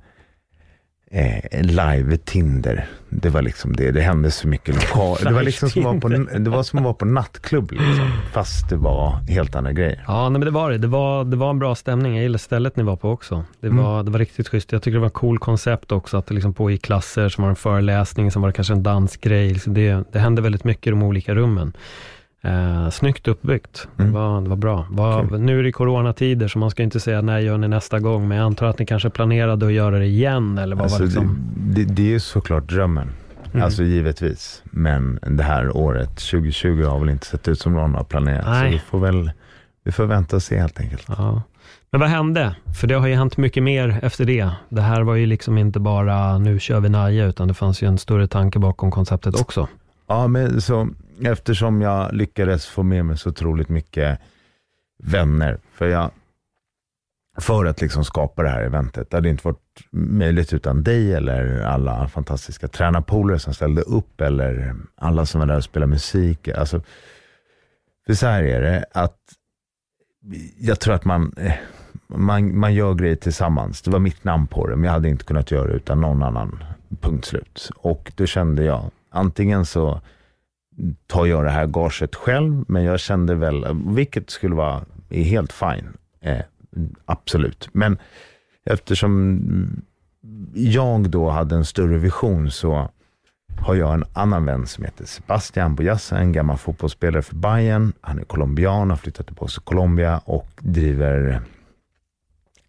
eh, 1.12 1.62
live 1.62 2.18
Tinder. 2.18 2.86
Det 3.10 3.30
var 3.30 3.42
liksom 3.42 3.76
det. 3.76 3.92
Det 3.92 4.02
hände 4.02 4.32
så 4.32 4.48
mycket 4.48 4.76
lokal. 4.76 5.18
Det 5.24 5.34
var 5.34 5.44
liksom 5.44 5.70
som 5.70 6.00
på, 6.00 6.08
det 6.10 6.50
var 6.50 6.64
som 6.64 6.80
att 6.80 6.84
vara 6.84 6.94
på 6.94 7.06
nattklubb 7.06 7.72
liksom. 7.72 8.12
Fast 8.34 8.70
det 8.70 8.76
var 8.76 9.12
helt 9.30 9.56
andra 9.56 9.72
grejer. 9.74 10.04
Ja, 10.08 10.22
nej, 10.30 10.32
men 10.32 10.46
det 10.46 10.52
var 10.52 10.72
det. 10.72 10.78
Det 10.78 10.88
var, 10.88 11.24
det 11.24 11.38
var 11.38 11.50
en 11.50 11.60
bra 11.60 11.76
stämning. 11.76 12.14
Jag 12.16 12.24
gillar 12.24 12.38
stället 12.38 12.76
ni 12.76 12.84
var 12.84 12.96
på 12.96 13.10
också. 13.12 13.44
Det 13.60 13.68
Mm. 13.68 13.84
var, 13.84 14.04
det 14.04 14.12
var 14.12 14.20
riktigt 14.20 14.48
schysst. 14.48 14.72
Jag 14.72 14.82
tycker 14.82 14.94
det 14.96 15.00
var 15.00 15.06
en 15.08 15.12
cool 15.12 15.40
koncept 15.40 15.92
också, 15.92 16.18
att 16.18 16.28
det 16.28 16.34
liksom 16.34 16.54
pågick 16.54 16.82
klasser, 16.82 17.30
som 17.30 17.42
var 17.42 17.50
en 17.50 17.56
föreläsning, 17.56 18.32
som 18.32 18.42
var 18.42 18.50
det 18.50 18.54
kanske 18.54 18.74
en 18.74 18.84
dansgrej. 18.84 19.50
Liksom 19.54 19.74
det, 19.74 20.04
det 20.12 20.20
hände 20.20 20.42
väldigt 20.42 20.64
mycket 20.64 20.88
i 20.88 20.90
de 20.90 21.04
olika 21.04 21.36
rummen. 21.36 21.74
Eh, 22.46 22.90
snyggt 22.90 23.28
uppbyggt. 23.28 23.88
Mm. 23.98 24.12
Det, 24.12 24.20
var, 24.20 24.42
det 24.42 24.50
var 24.50 24.56
bra. 24.56 24.88
Var, 24.90 25.28
Kul. 25.28 25.40
nu 25.40 25.60
är 25.60 25.64
det 25.64 25.72
coronatider, 25.72 26.48
så 26.48 26.60
man 26.60 26.72
ska 26.72 26.84
inte 26.84 27.00
säga 27.00 27.22
när 27.22 27.40
gör 27.40 27.58
ni 27.58 27.68
nästa 27.68 28.00
gång, 28.00 28.28
men 28.28 28.38
jag 28.38 28.46
antar 28.46 28.68
att 28.68 28.80
ni 28.80 28.86
kanske 28.86 29.10
planerade 29.10 29.66
att 29.66 29.74
göra 29.74 30.00
det 30.00 30.06
igen, 30.06 30.58
eller 30.58 30.76
vad 30.76 30.84
Alltså, 30.84 31.00
var 31.00 31.06
liksom... 31.06 31.38
det, 31.58 31.84
det, 31.84 31.94
det 31.94 32.16
är 32.16 32.20
såklart 32.20 32.70
drömmen. 32.70 33.10
Mm. 33.52 33.66
Alltså 33.66 33.84
givetvis. 33.84 34.64
Men 34.64 35.20
det 35.22 35.44
här 35.44 35.78
året, 35.78 36.10
2020, 36.10 36.84
har 36.84 37.00
väl 37.00 37.10
inte 37.10 37.26
sett 37.28 37.48
ut 37.48 37.60
som 37.60 37.74
någon 37.74 37.96
har 37.96 38.04
planerat. 38.04 38.46
Nej. 38.48 38.72
Så 38.72 38.74
vi 38.74 38.80
får 38.80 39.00
väl 39.00 39.32
vi 39.86 39.92
får 39.92 40.06
vänta 40.06 40.36
och 40.36 40.44
se 40.44 40.60
helt 40.60 40.80
enkelt. 40.80 41.06
Ja. 41.08 41.42
Men 41.92 42.02
vad 42.02 42.10
hände? 42.10 42.56
För 42.80 42.88
det 42.88 42.96
har 42.96 43.08
ju 43.08 43.16
hänt 43.16 43.38
mycket 43.38 43.64
mer 43.64 44.00
efter 44.02 44.26
det. 44.26 44.50
Det 44.70 44.82
här 44.82 45.02
var 45.02 45.16
ju 45.16 45.26
liksom 45.26 45.58
inte 45.58 45.80
bara 45.80 46.38
nu 46.38 46.60
kör 46.60 46.80
vi 46.80 46.90
Naja, 46.90 47.26
utan 47.26 47.48
det 47.48 47.54
fanns 47.54 47.84
ju 47.84 47.88
en 47.88 47.98
större 47.98 48.28
tanke 48.28 48.60
bakom 48.60 48.92
konceptet 48.92 49.42
också. 49.42 49.68
Ja, 50.08 50.28
men 50.28 50.62
så 50.62 50.90
eftersom 51.22 51.82
jag 51.82 52.14
lyckades 52.14 52.66
få 52.66 52.84
med 52.84 53.06
mig 53.06 53.18
så 53.18 53.30
otroligt 53.30 53.70
mycket 53.70 54.20
vänner, 55.04 55.60
för 55.74 55.88
jag 55.88 56.12
för 57.38 57.66
att 57.66 57.82
liksom 57.82 58.06
skapa 58.06 58.44
det 58.44 58.50
här 58.50 58.62
eventet. 58.62 59.10
Det 59.10 59.18
hade 59.18 59.30
inte 59.30 59.48
varit 59.48 59.82
möjligt 59.92 60.54
utan 60.54 60.84
dig 60.84 61.14
eller 61.14 61.62
alla 61.62 62.08
fantastiska 62.08 62.68
tränarpolare 62.68 63.40
som 63.40 63.54
ställde 63.54 63.82
upp 63.82 64.22
eller 64.22 64.76
alla 64.96 65.26
som 65.26 65.40
var 65.40 65.48
där 65.48 65.58
och 65.58 65.64
spelade 65.64 65.90
musik. 65.90 66.48
Alltså, 66.48 66.82
för 68.06 68.14
så 68.14 68.28
här 68.28 68.44
är 68.44 68.62
det, 68.62 68.86
att 68.92 69.20
jag 70.58 70.80
tror 70.80 70.94
att 70.94 71.06
man, 71.06 71.34
eh, 71.38 71.54
man, 72.08 72.60
man 72.60 72.74
gör 72.74 72.94
grejer 72.94 73.16
tillsammans. 73.16 73.82
Det 73.82 73.92
var 73.92 74.00
mitt 74.00 74.24
namn 74.24 74.48
på 74.48 74.68
det, 74.68 74.76
men 74.76 74.84
jag 74.84 74.92
hade 74.92 75.10
inte 75.10 75.26
kunnat 75.26 75.52
göra 75.52 75.68
det 75.68 75.74
utan 75.74 76.02
någon 76.02 76.24
annan. 76.24 76.64
Punkt 77.02 77.26
slut. 77.26 77.70
Och 77.76 78.12
då 78.16 78.26
kände 78.26 78.64
jag, 78.64 78.92
antingen 79.10 79.66
så 79.66 80.02
tar 81.08 81.26
jag 81.26 81.44
det 81.44 81.50
här 81.50 81.66
gaget 81.66 82.16
själv, 82.16 82.66
men 82.68 82.84
jag 82.84 83.00
kände 83.00 83.36
väl, 83.36 83.66
vilket 83.86 84.30
skulle 84.30 84.56
vara 84.56 84.86
är 85.10 85.24
helt 85.24 85.54
fine. 85.54 85.98
Eh, 86.22 86.42
absolut. 87.06 87.70
Men 87.72 87.98
eftersom 88.66 89.42
jag 90.54 91.10
då 91.10 91.30
hade 91.30 91.56
en 91.56 91.66
större 91.66 91.98
vision 91.98 92.52
så 92.52 92.90
har 93.60 93.76
jag 93.76 93.94
en 93.94 94.04
annan 94.14 94.46
vän 94.46 94.68
som 94.68 94.84
heter 94.84 95.06
Sebastian 95.06 95.76
Boyassa, 95.76 96.18
en 96.18 96.32
gammal 96.32 96.58
fotbollsspelare 96.58 97.22
för 97.22 97.36
Bayern. 97.36 97.94
Han 98.02 98.20
är 98.20 98.24
colombian, 98.24 98.90
har 98.90 98.98
flyttat 98.98 99.26
tillbaka 99.26 99.52
till 99.52 99.62
Colombia 99.62 100.22
och 100.26 100.50
driver 100.60 101.42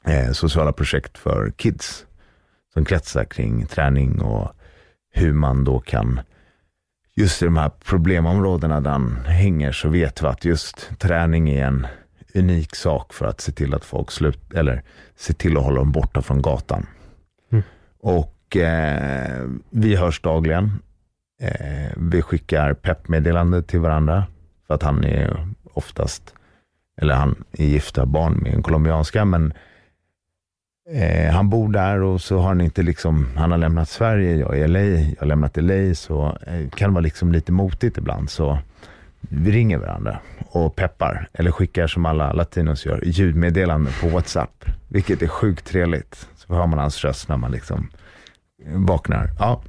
eh, 0.05 0.33
sociala 0.33 0.73
projekt 0.73 1.19
för 1.19 1.51
kids 1.51 2.07
som 2.75 2.85
kretsar 2.85 3.25
kring 3.25 3.67
träning 3.67 4.21
och 4.21 4.53
hur 5.13 5.33
man 5.33 5.65
då 5.65 5.81
kan, 5.81 6.21
just 7.17 7.43
i 7.43 7.45
de 7.45 7.57
här 7.57 7.71
problemområdena 7.85 8.81
där 8.81 8.91
han 8.91 9.17
hänger 9.27 9.73
så 9.73 9.89
vet 9.89 10.23
vi 10.23 10.27
att 10.27 10.45
just 10.45 10.99
träning 10.99 11.51
är 11.51 11.67
en 11.67 11.87
unik 12.35 12.75
sak 12.75 13.13
för 13.13 13.27
att 13.27 13.41
se 13.41 13.53
till 13.53 13.75
att 13.75 13.85
folk 13.85 14.11
slut, 14.11 14.53
eller 14.55 14.83
se 15.17 15.33
till 15.33 15.57
att 15.57 15.63
hålla 15.63 15.77
dem 15.77 15.93
borta 15.93 16.23
från 16.23 16.43
gatan. 16.43 16.87
Mm. 17.53 17.65
Och 18.01 18.57
eh, 18.57 19.49
vi 19.71 19.97
hörs 19.97 20.21
dagligen. 20.21 20.83
Eh, 21.41 21.93
vi 21.97 22.23
skickar 22.23 22.75
peppmeddelande 22.75 23.63
till 23.63 23.81
varandra 23.81 24.27
för 24.67 24.75
att 24.75 24.83
han 24.83 25.05
är 25.05 25.49
oftast, 25.73 26.35
eller 27.01 27.15
han 27.15 27.45
är 27.53 27.67
gifta 27.67 28.07
barn 28.07 28.33
med 28.33 28.55
en 28.55 28.63
colombianska, 28.63 29.25
men 29.25 29.53
eh, 30.93 31.33
han 31.35 31.51
bor 31.51 31.73
där 31.73 32.01
och 32.03 32.21
så 32.21 32.39
har 32.39 32.49
han 32.49 32.61
inte 32.61 32.83
liksom, 32.83 33.29
han 33.37 33.51
har 33.51 33.59
lämnat 33.59 33.89
Sverige, 33.89 34.37
jag 34.37 34.59
är 34.59 34.65
i 34.65 34.69
LA, 34.69 34.81
jag 34.81 35.17
har 35.19 35.27
lämnat 35.27 35.57
LA, 35.57 35.95
så 35.95 36.39
eh, 36.47 36.69
kan 36.69 36.91
det 36.91 36.95
vara 36.95 37.01
liksom 37.01 37.33
lite 37.33 37.53
motigt 37.53 37.99
ibland. 37.99 38.31
Så 38.31 38.59
vi 39.21 39.53
ringer 39.53 39.79
varandra 39.79 40.19
och 40.39 40.77
peppar, 40.77 41.29
eller 41.33 41.51
skickar 41.51 41.87
som 41.87 42.07
alla 42.07 42.33
latinos 42.33 42.87
gör, 42.87 43.01
ljudmeddelanden 43.05 43.93
på 44.01 44.09
WhatsApp, 44.09 44.65
vilket 44.89 45.23
är 45.23 45.29
sjukt 45.29 45.67
trevligt. 45.67 46.29
Så 46.35 46.55
hör 46.55 46.67
man 46.67 46.79
hans 46.79 47.05
röst 47.05 47.29
när 47.29 47.37
man 47.37 47.53
liksom 47.53 47.89
vaknar. 48.65 49.31
Ja, 49.39 49.63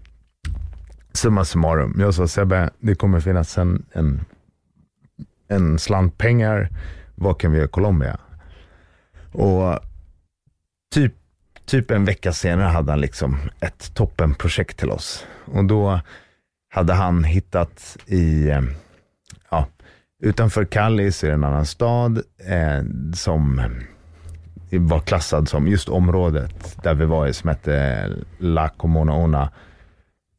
summa 1.13 1.45
summarum. 1.45 1.95
Jag 1.99 2.13
sa 2.13 2.27
Sebbe, 2.27 2.69
det 2.79 2.95
kommer 2.95 3.19
finnas 3.19 3.57
en, 3.57 3.85
en, 3.91 4.25
en 5.47 5.79
slant 5.79 6.17
pengar. 6.17 6.69
Vad 7.15 7.39
kan 7.39 7.51
vi 7.51 7.57
göra 7.57 7.67
i 7.67 7.71
Colombia? 7.71 8.17
Och 9.31 9.79
typ, 10.97 11.13
typ 11.65 11.91
en 11.91 12.05
vecka 12.05 12.33
senare 12.33 12.67
hade 12.67 12.91
han 12.91 13.01
liksom 13.01 13.37
ett 13.59 13.93
toppenprojekt 13.93 14.77
till 14.79 14.89
oss. 14.89 15.25
Och 15.45 15.65
då 15.65 15.99
hade 16.69 16.93
han 16.93 17.23
hittat 17.23 17.97
i, 18.05 18.49
eh, 18.49 18.61
ja, 19.49 19.67
utanför 20.23 20.65
Kallis 20.65 21.23
i 21.23 21.27
är 21.27 21.29
det 21.29 21.35
en 21.35 21.43
annan 21.43 21.65
stad 21.65 22.21
eh, 22.47 22.83
som 23.13 23.61
var 24.71 24.99
klassad 24.99 25.49
som, 25.49 25.67
just 25.67 25.89
området 25.89 26.77
där 26.83 26.93
vi 26.93 27.05
var 27.05 27.27
i 27.27 27.33
som 27.33 27.49
hette 27.49 28.09
La 28.37 28.69
Comona 28.69 29.49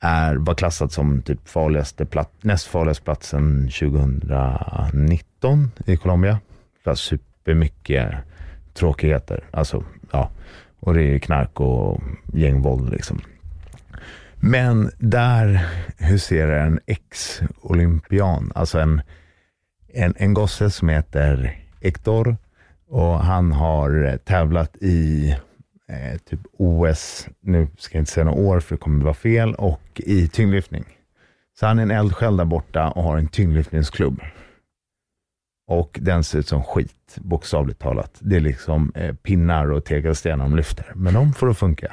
är, 0.01 0.37
var 0.37 0.55
klassad 0.55 0.93
som 0.93 1.23
typ 1.23 1.49
farligaste 1.49 2.07
plat, 2.07 2.33
näst 2.41 2.67
farligaste 2.67 3.05
platsen 3.05 3.71
2019 3.81 5.71
i 5.87 5.97
Colombia. 5.97 6.39
Det 6.85 6.91
var 6.91 6.95
supermycket 6.95 8.15
tråkigheter. 8.75 9.45
Alltså, 9.51 9.85
ja. 10.13 10.31
Och 10.81 10.95
det 10.95 11.03
är 11.03 11.19
knark 11.19 11.61
och 11.61 12.01
gängvåld 12.33 12.91
liksom. 12.91 13.21
Men 14.41 14.91
där 14.99 15.67
huserar 15.99 16.67
en 16.67 16.81
ex-olympian, 16.87 18.53
alltså 18.55 18.79
en, 18.79 19.03
en, 19.89 20.15
en 20.17 20.35
gosse 20.35 20.71
som 20.71 20.89
heter 20.89 21.59
Hector 21.83 22.37
och 22.89 23.19
han 23.19 23.53
har 23.53 24.19
tävlat 24.25 24.77
i 24.81 25.31
eh, 25.89 26.19
typ 26.19 26.41
OS, 26.53 27.29
nu 27.41 27.69
ska 27.79 27.99
jag 27.99 28.03
inte 28.03 28.13
säga 28.13 28.25
några 28.25 28.41
år 28.41 28.61
för 28.61 28.75
det 28.75 28.81
kommer 28.81 29.05
vara 29.05 29.15
fel, 29.15 29.55
och 29.55 30.01
i 30.05 30.29
tyngdlyftning. 30.29 30.85
Så 31.61 31.67
han 31.67 31.79
är 31.79 31.83
en 31.83 31.91
eldsjäl 31.91 32.37
där 32.37 32.45
borta 32.45 32.89
och 32.89 33.03
har 33.03 33.19
en 33.19 33.29
tyngdlyftningsklubb. 33.29 34.21
Och 35.69 35.99
den 36.03 36.25
ser 36.25 36.39
ut 36.39 36.49
som 36.49 36.63
skit, 36.63 37.17
bokstavligt 37.17 37.81
talat. 37.81 38.17
Det 38.19 38.37
är 38.37 38.41
liksom 38.41 38.93
eh, 38.95 39.15
pinnar 39.15 39.71
och 39.71 39.85
tegelstenar 39.85 40.45
de 40.45 40.57
lyfter, 40.57 40.93
men 40.95 41.15
de 41.15 41.33
får 41.33 41.51
att 41.51 41.59
funka. 41.59 41.93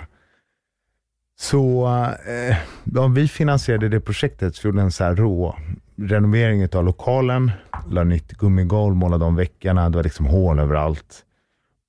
Så 1.39 1.87
eh, 2.27 2.57
ja, 2.83 3.07
vi 3.07 3.27
finansierade 3.27 3.89
det 3.89 3.99
projektet, 3.99 4.55
så 4.55 4.61
vi 4.61 4.69
gjorde 4.69 4.81
en 4.81 4.91
så 4.91 5.03
här 5.03 5.15
rå 5.15 5.55
renovering 5.95 6.67
av 6.73 6.85
lokalen, 6.85 7.51
la 7.89 8.03
nytt 8.03 8.31
gummigolv, 8.31 8.95
målade 8.95 9.25
om 9.25 9.35
väggarna, 9.35 9.89
det 9.89 9.95
var 9.95 10.03
liksom 10.03 10.25
hål 10.25 10.59
överallt 10.59 11.23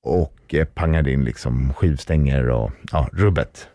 och 0.03 0.55
eh, 0.55 0.64
pangade 0.64 1.12
in 1.12 1.24
liksom 1.24 1.72
skivstänger 1.72 2.49
och 2.49 2.70
ja, 2.93 3.09
rubbet. 3.12 3.68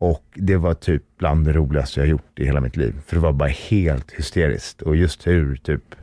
Och 0.00 0.24
det 0.34 0.56
var 0.56 0.74
typ 0.74 1.02
bland 1.18 1.44
det 1.44 1.52
roligaste 1.52 2.00
jag 2.00 2.08
gjort 2.08 2.38
i 2.38 2.44
hela 2.44 2.60
mitt 2.60 2.76
liv, 2.76 2.94
för 3.06 3.16
det 3.16 3.22
var 3.22 3.32
bara 3.32 3.48
helt 3.48 4.12
hysteriskt 4.12 4.82
och 4.82 4.96
just 4.96 5.26
hur 5.26 5.56
typ 5.56 5.94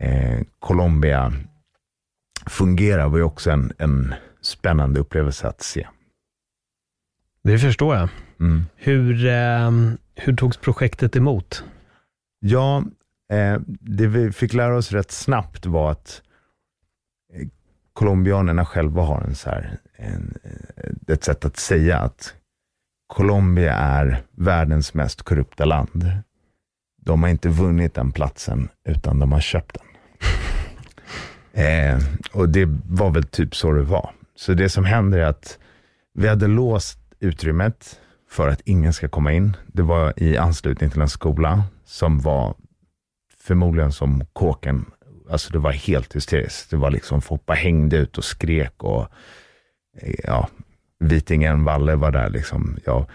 eh, 0.00 0.40
Colombia 0.58 1.32
fungerar 2.46 3.08
var 3.08 3.18
ju 3.18 3.24
också 3.24 3.50
en, 3.50 3.72
en 3.78 4.14
spännande 4.40 5.00
upplevelse 5.00 5.48
att 5.48 5.62
se. 5.62 5.86
Det 7.44 7.58
förstår 7.58 7.96
jag. 7.96 8.08
Mm. 8.40 8.62
Hur, 8.76 9.26
eh, 9.26 9.70
hur 10.14 10.36
togs 10.36 10.56
projektet 10.56 11.16
emot? 11.16 11.64
Ja, 12.40 12.84
eh, 13.32 13.60
det 13.66 14.06
vi 14.06 14.32
fick 14.32 14.52
lära 14.52 14.76
oss 14.76 14.92
rätt 14.92 15.10
snabbt 15.10 15.66
var 15.66 15.90
att 15.90 16.22
eh, 17.32 17.48
colombianerna 17.92 18.64
själva 18.64 19.02
har 19.02 19.20
en 19.20 19.34
så 19.34 19.50
här, 19.50 19.78
en, 19.96 20.38
ett 21.08 21.24
sätt 21.24 21.44
att 21.44 21.56
säga 21.56 21.98
att 21.98 22.34
Colombia 23.06 23.74
är 23.74 24.22
världens 24.30 24.94
mest 24.94 25.22
korrupta 25.22 25.64
land. 25.64 26.12
De 27.02 27.22
har 27.22 27.30
inte 27.30 27.48
vunnit 27.48 27.94
den 27.94 28.12
platsen, 28.12 28.68
utan 28.84 29.18
de 29.18 29.32
har 29.32 29.40
köpt 29.40 29.78
den. 29.78 29.89
eh, 31.52 31.98
och 32.32 32.48
det 32.48 32.68
var 32.88 33.10
väl 33.10 33.24
typ 33.24 33.56
så 33.56 33.72
det 33.72 33.82
var. 33.82 34.10
Så 34.36 34.54
det 34.54 34.68
som 34.68 34.84
händer 34.84 35.18
är 35.18 35.24
att 35.24 35.58
vi 36.14 36.28
hade 36.28 36.46
låst 36.46 36.98
utrymmet 37.20 38.00
för 38.30 38.48
att 38.48 38.60
ingen 38.64 38.92
ska 38.92 39.08
komma 39.08 39.32
in. 39.32 39.56
Det 39.66 39.82
var 39.82 40.12
i 40.16 40.36
anslutning 40.36 40.90
till 40.90 41.00
en 41.00 41.08
skola 41.08 41.64
som 41.84 42.20
var 42.20 42.54
förmodligen 43.38 43.92
som 43.92 44.24
kåken. 44.32 44.90
Alltså 45.30 45.52
det 45.52 45.58
var 45.58 45.72
helt 45.72 46.16
hysteriskt. 46.16 46.70
Det 46.70 46.76
var 46.76 46.90
liksom, 46.90 47.22
folk 47.22 47.46
bara 47.46 47.54
hängde 47.54 47.96
ut 47.96 48.18
och 48.18 48.24
skrek 48.24 48.84
och 48.84 49.08
eh, 50.00 50.14
ja, 50.24 50.48
Vitingen, 50.98 51.64
Valle 51.64 51.96
var 51.96 52.10
där 52.10 52.30
liksom. 52.30 52.78
Ja, 52.84 53.06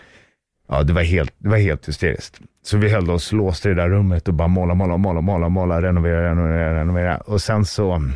ja 0.68 0.84
det, 0.84 0.94
var 0.94 1.02
helt, 1.02 1.34
det 1.38 1.50
var 1.50 1.58
helt 1.58 1.88
hysteriskt. 1.88 2.40
Så 2.66 2.78
vi 2.78 2.90
höll 2.90 3.10
oss 3.10 3.32
låsta 3.32 3.70
i 3.70 3.74
det 3.74 3.82
där 3.82 3.90
rummet 3.90 4.28
och 4.28 4.34
bara 4.34 4.48
måla, 4.48 4.74
måla, 4.74 4.98
måla, 4.98 5.22
måla, 5.22 5.50
måla, 5.50 5.82
renovera, 5.82 6.30
renovera, 6.30 6.80
renovera. 6.80 7.18
Och 7.18 7.42
sen 7.42 7.66
så, 7.66 8.12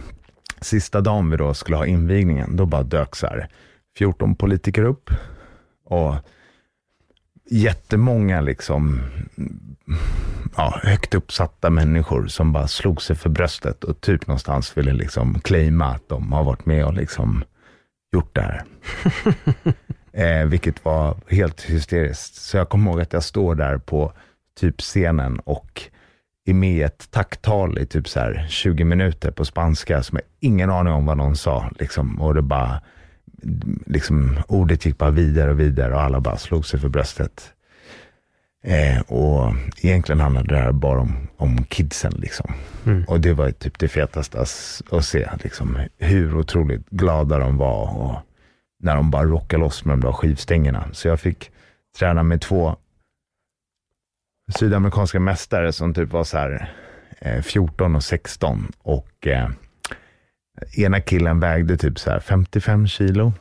sista 0.62 1.02
dagen 1.02 1.30
vi 1.30 1.38
då 1.38 1.54
skulle 1.54 1.78
ha 1.78 1.86
invigningen, 1.86 2.56
då 2.56 2.66
bara 2.66 2.84
dök 2.84 3.16
så 3.16 3.28
här 3.28 3.48
14 3.98 4.36
politiker 4.36 4.84
upp. 4.84 5.10
Och 5.86 6.16
jättemånga 7.50 8.42
liksom, 8.42 9.02
ja, 10.58 10.80
högt 10.84 11.16
uppsatta 11.16 11.70
människor 11.70 12.28
som 12.28 12.54
bara 12.54 12.68
slog 12.68 13.02
sig 13.02 13.16
för 13.16 13.30
bröstet 13.30 13.84
och 13.84 14.02
typ 14.02 14.28
någonstans 14.28 14.78
ville 14.78 14.94
liksom 14.94 15.40
claima 15.40 15.86
att 15.86 16.10
de 16.10 16.34
har 16.34 16.44
varit 16.44 16.66
med 16.66 16.86
och 16.86 16.94
liksom 16.94 17.44
gjort 18.14 18.36
det 18.36 18.42
här. 18.42 18.64
eh, 20.42 20.48
vilket 20.48 20.86
var 20.86 21.18
helt 21.28 21.62
hysteriskt. 21.62 22.36
Så 22.36 22.58
jag 22.58 22.70
kommer 22.70 22.92
ihåg 22.92 23.02
att 23.02 23.14
jag 23.14 23.24
står 23.24 23.56
där 23.56 23.78
på 23.78 24.14
typ 24.60 24.82
scenen 24.82 25.40
och 25.40 25.82
är 26.46 26.54
med 26.54 26.74
i 26.74 26.82
ett 26.82 27.12
tacktal 27.12 27.80
i 27.80 27.86
typ 27.86 28.08
så 28.08 28.20
här 28.20 28.46
20 28.50 28.84
minuter 28.84 29.32
på 29.32 29.46
spanska 29.46 30.04
som 30.04 30.18
jag 30.18 30.24
ingen 30.40 30.70
aning 30.70 30.94
om 30.94 31.06
vad 31.06 31.18
någon 31.18 31.36
sa. 31.36 31.72
Liksom. 31.80 32.22
Och 32.22 32.34
det 32.34 32.42
bara, 32.42 32.82
liksom, 33.86 34.38
ordet 34.48 34.86
gick 34.86 34.98
bara 34.98 35.12
vidare 35.12 35.52
och 35.52 35.60
vidare 35.60 35.94
och 35.94 36.02
alla 36.02 36.20
bara 36.20 36.38
slog 36.38 36.66
sig 36.66 36.80
för 36.80 36.90
bröstet. 36.90 37.54
Eh, 38.64 39.02
och 39.02 39.54
egentligen 39.82 40.20
handlade 40.20 40.56
det 40.56 40.62
här 40.62 40.72
bara 40.72 41.00
om, 41.00 41.28
om 41.38 41.64
kidsen. 41.64 42.14
Liksom. 42.18 42.54
Mm. 42.86 43.04
Och 43.04 43.20
det 43.22 43.34
var 43.34 43.52
typ 43.52 43.80
det 43.80 43.88
fetaste 43.88 44.40
att 44.92 45.06
se, 45.06 45.30
liksom, 45.44 45.78
hur 45.98 46.38
otroligt 46.38 46.90
glada 46.90 47.40
de 47.40 47.58
var 47.58 47.98
och 47.98 48.16
när 48.80 48.96
de 48.96 49.12
bara 49.12 49.24
rockade 49.24 49.64
loss 49.64 49.86
med 49.86 49.98
de 49.98 50.02
där 50.02 50.12
skivstängerna. 50.12 50.90
Så 50.92 51.08
jag 51.08 51.20
fick 51.20 51.52
träna 52.00 52.24
med 52.24 52.42
två 52.42 52.76
sydamerikanska 54.50 55.20
mästare 55.20 55.74
som 55.74 55.94
typ 55.94 56.12
var 56.12 56.24
så 56.24 56.38
här 56.38 56.74
eh, 57.20 57.42
14 57.42 57.96
och 57.96 58.04
16 58.04 58.72
och 58.82 59.28
eh, 59.28 59.50
ena 60.78 61.02
killen 61.02 61.40
vägde 61.40 61.78
typ 61.78 62.00
så 62.00 62.12
här 62.12 62.20
55 62.20 62.88
kilo. 62.88 63.34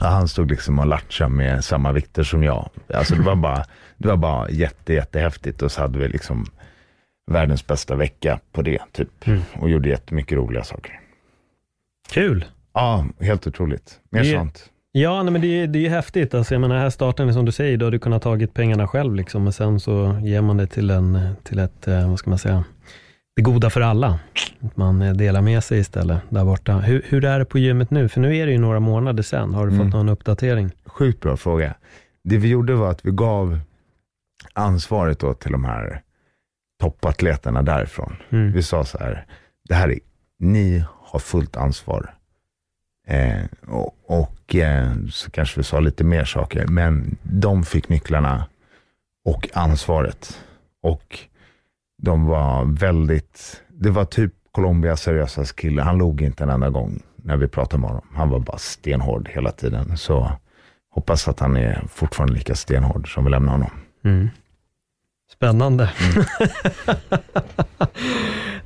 Och 0.00 0.06
han 0.06 0.28
stod 0.28 0.50
liksom 0.50 0.78
och 0.78 0.86
latchade 0.86 1.30
med 1.30 1.64
samma 1.64 1.92
vikter 1.92 2.22
som 2.22 2.42
jag. 2.42 2.70
Alltså 2.94 3.14
det 3.14 3.22
var 3.22 3.36
bara, 3.46 3.64
det 3.96 4.08
var 4.08 4.16
bara 4.16 4.50
jätte, 4.50 4.92
jättehäftigt 4.92 5.62
och 5.62 5.72
så 5.72 5.80
hade 5.80 5.98
vi 5.98 6.08
liksom 6.08 6.46
världens 7.30 7.66
bästa 7.66 7.96
vecka 7.96 8.40
på 8.52 8.62
det 8.62 8.82
typ. 8.92 9.26
Mm. 9.26 9.40
Och 9.52 9.70
gjorde 9.70 9.88
jättemycket 9.88 10.38
roliga 10.38 10.64
saker. 10.64 11.00
Kul. 12.10 12.44
Ja, 12.72 13.06
helt 13.20 13.46
otroligt. 13.46 14.00
Mer 14.10 14.22
det, 14.22 14.32
sånt. 14.32 14.70
Ja, 14.92 15.22
nej, 15.22 15.32
men 15.32 15.40
det, 15.40 15.66
det 15.66 15.86
är 15.86 15.90
häftigt. 15.90 16.34
Alltså, 16.34 16.54
jag 16.54 16.60
menar, 16.60 16.78
här 16.78 16.90
starten, 16.90 17.34
som 17.34 17.44
du 17.44 17.52
säger, 17.52 17.76
då 17.76 17.86
har 17.86 17.90
du 17.90 17.98
kunnat 17.98 18.22
tagit 18.22 18.54
pengarna 18.54 18.88
själv, 18.88 19.14
liksom, 19.14 19.44
men 19.44 19.52
sen 19.52 19.80
så 19.80 20.20
ger 20.22 20.40
man 20.40 20.56
det 20.56 20.66
till, 20.66 20.90
en, 20.90 21.34
till 21.42 21.58
ett, 21.58 21.88
eh, 21.88 22.10
vad 22.10 22.18
ska 22.18 22.30
man 22.30 22.38
säga, 22.38 22.64
det 23.36 23.42
goda 23.42 23.70
för 23.70 23.80
alla. 23.80 24.18
Att 24.60 24.76
man 24.76 25.02
eh, 25.02 25.12
delar 25.12 25.42
med 25.42 25.64
sig 25.64 25.78
istället 25.78 26.18
där 26.28 26.44
borta. 26.44 26.78
Hur, 26.78 27.02
hur 27.08 27.24
är 27.24 27.38
det 27.38 27.44
på 27.44 27.58
gymmet 27.58 27.90
nu? 27.90 28.08
För 28.08 28.20
nu 28.20 28.36
är 28.36 28.46
det 28.46 28.52
ju 28.52 28.58
några 28.58 28.80
månader 28.80 29.22
sedan. 29.22 29.54
Har 29.54 29.66
du 29.66 29.72
mm. 29.72 29.86
fått 29.86 29.94
någon 29.94 30.08
uppdatering? 30.08 30.70
Sjukt 30.86 31.20
bra 31.20 31.36
fråga. 31.36 31.74
Det 32.24 32.36
vi 32.36 32.48
gjorde 32.48 32.74
var 32.74 32.90
att 32.90 33.06
vi 33.06 33.10
gav 33.10 33.60
ansvaret 34.52 35.18
då 35.18 35.34
till 35.34 35.52
de 35.52 35.64
här 35.64 36.02
toppatleterna 36.80 37.62
därifrån. 37.62 38.16
Mm. 38.30 38.52
Vi 38.52 38.62
sa 38.62 38.84
så 38.84 38.98
här, 38.98 39.26
det 39.68 39.74
här 39.74 39.88
är, 39.88 39.98
ni 40.38 40.84
har 40.90 41.18
fullt 41.18 41.56
ansvar. 41.56 42.14
Eh, 43.08 43.44
och, 43.66 43.96
och 44.06 44.37
så 45.10 45.30
kanske 45.30 45.60
vi 45.60 45.64
sa 45.64 45.80
lite 45.80 46.04
mer 46.04 46.24
saker, 46.24 46.66
men 46.66 47.16
de 47.22 47.64
fick 47.64 47.88
nycklarna 47.88 48.46
och 49.24 49.48
ansvaret. 49.52 50.40
Och 50.82 51.18
de 52.02 52.26
var 52.26 52.64
väldigt, 52.64 53.62
det 53.68 53.90
var 53.90 54.04
typ 54.04 54.32
Colombias 54.52 55.02
seriösa 55.02 55.44
kille. 55.44 55.82
Han 55.82 55.98
log 55.98 56.22
inte 56.22 56.42
en 56.44 56.50
enda 56.50 56.70
gång 56.70 57.02
när 57.16 57.36
vi 57.36 57.48
pratade 57.48 57.80
med 57.80 57.90
honom. 57.90 58.06
Han 58.14 58.30
var 58.30 58.38
bara 58.38 58.58
stenhård 58.58 59.28
hela 59.28 59.52
tiden. 59.52 59.96
Så 59.96 60.32
hoppas 60.90 61.28
att 61.28 61.40
han 61.40 61.56
är 61.56 61.82
fortfarande 61.88 62.34
lika 62.34 62.54
stenhård 62.54 63.14
som 63.14 63.24
vi 63.24 63.30
lämnar 63.30 63.52
honom. 63.52 63.70
Mm. 64.04 64.28
Spännande. 65.32 65.90
Mm. 66.00 66.24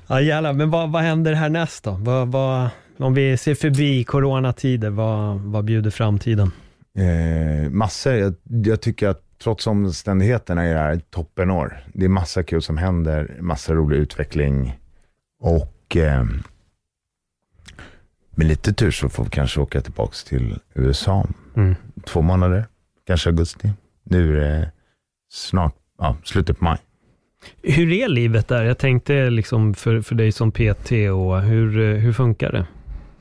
ja, 0.06 0.20
jävlar. 0.20 0.52
Men 0.52 0.70
vad, 0.70 0.92
vad 0.92 1.02
händer 1.02 1.32
härnäst 1.32 1.84
då? 1.84 1.90
Vad, 1.90 2.28
vad, 2.28 2.68
om 2.96 3.14
vi 3.14 3.36
ser 3.36 3.54
förbi 3.54 4.04
coronatider, 4.04 4.90
vad, 4.90 5.40
vad 5.40 5.64
bjuder 5.64 5.90
framtiden? 5.90 6.50
Eh, 6.98 7.70
massor. 7.70 8.12
Jag, 8.12 8.34
jag, 8.44 8.80
tycker 8.80 9.08
att 9.08 9.22
trots 9.42 9.66
omständigheterna 9.66 10.64
är 10.64 10.74
det 10.74 10.80
här 10.80 10.92
ett 10.92 11.10
toppenår. 11.10 11.84
Det 11.92 12.04
är 12.04 12.08
massa 12.08 12.42
kul 12.42 12.62
som 12.62 12.76
händer, 12.76 13.36
massa 13.40 13.74
rolig 13.74 13.96
utveckling 13.96 14.78
och 15.40 15.96
eh, 15.96 16.24
med 18.30 18.46
lite 18.46 18.72
tur 18.72 18.90
så 18.90 19.08
får 19.08 19.24
vi 19.24 19.30
kanske 19.30 19.60
åka 19.60 19.80
tillbaka 19.80 20.14
till 20.28 20.58
USA. 20.74 21.26
Mm. 21.56 21.74
Två 22.06 22.22
månader, 22.22 22.66
kanske 23.06 23.30
augusti. 23.30 23.70
Nu 24.04 24.36
är 24.36 24.40
det 24.40 24.70
snart 25.32 25.74
ja, 25.98 26.16
slutet 26.24 26.58
på 26.58 26.64
maj. 26.64 26.78
Hur 27.62 27.92
är 27.92 28.08
livet 28.08 28.48
där? 28.48 28.64
Jag 28.64 28.78
tänkte 28.78 29.30
liksom 29.30 29.74
för, 29.74 30.00
för 30.00 30.14
dig 30.14 30.32
som 30.32 30.52
PT 30.52 30.92
och 30.92 31.42
hur, 31.42 31.96
hur 31.96 32.12
funkar 32.12 32.52
det? 32.52 32.66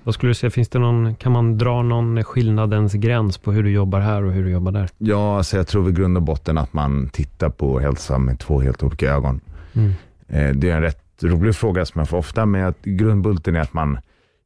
Vad 0.04 0.14
skulle 0.14 0.30
du 0.30 0.34
säga, 0.34 0.50
finns 0.50 0.70
det 0.70 0.80
någon, 0.80 1.16
kan 1.16 1.32
man 1.32 1.58
dra 1.58 1.82
någon 1.82 2.24
skillnadens 2.24 2.94
gräns 2.94 3.38
på 3.38 3.52
hur 3.52 3.64
du 3.64 3.72
jobbar 3.72 4.00
här 4.00 4.24
och 4.24 4.32
hur 4.32 4.44
du 4.44 4.52
jobbar 4.52 4.72
där? 4.72 4.90
Ja, 4.98 5.38
alltså 5.38 5.58
jag 5.58 5.68
tror 5.68 5.90
i 5.90 5.92
grund 5.92 6.18
och 6.18 6.24
botten 6.24 6.58
att 6.58 6.74
man 6.74 7.10
tittar 7.10 7.50
på 7.50 7.80
hälsa 7.80 8.18
med 8.18 8.40
två 8.40 8.62
helt 8.62 8.84
olika 8.84 9.12
ögon. 9.14 9.42
Mm. 9.74 9.92
Eh, 10.28 10.56
det 10.56 10.70
är 10.70 10.76
en 10.76 10.82
rätt 10.82 11.24
rolig 11.24 11.56
fråga 11.56 11.86
som 11.86 12.00
jag 12.00 12.10
får 12.10 12.18
ofta, 12.18 12.46
men 12.46 12.66
att 12.66 12.82
grundbulten 12.84 13.56
är 13.56 13.60
att 13.60 13.74
man 13.74 14.00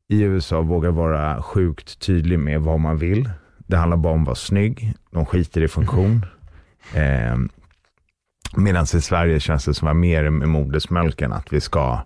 i 0.08 0.22
USA 0.22 0.62
vågar 0.62 0.92
vara 0.92 1.42
sjukt 1.42 2.00
tydlig 2.00 2.40
med 2.40 2.62
vad 2.62 2.80
man 2.80 2.98
vill. 2.98 3.30
Det 3.58 3.78
handlar 3.78 3.98
bara 3.98 4.14
om 4.14 4.22
att 4.22 4.28
vara 4.28 4.36
snygg. 4.36 4.94
De 5.12 5.26
skiter 5.26 5.62
i 5.62 5.68
funktion. 5.68 6.26
Eh, 6.94 7.38
Medan 8.56 8.84
i 8.84 9.02
Sverige 9.02 9.40
känns 9.40 9.66
det 9.66 9.74
som 9.74 9.88
att 9.88 9.96
mer 9.96 10.30
med 10.30 10.50
modersmjölken, 10.50 11.34
att 11.34 11.54
vi 11.54 11.62
ska 11.62 12.00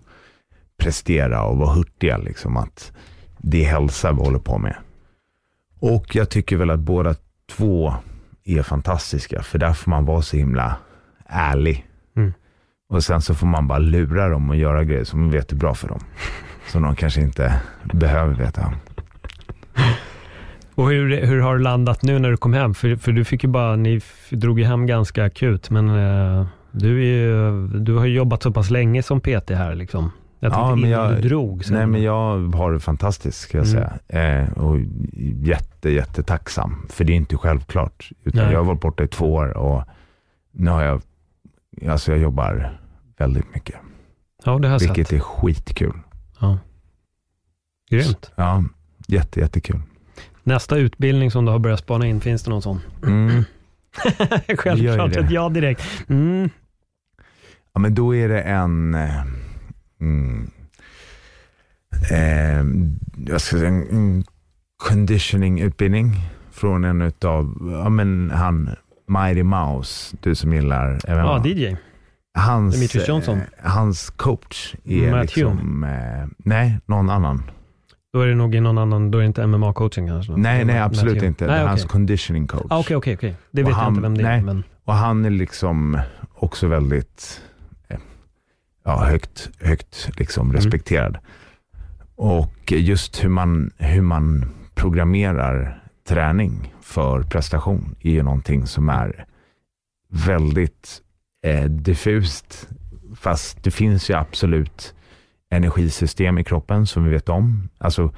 prestera 0.76 1.42
och 1.42 1.58
vara 1.58 1.74
hurtiga. 1.74 2.18
Liksom, 2.18 2.56
att 2.56 2.92
det 3.42 3.64
är 3.64 3.68
hälsa 3.68 4.12
vi 4.12 4.18
håller 4.18 4.38
på 4.38 4.58
med. 4.58 4.76
Och 5.80 6.16
jag 6.16 6.30
tycker 6.30 6.56
väl 6.56 6.70
att 6.70 6.80
båda 6.80 7.14
två 7.56 7.94
är 8.44 8.62
fantastiska, 8.62 9.42
för 9.42 9.58
där 9.58 9.72
får 9.72 9.90
man 9.90 10.04
vara 10.04 10.22
så 10.22 10.36
himla 10.36 10.76
ärlig. 11.26 11.86
Mm. 12.16 12.32
Och 12.88 13.04
sen 13.04 13.22
så 13.22 13.34
får 13.34 13.46
man 13.46 13.68
bara 13.68 13.78
lura 13.78 14.28
dem 14.28 14.50
och 14.50 14.56
göra 14.56 14.84
grejer 14.84 15.04
som 15.04 15.20
man 15.20 15.30
vet 15.30 15.52
är 15.52 15.56
bra 15.56 15.74
för 15.74 15.88
dem. 15.88 16.00
Som 16.66 16.82
de 16.82 16.96
kanske 16.96 17.20
inte 17.20 17.60
behöver 17.92 18.34
veta. 18.34 18.74
Och 20.74 20.90
hur, 20.90 21.26
hur 21.26 21.40
har 21.40 21.56
du 21.56 21.62
landat 21.62 22.02
nu 22.02 22.18
när 22.18 22.30
du 22.30 22.36
kom 22.36 22.52
hem? 22.52 22.74
För, 22.74 22.96
för 22.96 23.12
du 23.12 23.24
fick 23.24 23.44
ju 23.44 23.50
bara, 23.50 23.76
ni 23.76 24.00
drog 24.30 24.58
ju 24.58 24.64
hem 24.64 24.86
ganska 24.86 25.24
akut, 25.24 25.70
men 25.70 25.88
eh, 25.88 26.46
du, 26.70 27.04
ju, 27.04 27.66
du 27.68 27.94
har 27.94 28.06
jobbat 28.06 28.42
så 28.42 28.50
pass 28.50 28.70
länge 28.70 29.02
som 29.02 29.20
PT 29.20 29.50
här 29.50 29.74
liksom. 29.74 30.10
Jag 30.42 30.52
tänkte 30.52 30.70
ja, 30.70 30.76
men 30.76 30.90
jag, 30.90 31.16
du 31.16 31.28
drog. 31.28 31.64
Sen. 31.64 31.76
Nej, 31.76 31.86
men 31.86 32.02
jag 32.02 32.38
har 32.54 32.72
det 32.72 32.80
fantastiskt, 32.80 33.40
ska 33.40 33.58
jag 33.58 33.66
mm. 33.66 33.88
säga. 34.08 34.42
Eh, 34.42 34.52
och 34.52 34.78
jätte, 35.42 35.90
jättetacksam. 35.90 36.86
För 36.88 37.04
det 37.04 37.12
är 37.12 37.16
inte 37.16 37.36
självklart. 37.36 38.10
Utan 38.24 38.52
jag 38.52 38.58
har 38.58 38.64
varit 38.64 38.80
borta 38.80 39.04
i 39.04 39.08
två 39.08 39.34
år 39.34 39.56
och 39.56 39.82
nu 40.52 40.70
har 40.70 40.82
jag, 40.82 41.02
alltså 41.88 42.12
jag 42.12 42.20
jobbar 42.20 42.78
väldigt 43.18 43.54
mycket. 43.54 43.76
Ja, 44.44 44.58
det 44.58 44.68
har 44.68 44.74
jag 44.74 44.80
Vilket 44.80 45.08
sett. 45.08 45.16
är 45.16 45.20
skitkul. 45.20 45.98
Ja. 46.40 46.58
Grymt. 47.90 48.32
Ja, 48.36 48.64
jätte, 49.06 49.40
jättekul. 49.40 49.80
Nästa 50.42 50.76
utbildning 50.76 51.30
som 51.30 51.44
du 51.44 51.52
har 51.52 51.58
börjat 51.58 51.80
spana 51.80 52.06
in, 52.06 52.20
finns 52.20 52.42
det 52.42 52.50
någon 52.50 52.62
sån? 52.62 52.80
Mm. 53.06 53.44
Självklart 54.58 55.16
ett 55.16 55.30
ja 55.30 55.48
direkt. 55.48 55.84
Mm. 56.08 56.50
Ja, 57.72 57.80
men 57.80 57.94
då 57.94 58.14
är 58.14 58.28
det 58.28 58.40
en, 58.40 58.94
eh, 58.94 59.24
mm, 60.00 60.50
eh, 62.10 62.64
jag 63.26 63.40
ska 63.40 63.56
säga, 63.56 63.68
en 63.68 64.24
conditioning-utbildning 64.82 66.12
från 66.50 66.84
en 66.84 67.02
utav, 67.02 67.54
ja 67.84 67.88
men 67.88 68.30
han, 68.30 68.70
Mighty 69.08 69.42
Mouse, 69.42 70.16
du 70.20 70.34
som 70.34 70.52
gillar 70.52 70.98
MMA. 71.08 71.16
Ja, 71.16 71.42
DJ. 71.44 71.76
Hans, 72.34 72.74
Demetrius 72.74 73.08
Johnson. 73.08 73.38
Eh, 73.38 73.70
hans 73.70 74.10
coach 74.10 74.74
är 74.84 75.10
Matt 75.10 75.36
liksom, 75.36 75.84
eh, 75.84 76.28
nej, 76.38 76.78
någon 76.86 77.10
annan. 77.10 77.50
Då 78.12 78.20
är 78.20 78.26
det 78.26 78.34
nog 78.34 78.62
någon 78.62 78.78
annan, 78.78 79.10
då 79.10 79.18
är 79.18 79.22
det 79.22 79.26
inte 79.26 79.42
MMA-coaching 79.42 80.08
kanske? 80.08 80.32
Nej, 80.32 80.64
nej 80.64 80.78
absolut 80.78 81.22
inte. 81.22 81.46
Nej, 81.46 81.54
okay. 81.54 81.66
hans 81.66 81.84
conditioning 81.84 82.46
coach. 82.46 82.66
Ah, 82.70 82.78
okej, 82.78 82.96
okej, 82.96 83.14
okej. 83.14 83.36
Det 83.50 83.62
vet 83.62 83.74
han, 83.74 83.84
jag 83.84 83.90
inte 83.90 84.02
vem 84.02 84.18
det 84.18 84.28
är. 84.28 84.42
Men... 84.42 84.64
Och 84.84 84.94
han 84.94 85.24
är 85.24 85.30
liksom 85.30 85.98
också 86.34 86.66
väldigt, 86.66 87.42
ja, 88.84 89.04
högt, 89.04 89.50
högt 89.60 90.10
liksom 90.18 90.52
respekterad. 90.52 91.18
Och 92.16 92.72
just 92.72 93.24
hur 93.24 93.28
man, 93.28 93.70
hur 93.78 94.02
man 94.02 94.50
programmerar 94.74 95.82
träning 96.08 96.74
för 96.80 97.22
prestation 97.22 97.94
är 98.00 98.10
ju 98.10 98.22
någonting 98.22 98.66
som 98.66 98.88
är 98.88 99.24
väldigt 100.08 101.02
eh, 101.46 101.64
diffust. 101.64 102.68
Fast 103.16 103.62
det 103.62 103.70
finns 103.70 104.10
ju 104.10 104.14
absolut 104.14 104.94
energisystem 105.50 106.38
i 106.38 106.44
kroppen 106.44 106.86
som 106.86 107.04
vi 107.04 107.10
vet 107.10 107.28
om. 107.28 107.68
Alltså 107.78 108.14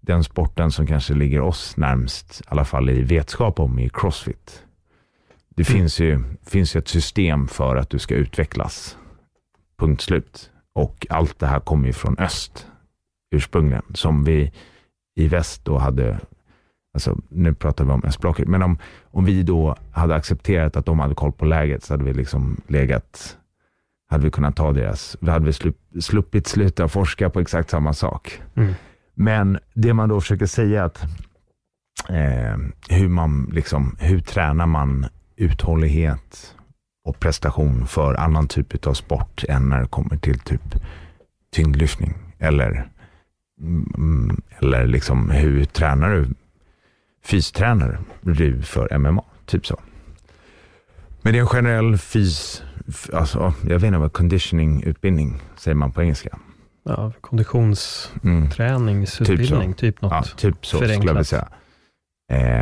den 0.00 0.24
sporten 0.24 0.70
som 0.70 0.86
kanske 0.86 1.14
ligger 1.14 1.40
oss 1.40 1.76
närmst, 1.76 2.40
i 2.40 2.44
alla 2.48 2.64
fall 2.64 2.90
i 2.90 3.02
vetskap 3.02 3.60
om, 3.60 3.78
är 3.78 3.88
crossfit. 3.88 4.62
Det 5.56 5.68
Mm. 5.70 5.78
finns, 5.80 6.00
ju, 6.00 6.22
finns 6.46 6.76
ju 6.76 6.78
ett 6.78 6.88
system 6.88 7.48
för 7.48 7.76
att 7.76 7.90
du 7.90 7.98
ska 7.98 8.14
utvecklas. 8.14 8.96
Punkt 9.80 10.00
slut. 10.00 10.50
Och 10.72 11.06
allt 11.10 11.38
det 11.38 11.46
här 11.46 11.60
kommer 11.60 11.86
ju 11.86 11.92
från 11.92 12.18
öst 12.18 12.66
ursprungligen, 13.30 13.82
som 13.94 14.24
vi 14.24 14.52
i 15.14 15.28
väst 15.28 15.64
då 15.64 15.78
hade, 15.78 16.20
alltså 16.94 17.18
nu 17.28 17.54
pratar 17.54 17.84
vi 17.84 17.90
om 17.90 18.04
östblocket, 18.04 18.48
men 18.48 18.62
om, 18.62 18.78
om 19.02 19.24
vi 19.24 19.42
då 19.42 19.76
hade 19.92 20.14
accepterat 20.14 20.76
att 20.76 20.86
de 20.86 20.98
hade 20.98 21.14
koll 21.14 21.32
på 21.32 21.44
läget 21.44 21.84
så 21.84 21.92
hade 21.94 22.04
vi 22.04 22.12
liksom 22.12 22.60
legat, 22.66 23.36
hade 24.10 24.24
vi 24.24 24.30
kunnat 24.30 24.56
ta 24.56 24.72
deras, 24.72 25.16
vi 25.20 25.30
hade 25.30 25.46
vi 25.46 25.52
slupp, 25.52 25.78
sluppit 26.00 26.46
sluta 26.46 26.88
forska 26.88 27.30
på 27.30 27.40
exakt 27.40 27.70
samma 27.70 27.92
sak. 27.92 28.42
Mm. 28.54 28.74
Men 29.14 29.58
det 29.74 29.94
man 29.94 30.08
då 30.08 30.20
försöker 30.20 30.46
säga 30.46 30.84
att 30.84 31.02
eh, 32.08 32.56
hur 32.88 33.08
man 33.08 33.50
liksom, 33.52 33.96
hur 34.00 34.20
tränar 34.20 34.66
man 34.66 35.06
uthållighet 35.36 36.54
och 37.04 37.20
prestation 37.20 37.86
för 37.86 38.14
annan 38.14 38.48
typ 38.48 38.86
av 38.86 38.94
sport 38.94 39.44
än 39.48 39.68
när 39.68 39.80
det 39.80 39.86
kommer 39.88 40.16
till 40.16 40.38
typ 40.38 40.62
tyngdlyftning 41.52 42.14
eller, 42.38 42.88
mm, 43.60 44.42
eller 44.58 44.86
liksom 44.86 45.30
hur 45.30 45.64
tränar 45.64 46.10
du 46.10 46.28
fystränar 47.24 47.98
du 48.20 48.62
för 48.62 48.98
MMA? 48.98 49.24
Typ 49.46 49.66
så. 49.66 49.80
Men 51.22 51.32
det 51.32 51.38
är 51.38 51.40
en 51.40 51.46
generell 51.46 51.98
fys, 51.98 52.62
alltså, 53.12 53.54
jag 53.62 53.70
vet 53.78 53.82
inte 53.82 53.98
vad 53.98 54.12
conditioning-utbildning 54.12 55.40
säger 55.56 55.74
man 55.74 55.92
på 55.92 56.02
engelska. 56.02 56.38
Ja, 56.82 56.96
Mm. 57.00 57.12
konditionsträningsutbildning, 57.20 59.74
typ, 59.74 60.02
något. 60.02 60.12
Ja, 60.12 60.22
typ 60.36 60.66
så 60.66 60.76
skulle 60.76 60.92
jag 60.92 60.98
vilja 61.00 61.14
förenklat. 61.14 61.26
säga. 61.26 61.48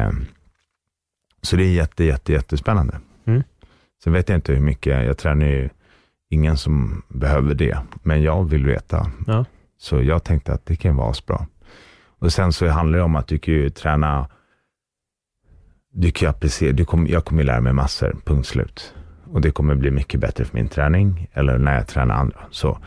Eh, 0.07 0.11
så 1.43 1.57
det 1.57 1.65
är 1.65 1.73
jätte, 1.73 2.05
jätte, 2.05 2.33
jättespännande. 2.33 3.01
Mm. 3.25 3.43
Sen 4.05 4.13
vet 4.13 4.29
jag 4.29 4.37
inte 4.37 4.53
hur 4.53 4.61
mycket, 4.61 5.07
jag 5.07 5.19
tränar 5.19 5.47
ju 5.47 5.69
ingen 6.31 6.57
som 6.57 7.03
behöver 7.09 7.55
det, 7.55 7.79
men 8.03 8.23
jag 8.23 8.45
vill 8.45 8.67
veta. 8.67 9.11
Ja. 9.27 9.45
Så 9.79 10.03
jag 10.03 10.25
tänkte 10.25 10.53
att 10.53 10.67
det 10.67 10.77
kan 10.77 10.97
vara 10.97 11.15
bra. 11.27 11.47
Och 12.19 12.33
sen 12.33 12.53
så 12.53 12.69
handlar 12.69 12.99
det 12.99 13.05
om 13.05 13.17
att 13.17 13.27
du 13.27 13.39
kan 13.39 13.55
ju 13.55 13.71
träna, 13.71 14.29
du 15.93 16.11
kan 16.11 16.27
ju 16.27 16.31
applicera, 16.31 16.73
du 16.73 16.85
kommer, 16.85 17.11
jag 17.11 17.25
kommer 17.25 17.43
ju 17.43 17.47
lära 17.47 17.61
mig 17.61 17.73
massor, 17.73 18.17
punkt 18.25 18.47
slut. 18.47 18.95
Och 19.25 19.41
det 19.41 19.51
kommer 19.51 19.75
bli 19.75 19.91
mycket 19.91 20.21
bättre 20.21 20.45
för 20.45 20.55
min 20.57 20.69
träning, 20.69 21.29
eller 21.33 21.59
när 21.59 21.75
jag 21.75 21.87
tränar 21.89 22.15
andra. 22.15 22.41
Så 22.51 22.79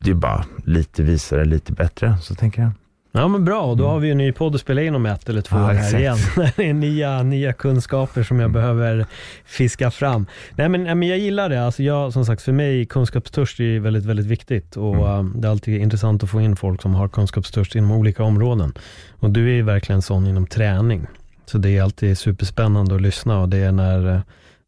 det 0.00 0.10
är 0.10 0.14
bara 0.14 0.44
lite 0.64 1.02
visare, 1.02 1.44
lite 1.44 1.72
bättre, 1.72 2.18
så 2.18 2.34
tänker 2.34 2.62
jag. 2.62 2.70
Ja 3.18 3.28
men 3.28 3.44
bra, 3.44 3.66
då 3.74 3.84
Mm. 3.84 3.86
har 3.86 3.98
vi 4.00 4.06
ju 4.06 4.10
en 4.12 4.18
ny 4.18 4.32
podd 4.32 4.54
att 4.54 4.60
spela 4.60 4.82
in 4.82 4.94
om 4.94 5.06
ett 5.06 5.28
eller 5.28 5.40
två 5.42 5.56
Ja, 5.56 5.64
år 5.64 5.70
här 5.72 5.98
igen. 5.98 6.16
Det 6.56 6.68
är 6.68 6.74
nya, 6.74 7.22
nya 7.22 7.52
kunskaper 7.52 8.22
som 8.22 8.36
jag 8.40 8.44
Mm. 8.50 8.52
behöver 8.52 9.06
fiska 9.44 9.90
fram. 9.90 10.26
Nej 10.56 10.68
men, 10.68 10.82
men 10.82 11.02
jag 11.08 11.18
gillar 11.18 11.48
det, 11.48 11.64
alltså 11.66 11.82
jag, 11.82 12.12
som 12.12 12.24
sagt 12.24 12.42
för 12.42 12.52
mig 12.52 12.86
kunskapstörst 12.86 13.60
är 13.60 13.80
väldigt, 13.80 14.04
väldigt 14.04 14.26
viktigt 14.26 14.76
och 14.76 14.94
Mm. 14.94 15.26
eh, 15.26 15.40
det 15.40 15.48
är 15.48 15.50
alltid 15.50 15.80
intressant 15.80 16.22
att 16.22 16.30
få 16.30 16.40
in 16.40 16.56
folk 16.56 16.82
som 16.82 16.94
har 16.94 17.08
kunskapstörst 17.08 17.74
inom 17.74 17.90
olika 17.90 18.22
områden. 18.22 18.72
Och 19.20 19.30
du 19.30 19.48
är 19.50 19.54
ju 19.54 19.62
verkligen 19.62 20.02
sån 20.02 20.26
inom 20.26 20.46
träning. 20.46 21.06
Så 21.46 21.58
det 21.58 21.76
är 21.76 21.82
alltid 21.82 22.18
superspännande 22.18 22.94
att 22.94 23.02
lyssna 23.02 23.40
och 23.40 23.48
det 23.48 23.56
är 23.58 23.72
när, 23.72 24.14
eh, 24.14 24.20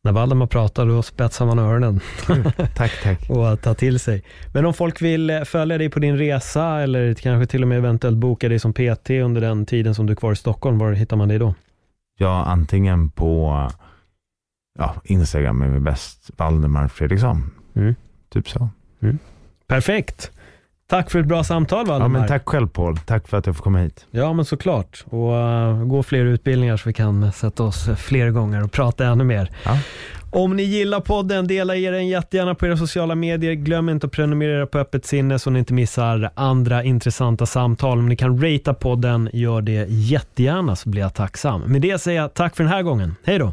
när 0.04 0.12
Valdemar 0.12 0.46
pratar 0.46 0.86
då 0.86 1.02
spetsar 1.02 1.46
man 1.46 1.58
öronen 1.58 2.00
Tack, 2.74 3.02
tack. 3.02 3.20
och 3.30 3.52
att 3.52 3.62
ta 3.62 3.74
till 3.74 4.00
sig. 4.00 4.24
Men 4.52 4.66
om 4.66 4.74
folk 4.74 5.02
vill 5.02 5.30
eh, 5.30 5.42
följa 5.42 5.78
dig 5.78 5.90
på 5.90 5.98
din 5.98 6.18
resa 6.18 6.80
eller 6.80 7.14
kanske 7.14 7.46
till 7.46 7.62
och 7.62 7.68
med 7.68 7.78
eventuellt 7.78 8.18
boka 8.18 8.48
dig 8.48 8.58
som 8.58 8.72
PT 8.72 9.10
under 9.10 9.40
den 9.40 9.66
tiden 9.66 9.94
som 9.94 10.06
du 10.06 10.12
är 10.12 10.16
kvar 10.16 10.32
i 10.32 10.36
Stockholm, 10.36 10.78
var 10.78 10.92
hittar 10.92 11.16
man 11.16 11.28
dig 11.28 11.38
då? 11.38 11.54
Ja, 12.18 12.44
antingen 12.44 13.10
på 13.10 13.68
ja, 14.78 14.94
Instagram 15.04 15.62
är 15.62 15.68
vi 15.68 15.80
bäst, 15.80 16.30
Valdemar 16.36 16.88
Fredriksson. 16.88 17.50
Mm. 17.74 17.94
Typ 18.28 18.48
så. 18.48 18.68
Perfekt! 19.66 20.32
Tack 20.90 21.10
för 21.10 21.18
ett 21.18 21.26
bra 21.26 21.44
samtal 21.44 21.78
Ja, 21.86 21.92
Valdemar. 21.92 22.18
men 22.18 22.28
tack 22.28 22.48
själv 22.48 22.68
Paul. 22.68 22.96
Tack 22.98 23.28
för 23.28 23.36
att 23.38 23.46
jag 23.46 23.56
får 23.56 23.64
komma 23.64 23.78
hit. 23.78 24.06
Ja, 24.10 24.32
men 24.32 24.44
såklart. 24.44 25.04
Och 25.10 25.32
uh, 25.32 25.84
gå 25.84 26.02
fler 26.02 26.24
utbildningar 26.24 26.76
så 26.76 26.88
vi 26.88 26.92
kan 26.92 27.32
sätta 27.32 27.62
oss 27.62 27.88
fler 27.98 28.30
gånger 28.30 28.64
och 28.64 28.72
prata 28.72 29.04
ännu 29.06 29.24
mer. 29.24 29.50
Ja. 29.64 29.78
Om 30.32 30.56
ni 30.56 30.62
gillar 30.62 31.00
podden, 31.00 31.46
dela 31.46 31.76
er 31.76 31.92
den 31.92 32.08
jättegärna 32.08 32.54
på 32.54 32.66
era 32.66 32.76
sociala 32.76 33.14
medier. 33.14 33.52
Glöm 33.52 33.88
inte 33.88 34.06
att 34.06 34.12
prenumerera 34.12 34.66
på 34.66 34.78
Öppet 34.78 35.06
sinne 35.06 35.38
så 35.38 35.50
ni 35.50 35.58
inte 35.58 35.74
missar 35.74 36.30
andra 36.34 36.84
intressanta 36.84 37.46
samtal. 37.46 37.98
Om 37.98 38.08
ni 38.08 38.16
kan 38.16 38.42
ratea 38.42 38.74
podden, 38.74 39.30
gör 39.32 39.60
det 39.62 39.86
jättegärna 39.88 40.76
så 40.76 40.88
blir 40.88 41.02
jag 41.02 41.14
tacksam. 41.14 41.60
Med 41.60 41.82
det 41.82 41.98
säger 41.98 42.20
jag 42.20 42.34
tack 42.34 42.56
för 42.56 42.64
den 42.64 42.72
här 42.72 42.82
gången. 42.82 43.14
Hej 43.24 43.38
då! 43.38 43.52